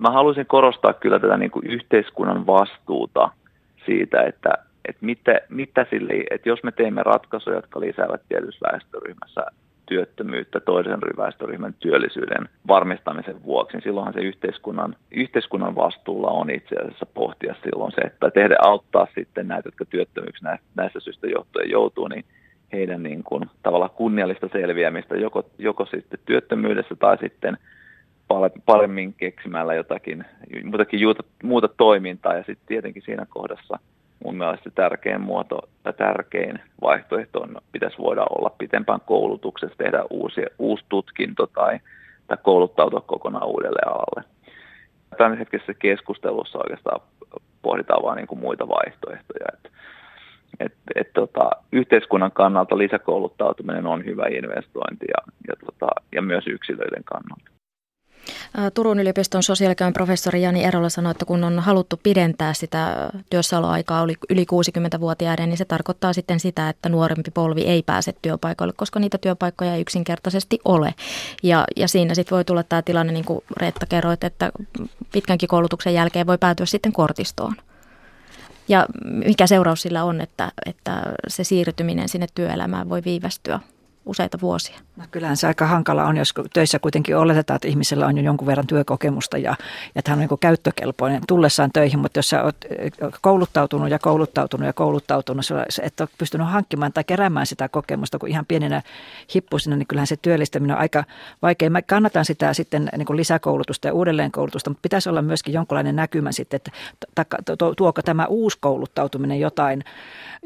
Mä 0.00 0.10
haluaisin 0.10 0.46
korostaa 0.46 0.92
kyllä 0.92 1.18
tätä 1.18 1.36
niin 1.36 1.50
kuin 1.50 1.66
yhteiskunnan 1.66 2.46
vastuuta 2.46 3.30
siitä, 3.86 4.22
että, 4.22 4.50
että 4.84 5.06
mitä, 5.06 5.40
mitä 5.48 5.86
sille, 5.90 6.12
että 6.30 6.48
jos 6.48 6.62
me 6.62 6.72
teemme 6.72 7.02
ratkaisuja, 7.02 7.56
jotka 7.56 7.80
lisäävät 7.80 8.20
tietyssä 8.28 8.68
väestöryhmässä 8.72 9.46
työttömyyttä 9.88 10.60
toisen 10.60 11.00
väestöryhmän 11.16 11.74
työllisyyden 11.78 12.48
varmistamisen 12.68 13.42
vuoksi, 13.42 13.76
niin 13.76 13.82
silloinhan 13.82 14.14
se 14.14 14.20
yhteiskunnan, 14.20 14.96
yhteiskunnan 15.10 15.74
vastuulla 15.74 16.30
on 16.30 16.50
itse 16.50 16.76
asiassa 16.76 17.06
pohtia 17.06 17.54
silloin 17.64 17.92
se, 17.92 18.00
että 18.00 18.30
tehdä 18.30 18.56
auttaa 18.62 19.06
sitten 19.14 19.48
näitä, 19.48 19.68
jotka 19.68 19.84
työttömyyksi 19.84 20.44
näistä, 20.74 21.00
syistä 21.00 21.26
johtuen 21.26 21.70
joutuu, 21.70 22.08
niin 22.08 22.24
heidän 22.72 23.02
niin 23.02 23.24
kuin, 23.24 23.44
tavallaan 23.62 23.90
kunniallista 23.90 24.48
selviämistä 24.52 25.16
joko, 25.16 25.50
joko 25.58 25.86
sitten 25.86 26.20
työttömyydessä 26.24 26.96
tai 26.96 27.18
sitten 27.18 27.58
paremmin 28.66 29.14
keksimällä 29.14 29.74
jotakin 29.74 30.24
muuta 31.42 31.68
toimintaa. 31.68 32.34
Ja 32.34 32.44
sitten 32.44 32.66
tietenkin 32.66 33.02
siinä 33.02 33.26
kohdassa– 33.30 33.78
mun 34.24 34.36
mielestä 34.36 34.70
tärkein 34.70 35.20
muoto 35.20 35.68
tai 35.82 35.92
tärkein 35.92 36.60
vaihtoehto 36.80 37.40
on, 37.40 37.56
pitäisi 37.72 37.98
voida 37.98 38.26
olla 38.30 38.50
pitempään 38.58 39.00
koulutuksessa, 39.00 39.78
tehdä 39.78 40.04
uusi, 40.10 40.42
uusi 40.58 40.84
tutkinto 40.88 41.46
tai, 41.46 41.78
tai 42.26 42.36
kouluttautua 42.42 43.00
kokonaan 43.00 43.46
uudelle 43.46 43.80
alalle. 43.86 44.24
Tämän 45.18 45.38
hetkessä 45.38 45.74
keskustelussa 45.74 46.58
oikeastaan 46.58 47.00
pohditaan 47.62 48.02
vain 48.02 48.16
niin 48.16 48.38
muita 48.38 48.68
vaihtoehtoja. 48.68 49.46
Et, 49.54 49.72
et, 50.60 50.72
et, 50.94 51.12
tota, 51.12 51.50
yhteiskunnan 51.72 52.32
kannalta 52.32 52.78
lisäkouluttautuminen 52.78 53.86
on 53.86 54.04
hyvä 54.04 54.26
investointi 54.26 55.06
ja, 55.08 55.32
ja, 55.48 55.54
tota, 55.66 55.88
ja 56.12 56.22
myös 56.22 56.46
yksilöiden 56.46 57.04
kannalta. 57.04 57.57
Turun 58.74 59.00
yliopiston 59.00 59.42
sosiaalikäyn 59.42 59.92
professori 59.92 60.42
Jani 60.42 60.64
Erola 60.64 60.88
sanoi, 60.88 61.10
että 61.10 61.24
kun 61.24 61.44
on 61.44 61.58
haluttu 61.58 62.00
pidentää 62.02 62.54
sitä 62.54 63.10
työssäoloaikaa 63.30 64.06
yli 64.30 64.46
60-vuotiaiden, 64.52 65.48
niin 65.48 65.58
se 65.58 65.64
tarkoittaa 65.64 66.12
sitten 66.12 66.40
sitä, 66.40 66.68
että 66.68 66.88
nuorempi 66.88 67.30
polvi 67.30 67.62
ei 67.62 67.82
pääse 67.82 68.14
työpaikoille, 68.22 68.74
koska 68.76 69.00
niitä 69.00 69.18
työpaikkoja 69.18 69.74
ei 69.74 69.80
yksinkertaisesti 69.80 70.58
ole. 70.64 70.94
Ja, 71.42 71.64
ja 71.76 71.88
siinä 71.88 72.14
sitten 72.14 72.36
voi 72.36 72.44
tulla 72.44 72.62
tämä 72.62 72.82
tilanne, 72.82 73.12
niin 73.12 73.24
kuin 73.24 73.40
Reetta 73.56 73.86
kerroit, 73.86 74.24
että 74.24 74.52
pitkänkin 75.12 75.48
koulutuksen 75.48 75.94
jälkeen 75.94 76.26
voi 76.26 76.38
päätyä 76.38 76.66
sitten 76.66 76.92
kortistoon. 76.92 77.54
Ja 78.68 78.86
mikä 79.04 79.46
seuraus 79.46 79.82
sillä 79.82 80.04
on, 80.04 80.20
että, 80.20 80.52
että 80.66 81.02
se 81.28 81.44
siirtyminen 81.44 82.08
sinne 82.08 82.26
työelämään 82.34 82.88
voi 82.88 83.02
viivästyä 83.04 83.60
useita 84.08 84.38
vuosia. 84.42 84.80
No 84.96 85.04
kyllähän 85.10 85.36
se 85.36 85.46
aika 85.46 85.66
hankala 85.66 86.04
on, 86.04 86.16
jos 86.16 86.34
töissä 86.52 86.78
kuitenkin 86.78 87.16
oletetaan, 87.16 87.56
että 87.56 87.68
ihmisellä 87.68 88.06
on 88.06 88.16
jo 88.18 88.22
jonkun 88.24 88.46
verran 88.46 88.66
työkokemusta 88.66 89.38
ja, 89.38 89.50
ja 89.50 89.56
että 89.96 90.10
hän 90.10 90.20
on 90.20 90.26
niin 90.30 90.38
käyttökelpoinen 90.38 91.22
tullessaan 91.28 91.70
töihin, 91.72 91.98
mutta 91.98 92.18
jos 92.18 92.28
sä 92.28 92.42
oot 92.42 92.56
kouluttautunut 93.20 93.90
ja 93.90 93.98
kouluttautunut 93.98 94.66
ja 94.66 94.72
kouluttautunut, 94.72 95.44
että 95.82 96.02
oot 96.02 96.10
pystynyt 96.18 96.48
hankkimaan 96.48 96.92
tai 96.92 97.04
keräämään 97.04 97.46
sitä 97.46 97.68
kokemusta, 97.68 98.18
kun 98.18 98.28
ihan 98.28 98.46
pienenä 98.46 98.82
hippusina, 99.34 99.76
niin 99.76 99.86
kyllähän 99.86 100.06
se 100.06 100.16
työllistäminen 100.16 100.76
on 100.76 100.82
aika 100.82 101.04
vaikea. 101.42 101.70
Mä 101.70 101.82
kannatan 101.82 102.24
sitä 102.24 102.54
sitten 102.54 102.90
niin 102.96 103.06
kuin 103.06 103.16
lisäkoulutusta 103.16 103.88
ja 103.88 103.94
uudelleenkoulutusta, 103.94 104.70
mutta 104.70 104.82
pitäisi 104.82 105.08
olla 105.08 105.22
myöskin 105.22 105.54
jonkinlainen 105.54 105.96
näkymä 105.96 106.32
sitten, 106.32 106.60
että 107.16 107.26
tuoko 107.76 108.02
tämä 108.02 108.26
uusi 108.26 108.58
kouluttautuminen 108.60 109.40
jotain, 109.40 109.84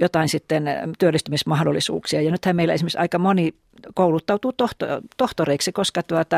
jotain 0.01 0.29
sitten 0.29 0.65
työllistymismahdollisuuksia. 0.99 2.23
Ja 2.23 2.31
nythän 2.31 2.57
meillä 2.57 2.75
esimerkiksi 2.75 2.99
aika 2.99 3.19
moni 3.19 3.52
kouluttautuu 3.95 4.53
tohto, 4.53 4.87
tohtoreiksi, 5.17 5.73
koska 5.73 6.03
tuota, 6.03 6.37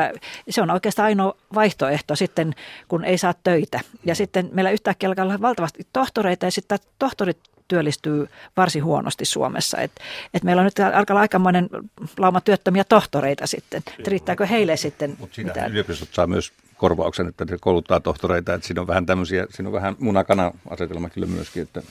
se 0.49 0.61
on 0.61 0.71
oikeastaan 0.71 1.05
ainoa 1.05 1.37
vaihtoehto 1.55 2.15
sitten, 2.15 2.55
kun 2.87 3.05
ei 3.05 3.17
saa 3.17 3.33
töitä. 3.43 3.79
Ja 4.05 4.15
sitten 4.15 4.49
meillä 4.51 4.71
yhtäkkiä 4.71 5.09
alkaa 5.09 5.25
olla 5.25 5.41
valtavasti 5.41 5.87
tohtoreita 5.93 6.45
ja 6.45 6.51
sitten 6.51 6.79
tohtorit 6.99 7.37
työllistyy 7.67 8.27
varsin 8.57 8.83
huonosti 8.83 9.25
Suomessa. 9.25 9.77
Et, 9.77 9.91
et 10.33 10.43
meillä 10.43 10.59
on 10.59 10.65
nyt 10.65 10.79
alkaa 10.93 11.19
aikamoinen 11.19 11.69
lauma 12.17 12.41
työttömiä 12.41 12.83
tohtoreita 12.83 13.47
sitten. 13.47 13.83
Et 13.99 14.07
riittääkö 14.07 14.45
heille 14.45 14.77
sitten 14.77 15.15
Mutta 15.19 15.35
siinä 15.35 15.65
yliopistot 15.65 16.09
saa 16.11 16.27
myös 16.27 16.51
korvauksen, 16.77 17.27
että 17.27 17.45
ne 17.45 17.57
kouluttaa 17.61 17.99
tohtoreita, 17.99 18.53
että 18.53 18.67
siinä 18.67 18.81
on 18.81 18.87
vähän 18.87 19.05
tämmöisiä, 19.05 19.45
siinä 19.49 19.69
on 19.69 19.73
vähän 19.73 19.95
munakana 19.99 20.51
asetelma 20.69 21.09
kyllä 21.09 21.27
myöskin, 21.27 21.63
että 21.63 21.81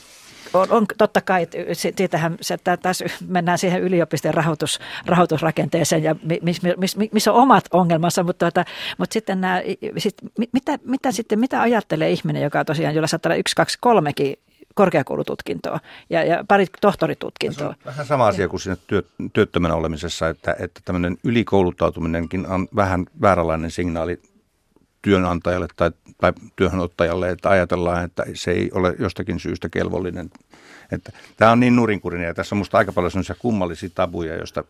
on, 0.55 0.71
on 0.71 0.85
totta 0.97 1.21
kai, 1.21 1.47
siitähän 1.73 2.37
se, 2.41 2.57
tässä 2.81 3.05
mennään 3.27 3.57
siihen 3.57 3.81
yliopiston 3.81 4.33
rahoitus, 4.33 4.79
rahoitusrakenteeseen 5.05 6.03
ja 6.03 6.15
missä 6.41 6.67
mis, 6.77 6.97
mis, 6.97 7.11
mis 7.11 7.27
on 7.27 7.35
omat 7.35 7.65
ongelmansa, 7.71 8.23
mutta, 8.23 8.45
tuota, 8.45 8.71
mutta 8.97 9.13
sitten 9.13 9.41
nämä, 9.41 9.61
sit, 9.97 10.17
mitä, 10.53 10.79
mitä, 10.83 11.11
sitten, 11.11 11.39
mitä 11.39 11.61
ajattelee 11.61 12.11
ihminen, 12.11 12.43
joka 12.43 12.65
tosiaan, 12.65 12.95
jolla 12.95 13.07
saattaa 13.07 13.29
olla 13.29 13.39
yksi, 13.39 13.55
kaksi, 13.55 13.77
kolmekin 13.81 14.35
korkeakoulututkintoa 14.75 15.79
ja, 16.09 16.23
ja 16.23 16.43
pari 16.47 16.65
tohtoritutkintoa. 16.81 17.67
Se 17.67 17.69
on 17.69 17.75
vähän 17.85 18.05
sama 18.05 18.27
asia 18.27 18.47
kuin 18.47 18.59
siinä 18.59 18.77
työ, 18.87 19.03
työttömänä 19.33 19.75
olemisessa, 19.75 20.29
että, 20.29 20.55
että 20.59 20.81
tämmöinen 20.85 21.17
ylikouluttautuminenkin 21.23 22.47
on 22.47 22.67
vähän 22.75 23.05
vääränlainen 23.21 23.71
signaali 23.71 24.21
työnantajalle 25.05 25.67
tai, 25.75 25.91
tai 26.17 26.33
työhönottajalle, 26.55 27.29
että 27.29 27.49
ajatellaan, 27.49 28.03
että 28.03 28.23
se 28.33 28.51
ei 28.51 28.69
ole 28.73 28.95
jostakin 28.99 29.39
syystä 29.39 29.69
kelvollinen. 29.69 30.29
Että 30.91 31.11
tämä 31.37 31.51
on 31.51 31.59
niin 31.59 31.75
nurinkurinen 31.75 32.27
ja 32.27 32.33
tässä 32.33 32.55
on 32.55 32.57
minusta 32.57 32.77
aika 32.77 32.93
paljon 32.93 33.11
sellaisia 33.11 33.35
kummallisia 33.39 33.89
tabuja, 33.95 34.35
joista 34.35 34.63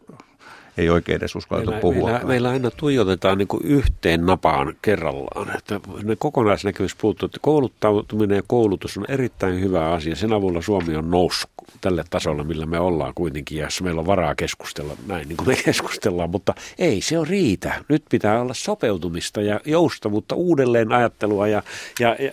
ei 0.78 0.90
oikein 0.90 1.16
edes 1.16 1.36
uskalleta 1.36 1.72
meillä, 1.72 1.82
puhua. 1.82 2.10
Meillä, 2.10 2.28
meillä 2.28 2.50
aina 2.50 2.72
tuijotetaan 2.72 3.38
niin 3.38 3.48
yhteen 3.64 4.26
napaan 4.26 4.76
kerrallaan. 4.82 5.58
Että 5.58 5.80
ne 6.04 6.16
kokonaisnäkemys 6.16 6.96
puuttuu, 6.96 7.26
että 7.26 7.40
kouluttautuminen 7.42 8.36
ja 8.36 8.44
koulutus 8.48 8.98
on 8.98 9.06
erittäin 9.08 9.62
hyvä 9.62 9.92
asia. 9.92 10.16
Sen 10.16 10.34
avulla 10.34 10.62
Suomi 10.62 10.96
on 10.96 11.12
noussut 11.12 11.50
tälle 11.86 12.04
tasolle, 12.10 12.44
millä 12.44 12.66
me 12.66 12.80
ollaan 12.80 13.14
kuitenkin, 13.16 13.58
ja 13.58 13.68
meillä 13.84 14.00
on 14.00 14.06
varaa 14.06 14.36
keskustella 14.36 14.94
näin 15.08 15.28
niin 15.28 15.38
kuin 15.38 15.48
me 15.48 15.56
keskustellaan, 15.66 16.30
mutta 16.30 16.54
ei 16.78 17.02
se 17.02 17.18
on 17.18 17.28
riitä. 17.28 17.84
Nyt 17.90 18.04
pitää 18.10 18.42
olla 18.42 18.54
sopeutumista 18.54 19.42
ja 19.42 19.60
joustavuutta, 19.66 20.36
uudelleen 20.36 20.92
ajattelua 20.92 21.48
ja, 21.48 21.64
ja, 22.00 22.16
ja 22.20 22.32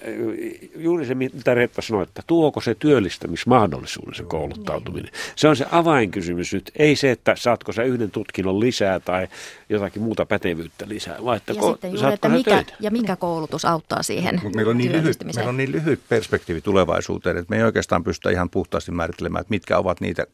juuri 0.77 1.07
se, 1.07 1.15
mitä 1.15 1.55
Reetta 1.55 1.83
sanoi, 1.83 2.03
että 2.03 2.23
tuoko 2.27 2.61
se 2.61 2.75
työllistämismahdollisuuden 2.75 4.15
se 4.15 4.23
kouluttautuminen. 4.23 5.13
Se 5.37 5.49
on 5.49 5.57
se 5.57 5.67
avainkysymys 5.71 6.53
nyt, 6.53 6.71
ei 6.77 6.97
se, 6.97 7.11
että 7.11 7.35
saatko 7.37 7.73
sä 7.73 7.83
yhden 7.83 8.11
tutkinnon 8.11 8.61
lisää 8.61 9.01
tai 9.01 9.29
jotakin 9.69 10.03
muuta 10.03 10.27
pätevyyttä 10.27 10.89
lisää, 10.89 11.25
vaan 11.25 11.37
että, 11.37 11.53
ja 11.53 11.63
ko- 11.63 11.73
sitten 11.73 11.95
juuri, 11.95 12.15
että 12.15 12.29
mikä, 12.29 12.65
ja 12.81 12.91
mikä 12.91 13.17
koulutus 13.17 13.65
auttaa 13.65 14.03
siihen 14.03 14.41
meillä 14.55 14.71
on, 14.71 14.79
niin 14.79 14.93
lyhyt, 14.93 15.25
meillä 15.25 15.49
on 15.49 15.57
niin 15.57 15.73
lyhyt 15.73 16.01
perspektiivi 16.09 16.61
tulevaisuuteen, 16.61 17.37
että 17.37 17.51
me 17.51 17.57
ei 17.57 17.63
oikeastaan 17.63 18.05
pystytä 18.05 18.31
ihan 18.31 18.51
puhtaasti 18.51 18.91
määrittelemään, 18.91 19.42
että 19.43 19.51
mitkä 19.51 19.79
ovat 19.79 20.01
niitä 20.01 20.27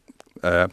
ää, 0.43 0.69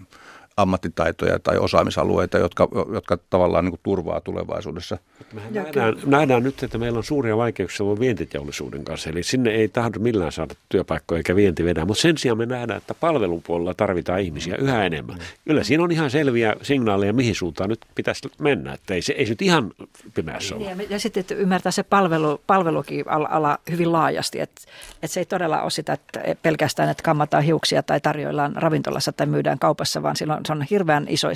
ammattitaitoja 0.58 1.40
tai 1.40 1.58
osaamisalueita, 1.58 2.38
jotka, 2.38 2.68
jotka 2.94 3.18
tavallaan 3.30 3.66
niin 3.66 3.72
kuin 3.72 3.80
turvaa 3.84 4.22
tulevaisuudessa. 4.22 4.98
Mehän 5.34 5.54
nähdään, 5.54 5.96
nähdään 6.06 6.44
nyt, 6.44 6.64
että 6.64 6.78
meillä 6.78 6.98
on 6.98 7.04
suuria 7.04 7.38
vaikeuksia 7.38 7.86
vientiteollisuuden 7.86 8.84
kanssa, 8.84 9.10
eli 9.10 9.24
sinne 9.24 9.50
ei 9.50 9.68
tahdo 9.68 10.00
millään 10.00 10.32
saada 10.32 10.54
työpaikkoja 10.70 11.18
eikä 11.18 11.36
vienti 11.36 11.66
vedä, 11.66 11.86
mutta 11.86 12.02
sen 12.02 12.18
sijaan 12.18 12.38
me 12.38 12.46
nähdään, 12.46 12.78
että 12.78 12.94
palvelupuolella 12.94 13.74
tarvitaan 13.74 14.20
ihmisiä 14.20 14.56
yhä 14.56 14.86
enemmän. 14.86 15.18
Kyllä 15.48 15.64
siinä 15.64 15.84
on 15.84 15.92
ihan 15.92 16.12
selviä 16.12 16.56
signaaleja, 16.62 17.14
mihin 17.14 17.36
suuntaan 17.36 17.70
nyt 17.70 17.80
pitäisi 17.96 18.30
mennä, 18.40 18.74
että 18.74 18.94
ei 18.94 19.02
se, 19.02 19.14
ei 19.14 19.26
se 19.26 19.32
nyt 19.32 19.42
ihan 19.42 19.72
pimeässä 20.14 20.56
ole. 20.56 20.64
Ja, 20.64 20.76
ja 20.90 21.00
sitten 21.00 21.22
että 21.22 21.36
ymmärtää 21.36 21.72
se 21.72 21.84
palvelu, 21.84 22.42
palvelukin 22.48 23.10
ala, 23.10 23.28
ala 23.32 23.58
hyvin 23.72 23.92
laajasti, 23.92 24.40
että, 24.40 24.62
että 24.94 25.08
se 25.08 25.20
ei 25.20 25.26
todella 25.26 25.62
ole 25.62 25.72
sitä, 25.72 25.94
että 25.94 26.36
pelkästään, 26.42 26.90
että 26.90 27.04
kammataan 27.04 27.44
hiuksia 27.44 27.84
tai 27.84 28.02
tarjoillaan 28.02 28.56
ravintolassa 28.56 29.12
tai 29.12 29.28
myydään 29.28 29.60
kaupassa, 29.60 30.04
vaan 30.04 30.16
silloin 30.16 30.45
se 30.46 30.54
on 30.54 30.66
hirveän 30.70 31.06
iso. 31.10 31.28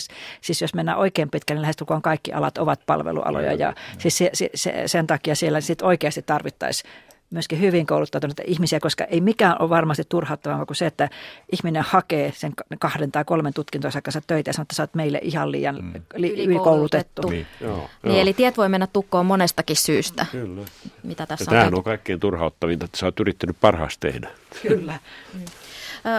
Siis 0.41 0.61
jos 0.61 0.73
mennään 0.73 0.97
oikein 0.97 1.29
pitkälle, 1.29 1.57
niin 1.57 1.61
lähestulkoon 1.61 2.01
kaikki 2.01 2.33
alat 2.33 2.57
ovat 2.57 2.79
palvelualoja 2.85 3.53
ja 3.53 3.73
siis 3.97 4.17
se, 4.17 4.29
se, 4.33 4.49
se, 4.55 4.83
sen 4.85 5.07
takia 5.07 5.35
siellä 5.35 5.61
sit 5.61 5.81
oikeasti 5.81 6.21
tarvittaisiin 6.21 6.91
myöskin 7.29 7.61
hyvin 7.61 7.85
kouluttautuneita 7.85 8.43
ihmisiä, 8.45 8.79
koska 8.79 9.03
ei 9.03 9.21
mikään 9.21 9.55
ole 9.59 9.69
varmasti 9.69 10.03
turhauttavaa 10.09 10.65
kuin 10.65 10.77
se, 10.77 10.85
että 10.85 11.09
ihminen 11.51 11.83
hakee 11.83 12.33
sen 12.35 12.53
kahden 12.79 13.11
tai 13.11 13.25
kolmen 13.25 13.53
tutkintonsa 13.53 14.01
kanssa 14.01 14.21
töitä 14.27 14.49
ja 14.49 14.53
sanoo, 14.53 14.63
että 14.63 14.75
sä 14.75 14.83
oot 14.83 14.93
meille 14.93 15.19
ihan 15.21 15.51
liian 15.51 15.75
mm. 15.81 15.93
li, 16.15 16.43
ylikoulutettu. 16.43 17.29
Niin, 17.29 17.47
joo, 17.61 17.77
niin, 17.77 17.89
joo. 18.03 18.21
eli 18.21 18.33
tiet 18.33 18.57
voi 18.57 18.69
mennä 18.69 18.87
tukkoon 18.87 19.25
monestakin 19.25 19.75
syystä. 19.75 20.25
Kyllä. 20.31 20.61
Mitä 21.03 21.25
tässä 21.25 21.43
ja 21.43 21.49
on 21.49 21.55
tämähän 21.55 21.75
on 21.75 21.83
kaikkein 21.83 22.19
turhauttavinta, 22.19 22.85
että 22.85 22.97
sä 22.97 23.05
oot 23.05 23.19
yrittänyt 23.19 23.57
parhaasti 23.61 24.07
tehdä. 24.07 24.29
Kyllä. 24.61 24.99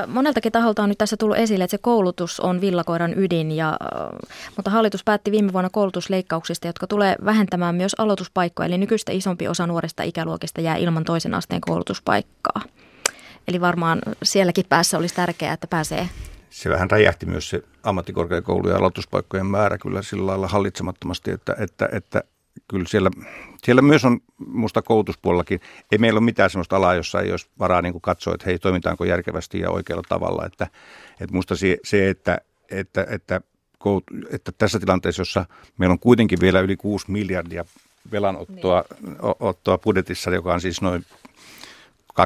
Moneltakin 0.07 0.53
taholta 0.53 0.83
on 0.83 0.89
nyt 0.89 0.99
tässä 0.99 1.17
tullut 1.17 1.37
esille, 1.37 1.65
että 1.65 1.71
se 1.71 1.79
koulutus 1.79 2.41
on 2.41 2.61
villakoiran 2.61 3.19
ydin, 3.19 3.53
ja, 3.53 3.77
mutta 4.57 4.71
hallitus 4.71 5.05
päätti 5.05 5.31
viime 5.31 5.53
vuonna 5.53 5.71
koulutusleikkauksista, 5.71 6.67
jotka 6.67 6.87
tulee 6.87 7.17
vähentämään 7.25 7.75
myös 7.75 7.95
aloituspaikkoja, 7.99 8.67
eli 8.67 8.79
nykyistä 8.79 9.13
isompi 9.13 9.49
osa 9.49 9.67
nuorista 9.67 10.03
ikäluokista 10.03 10.61
jää 10.61 10.77
ilman 10.77 11.05
toisen 11.05 11.35
asteen 11.35 11.61
koulutuspaikkaa. 11.61 12.63
Eli 13.49 13.61
varmaan 13.61 13.99
sielläkin 14.23 14.65
päässä 14.69 14.99
olisi 14.99 15.15
tärkeää, 15.15 15.53
että 15.53 15.67
pääsee 15.67 16.09
se 16.51 16.71
vähän 16.71 16.91
räjähti 16.91 17.27
myös 17.27 17.51
se 17.51 17.63
ammattikorkeakoulujen 17.83 18.77
aloituspaikkojen 18.77 19.47
määrä 19.47 19.79
kyllä 19.79 20.03
sillä 20.03 20.27
lailla 20.27 20.49
hallitsemattomasti, 20.49 21.31
että, 21.31 21.57
että, 21.59 21.89
että 21.93 22.23
kyllä 22.69 22.85
siellä, 22.89 23.11
siellä 23.65 23.83
myös 23.83 24.05
on 24.05 24.21
musta 24.47 24.83
koulutuspuolellakin, 24.83 25.61
ei 25.93 25.99
meillä 25.99 26.19
ole 26.19 26.25
mitään 26.25 26.51
sellaista 26.51 26.77
alaa, 26.77 26.95
jossa 26.95 27.21
ei 27.21 27.31
olisi 27.31 27.49
varaa 27.59 27.83
niin 27.83 27.93
kuin 27.93 28.03
katsoa, 28.03 28.35
että 28.35 28.47
hei, 28.47 28.59
toimitaanko 28.59 29.05
järkevästi 29.05 29.61
ja 29.61 29.71
oikealla 29.71 30.03
tavalla. 30.09 30.47
Että, 30.47 30.67
että 31.21 31.37
musta 31.37 31.57
se, 31.57 31.79
se 31.85 32.11
että, 32.11 32.41
että, 32.71 33.07
että, 33.11 33.41
että 34.31 34.53
tässä 34.59 34.81
tilanteessa, 34.81 35.21
jossa 35.21 35.47
meillä 35.79 35.93
on 35.93 35.99
kuitenkin 35.99 36.41
vielä 36.41 36.61
yli 36.61 36.77
6 36.77 37.11
miljardia 37.11 37.65
velanottoa 38.13 38.85
niin. 39.03 39.17
ottoa 39.41 39.79
budjetissa, 39.79 40.31
joka 40.31 40.55
on 40.55 40.61
siis 40.61 40.83
noin 40.83 41.05
12-13 42.21 42.25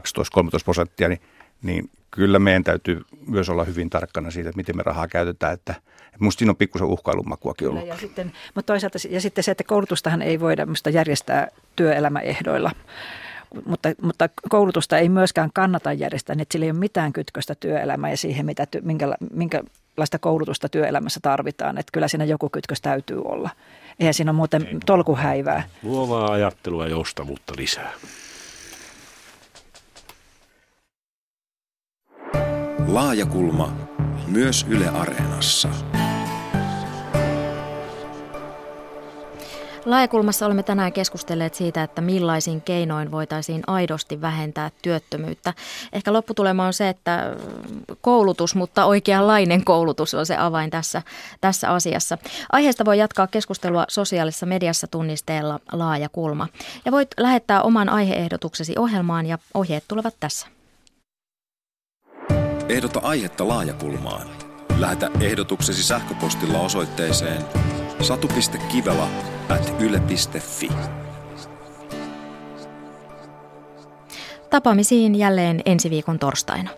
prosenttia, 0.65 1.09
niin, 1.09 1.21
niin 1.63 1.91
kyllä 2.15 2.39
meidän 2.39 2.65
täytyy 2.65 3.01
myös 3.27 3.49
olla 3.49 3.65
hyvin 3.65 3.91
tarkkana 3.91 4.31
siitä, 4.31 4.49
että 4.49 4.57
miten 4.57 4.77
me 4.77 4.83
rahaa 4.83 5.09
käytetään, 5.09 5.55
että 5.55 5.75
musta 6.19 6.39
siinä 6.39 6.51
on 6.51 6.57
pikkusen 6.57 6.87
uhkailumakuakin 6.87 7.69
ollut. 7.69 7.87
Ja 7.87 7.97
sitten, 7.97 8.33
mutta 8.55 8.73
toisaalta 8.73 8.99
ja 9.11 9.21
sitten 9.21 9.45
se, 9.45 9.51
että 9.51 9.65
koulutustahan 9.65 10.23
ei 10.23 10.41
voida 10.41 10.67
musta 10.67 10.91
järjestää 10.91 11.49
työelämäehdoilla. 11.77 12.71
Mutta, 13.67 13.89
mutta 14.03 14.29
koulutusta 14.49 14.99
ei 14.99 15.09
myöskään 15.09 15.51
kannata 15.55 15.93
järjestää, 15.93 16.37
niin 16.37 16.43
että 16.43 16.53
sillä 16.53 16.65
ei 16.65 16.71
ole 16.71 16.79
mitään 16.79 17.13
kytköstä 17.13 17.55
työelämään 17.55 18.11
ja 18.11 18.17
siihen, 18.17 18.47
mitä, 18.47 18.67
minkä, 18.83 19.15
minkälaista 19.33 20.19
koulutusta 20.21 20.69
työelämässä 20.69 21.21
tarvitaan. 21.23 21.79
Että 21.79 21.91
kyllä 21.93 22.09
siinä 22.09 22.25
joku 22.25 22.49
kytkös 22.49 22.81
täytyy 22.81 23.23
olla. 23.25 23.51
Eihän 24.01 24.15
siinä 24.15 24.31
ole 24.31 24.37
muuten 24.37 24.69
tolkuhäivää. 24.87 25.63
Luovaa 25.83 26.33
ajattelua 26.33 26.85
ja 26.85 26.91
joustavuutta 26.91 27.53
lisää. 27.57 27.93
Laajakulma 32.87 33.73
myös 34.27 34.67
Yle 34.69 34.89
Areenassa. 34.89 35.69
Laajakulmassa 39.85 40.47
olemme 40.47 40.63
tänään 40.63 40.93
keskustelleet 40.93 41.55
siitä, 41.55 41.83
että 41.83 42.01
millaisin 42.01 42.61
keinoin 42.61 43.11
voitaisiin 43.11 43.63
aidosti 43.67 44.21
vähentää 44.21 44.71
työttömyyttä. 44.83 45.55
Ehkä 45.93 46.13
lopputulema 46.13 46.67
on 46.67 46.73
se, 46.73 46.89
että 46.89 47.37
koulutus, 48.01 48.55
mutta 48.55 48.85
oikeanlainen 48.85 49.65
koulutus 49.65 50.15
on 50.15 50.27
se 50.27 50.37
avain 50.37 50.71
tässä, 50.71 51.03
tässä 51.41 51.71
asiassa. 51.71 52.19
Aiheesta 52.53 52.85
voi 52.85 52.99
jatkaa 52.99 53.27
keskustelua 53.27 53.85
sosiaalisessa 53.89 54.47
mediassa 54.47 54.87
tunnisteella 54.87 55.61
Laajakulma. 55.73 56.49
Ja 56.85 56.93
voit 56.93 57.09
lähettää 57.17 57.63
oman 57.63 57.89
aiheehdotuksesi 57.89 58.75
ohjelmaan 58.79 59.27
ja 59.27 59.39
ohjeet 59.55 59.85
tulevat 59.89 60.15
tässä. 60.21 60.54
Ehdota 62.69 63.01
aihetta 63.03 63.49
laajakulmaan. 63.49 64.27
Lähetä 64.79 65.11
ehdotuksesi 65.21 65.83
sähköpostilla 65.83 66.61
osoitteeseen 66.61 67.43
satu.kivela 68.01 69.09
at 69.49 69.75
yle.fi. 69.81 70.69
Tapaamisiin 74.51 75.15
jälleen 75.15 75.61
ensi 75.65 75.91
viikon 75.91 76.19
torstaina. 76.19 76.71